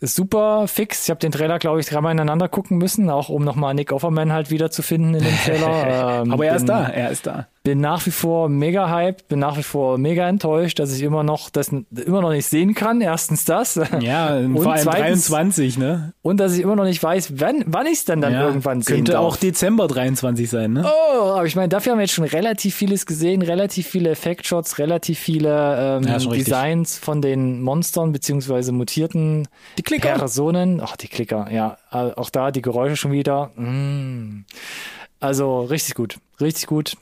super 0.00 0.68
fix. 0.68 1.04
Ich 1.04 1.10
habe 1.10 1.20
den 1.20 1.32
Trailer, 1.32 1.58
glaube 1.58 1.80
ich, 1.80 1.86
dreimal 1.86 2.12
ineinander 2.12 2.48
gucken 2.48 2.78
müssen, 2.78 3.10
auch 3.10 3.28
um 3.28 3.44
nochmal 3.44 3.74
Nick 3.74 3.92
Offerman 3.92 4.32
halt 4.32 4.50
wieder 4.50 4.70
zu 4.70 4.82
finden 4.82 5.14
in 5.14 5.24
dem 5.24 5.36
Trailer. 5.44 5.68
Ähm, 5.88 6.32
Aber 6.32 6.46
er 6.46 6.56
ist 6.56 6.68
da, 6.68 6.88
er 6.88 7.10
ist 7.10 7.26
da. 7.26 7.46
Bin 7.68 7.80
nach 7.80 8.06
wie 8.06 8.10
vor 8.10 8.48
mega 8.48 8.88
hyped, 8.88 9.28
bin 9.28 9.40
nach 9.40 9.58
wie 9.58 9.62
vor 9.62 9.98
mega 9.98 10.26
enttäuscht, 10.26 10.78
dass 10.78 10.96
ich 10.96 11.02
immer 11.02 11.22
noch 11.22 11.50
das 11.50 11.68
immer 11.68 12.22
noch 12.22 12.30
nicht 12.30 12.46
sehen 12.46 12.74
kann. 12.74 13.02
Erstens 13.02 13.44
das. 13.44 13.78
Ja, 14.00 14.36
und 14.38 14.56
vor 14.62 14.72
allem 14.72 14.84
zweitens, 14.84 15.26
23, 15.26 15.76
ne? 15.76 16.14
Und 16.22 16.38
dass 16.38 16.54
ich 16.54 16.62
immer 16.62 16.76
noch 16.76 16.84
nicht 16.84 17.02
weiß, 17.02 17.40
wann, 17.40 17.64
wann 17.66 17.86
ich 17.86 17.98
es 17.98 18.04
dann, 18.06 18.22
dann 18.22 18.32
ja, 18.32 18.46
irgendwann 18.46 18.80
sehen 18.80 18.96
Könnte 18.96 19.12
darf. 19.12 19.24
auch 19.24 19.36
Dezember 19.36 19.86
23 19.88 20.48
sein, 20.48 20.72
ne? 20.72 20.86
Oh, 20.86 21.32
aber 21.32 21.44
ich 21.44 21.56
meine, 21.56 21.68
dafür 21.68 21.92
haben 21.92 21.98
wir 21.98 22.04
jetzt 22.04 22.14
schon 22.14 22.24
relativ 22.24 22.74
vieles 22.74 23.04
gesehen, 23.04 23.42
relativ 23.42 23.86
viele 23.86 24.10
Effektshots, 24.10 24.78
relativ 24.78 25.18
viele 25.18 25.98
ähm, 25.98 26.04
ja, 26.04 26.16
Designs 26.18 26.92
richtig. 26.92 27.04
von 27.04 27.20
den 27.20 27.60
Monstern 27.60 28.12
beziehungsweise 28.12 28.72
mutierten 28.72 29.48
die 29.76 29.82
Personen 29.82 30.78
Stimmen. 30.78 30.80
Ach, 30.82 30.96
die 30.96 31.08
Klicker, 31.08 31.48
ja. 31.50 31.78
Auch 31.90 32.30
da 32.30 32.50
die 32.50 32.62
Geräusche 32.62 32.96
schon 32.96 33.12
wieder. 33.12 33.50
Mm. 33.56 34.44
Also 35.20 35.62
richtig 35.62 35.94
gut. 35.94 36.18
Richtig 36.40 36.66
gut. 36.66 36.96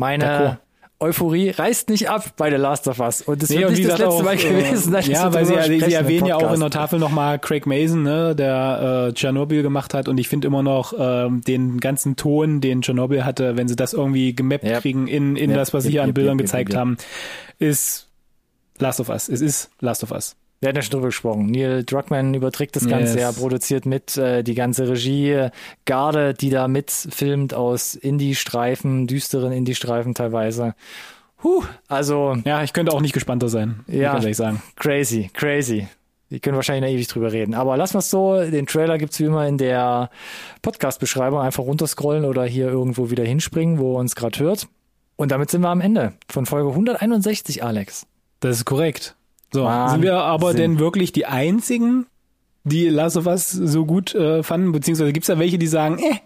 Meine 0.00 0.58
Euphorie 0.98 1.50
reißt 1.50 1.90
nicht 1.90 2.08
ab 2.08 2.24
bei 2.38 2.50
The 2.50 2.56
Last 2.56 2.88
of 2.88 3.00
Us. 3.00 3.20
Und 3.22 3.42
das 3.42 3.50
nee, 3.50 3.58
wird 3.58 3.70
nicht 3.70 3.84
das 3.84 3.98
letzte 3.98 4.08
auch, 4.08 4.22
Mal 4.22 4.36
gewesen 4.36 4.92
sein. 4.92 5.10
Ja, 5.10 5.32
weil 5.32 5.44
sie, 5.44 5.80
sie 5.80 5.94
erwähnen 5.94 6.26
ja 6.26 6.36
auch 6.36 6.52
in 6.52 6.60
der 6.60 6.70
Tafel 6.70 6.98
nochmal 6.98 7.38
Craig 7.38 7.66
Mason, 7.66 8.02
ne, 8.02 8.34
der 8.34 9.08
äh, 9.08 9.12
Tschernobyl 9.12 9.62
gemacht 9.62 9.92
hat. 9.92 10.08
Und 10.08 10.18
ich 10.18 10.28
finde 10.28 10.46
immer 10.46 10.62
noch 10.62 10.94
ähm, 10.98 11.42
den 11.42 11.80
ganzen 11.80 12.16
Ton, 12.16 12.62
den 12.62 12.82
Tschernobyl 12.82 13.24
hatte, 13.24 13.56
wenn 13.56 13.68
sie 13.68 13.76
das 13.76 13.92
irgendwie 13.92 14.34
gemappt 14.34 14.64
yep. 14.64 14.80
kriegen 14.80 15.06
in, 15.06 15.36
in 15.36 15.50
yep. 15.50 15.58
das, 15.58 15.74
was 15.74 15.84
sie 15.84 15.90
hier 15.90 16.00
yep. 16.00 16.08
an 16.08 16.14
Bildern 16.14 16.38
gezeigt 16.38 16.74
haben, 16.74 16.96
ist 17.58 18.08
Last 18.78 19.00
of 19.00 19.10
Us. 19.10 19.28
Es 19.28 19.42
ist 19.42 19.70
Last 19.80 20.02
of 20.02 20.12
Us. 20.12 20.34
Wir 20.60 20.68
hatten 20.68 20.76
ja 20.76 20.82
schon 20.82 20.92
drüber 20.92 21.06
gesprochen. 21.06 21.46
Neil 21.46 21.84
Druckmann 21.84 22.34
überträgt 22.34 22.76
das 22.76 22.86
Ganze, 22.86 23.14
yes. 23.14 23.22
er 23.22 23.32
produziert 23.32 23.86
mit 23.86 24.18
äh, 24.18 24.42
die 24.42 24.54
ganze 24.54 24.88
Regie, 24.88 25.48
Garde, 25.86 26.34
die 26.34 26.50
da 26.50 26.68
mitfilmt 26.68 27.54
aus 27.54 27.94
Indie-Streifen, 27.94 29.06
düsteren 29.06 29.52
Indie-Streifen 29.52 30.14
teilweise. 30.14 30.74
Huh, 31.42 31.64
also. 31.88 32.36
Ja, 32.44 32.62
ich 32.62 32.74
könnte 32.74 32.92
auch 32.92 33.00
nicht 33.00 33.14
gespannter 33.14 33.48
sein. 33.48 33.80
Ja, 33.86 34.12
kann 34.12 34.26
ich 34.26 34.36
sagen. 34.36 34.62
Crazy, 34.76 35.30
crazy. 35.32 35.88
Wir 36.28 36.40
können 36.40 36.56
wahrscheinlich 36.56 36.90
noch 36.90 36.94
ewig 36.94 37.08
drüber 37.08 37.32
reden. 37.32 37.54
Aber 37.54 37.78
lass 37.78 37.94
mal 37.94 38.02
so, 38.02 38.38
den 38.38 38.66
Trailer 38.66 38.98
gibt's 38.98 39.18
wie 39.18 39.24
immer 39.24 39.48
in 39.48 39.56
der 39.56 40.10
Podcast-Beschreibung. 40.60 41.40
Einfach 41.40 41.64
runterscrollen 41.64 42.26
oder 42.26 42.44
hier 42.44 42.68
irgendwo 42.68 43.10
wieder 43.10 43.24
hinspringen, 43.24 43.78
wo 43.78 43.98
uns 43.98 44.14
gerade 44.14 44.38
hört. 44.38 44.68
Und 45.16 45.32
damit 45.32 45.50
sind 45.50 45.62
wir 45.62 45.70
am 45.70 45.80
Ende 45.80 46.12
von 46.28 46.46
Folge 46.46 46.68
161, 46.68 47.64
Alex. 47.64 48.06
Das 48.40 48.58
ist 48.58 48.64
korrekt. 48.64 49.16
So, 49.52 49.64
Wahnsinn. 49.64 50.00
sind 50.00 50.02
wir 50.02 50.16
aber 50.18 50.54
denn 50.54 50.78
wirklich 50.78 51.12
die 51.12 51.26
einzigen, 51.26 52.06
die 52.64 52.88
Last 52.88 53.16
of 53.16 53.26
Us 53.26 53.50
so 53.50 53.84
gut 53.84 54.14
äh, 54.14 54.42
fanden? 54.42 54.72
Beziehungsweise 54.72 55.12
gibt 55.12 55.24
es 55.24 55.28
da 55.28 55.38
welche, 55.38 55.58
die 55.58 55.66
sagen, 55.66 55.98
eh, 55.98 56.16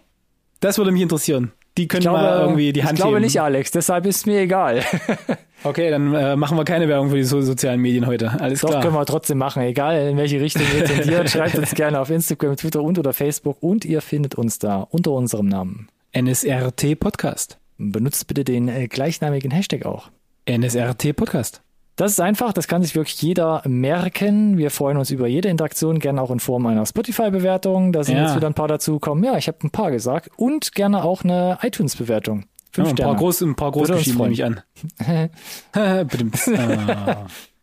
das 0.59 0.77
würde 0.77 0.91
mich 0.91 1.01
interessieren. 1.01 1.51
Die 1.77 1.87
können 1.87 2.01
glaube, 2.01 2.19
mal 2.19 2.39
irgendwie 2.39 2.71
die 2.71 2.83
Hand 2.83 2.93
Ich 2.93 3.01
glaube 3.01 3.17
heben. 3.17 3.25
nicht, 3.25 3.41
Alex, 3.41 3.71
deshalb 3.71 4.05
ist 4.05 4.25
mir 4.25 4.39
egal. 4.39 4.81
okay, 5.63 5.89
dann 5.89 6.13
äh, 6.13 6.35
machen 6.37 6.57
wir 6.57 6.63
keine 6.63 6.87
Werbung 6.87 7.09
für 7.09 7.17
die 7.17 7.23
so 7.23 7.41
sozialen 7.41 7.81
Medien 7.81 8.07
heute. 8.07 8.31
Alles 8.39 8.61
Doch, 8.61 8.69
klar. 8.69 8.81
können 8.81 8.93
wir 8.93 9.05
trotzdem 9.05 9.37
machen, 9.37 9.61
egal 9.63 10.07
in 10.07 10.15
welche 10.15 10.39
Richtung 10.39 10.63
ihr 10.77 10.85
tendiert. 10.85 11.29
Schreibt 11.31 11.57
uns 11.57 11.71
gerne 11.75 11.99
auf 11.99 12.09
Instagram, 12.09 12.55
Twitter 12.55 12.81
und 12.81 12.97
oder 12.97 13.11
Facebook 13.11 13.57
und 13.61 13.83
ihr 13.83 14.01
findet 14.01 14.35
uns 14.35 14.57
da 14.57 14.87
unter 14.89 15.11
unserem 15.11 15.47
Namen. 15.47 15.89
NSRT 16.17 16.97
Podcast. 16.97 17.57
Benutzt 17.77 18.27
bitte 18.27 18.45
den 18.45 18.69
äh, 18.69 18.87
gleichnamigen 18.87 19.51
Hashtag 19.51 19.85
auch. 19.85 20.09
NSRT 20.49 21.13
Podcast. 21.13 21.64
Das 21.95 22.11
ist 22.11 22.19
einfach, 22.19 22.51
das 22.51 22.67
kann 22.67 22.83
sich 22.83 22.93
wirklich 22.95 23.21
jeder 23.21 23.61
merken. 23.65 24.57
Wir 24.57 24.69
freuen 24.69 24.97
uns 24.97 25.11
über 25.11 25.27
jede 25.27 25.47
Interaktion, 25.47 25.99
gerne 25.99 26.21
auch 26.21 26.29
in 26.29 26.41
Form 26.41 26.65
einer 26.65 26.85
Spotify-Bewertung. 26.85 27.93
Da 27.93 28.03
sind 28.03 28.17
ja. 28.17 28.25
jetzt 28.25 28.35
wieder 28.35 28.47
ein 28.47 28.53
paar 28.53 28.67
dazugekommen. 28.67 29.23
Ja, 29.23 29.37
ich 29.37 29.47
habe 29.47 29.59
ein 29.63 29.69
paar 29.69 29.91
gesagt. 29.91 30.29
Und 30.35 30.73
gerne 30.73 31.03
auch 31.03 31.23
eine 31.23 31.57
iTunes-Bewertung. 31.61 32.45
Fünf 32.73 32.89
ja, 32.89 32.93
ein, 32.93 32.97
paar 32.97 33.15
groß, 33.15 33.41
ein 33.41 33.55
paar 33.55 33.71
groß 33.71 33.87
geschrieben 33.87 34.17
nehme 34.17 34.33
ich 34.33 34.43
an. 34.43 34.59
ah. 35.73 36.03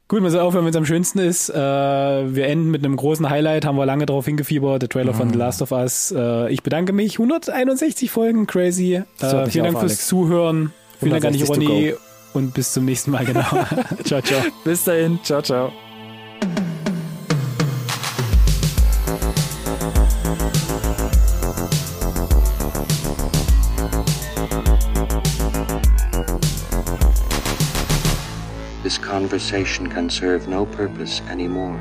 Gut, 0.08 0.22
man 0.22 0.30
soll 0.30 0.40
aufhören, 0.40 0.64
wenn 0.64 0.70
es 0.70 0.76
am 0.76 0.86
schönsten 0.86 1.18
ist. 1.18 1.50
Äh, 1.50 1.54
wir 1.54 2.46
enden 2.46 2.70
mit 2.70 2.82
einem 2.82 2.96
großen 2.96 3.28
Highlight, 3.28 3.66
haben 3.66 3.76
wir 3.76 3.84
lange 3.84 4.06
darauf 4.06 4.24
hingefiebert, 4.24 4.80
der 4.80 4.88
Trailer 4.88 5.12
mhm. 5.12 5.16
von 5.16 5.30
The 5.30 5.38
Last 5.38 5.60
of 5.60 5.72
Us. 5.72 6.10
Äh, 6.16 6.50
ich 6.50 6.62
bedanke 6.62 6.94
mich. 6.94 7.18
161 7.18 8.10
Folgen, 8.10 8.46
crazy. 8.46 9.02
Äh, 9.20 9.46
vielen 9.50 9.64
Dank 9.64 9.78
fürs 9.78 9.92
Alex. 9.92 10.06
Zuhören. 10.06 10.72
Vielen 10.98 11.12
Dank 11.12 11.24
an 11.26 11.32
dich, 11.34 11.46
Ronny 11.46 11.94
und 12.32 12.54
bis 12.54 12.72
zum 12.72 12.84
nächsten 12.84 13.10
Mal, 13.10 13.24
genau. 13.24 13.42
ciao, 14.04 14.20
ciao. 14.20 14.42
Bis 14.64 14.84
dahin, 14.84 15.18
ciao, 15.22 15.42
ciao. 15.42 15.72
This 28.82 28.98
conversation 28.98 29.88
can 29.88 30.10
serve 30.10 30.48
no 30.48 30.66
purpose 30.66 31.22
anymore. 31.30 31.80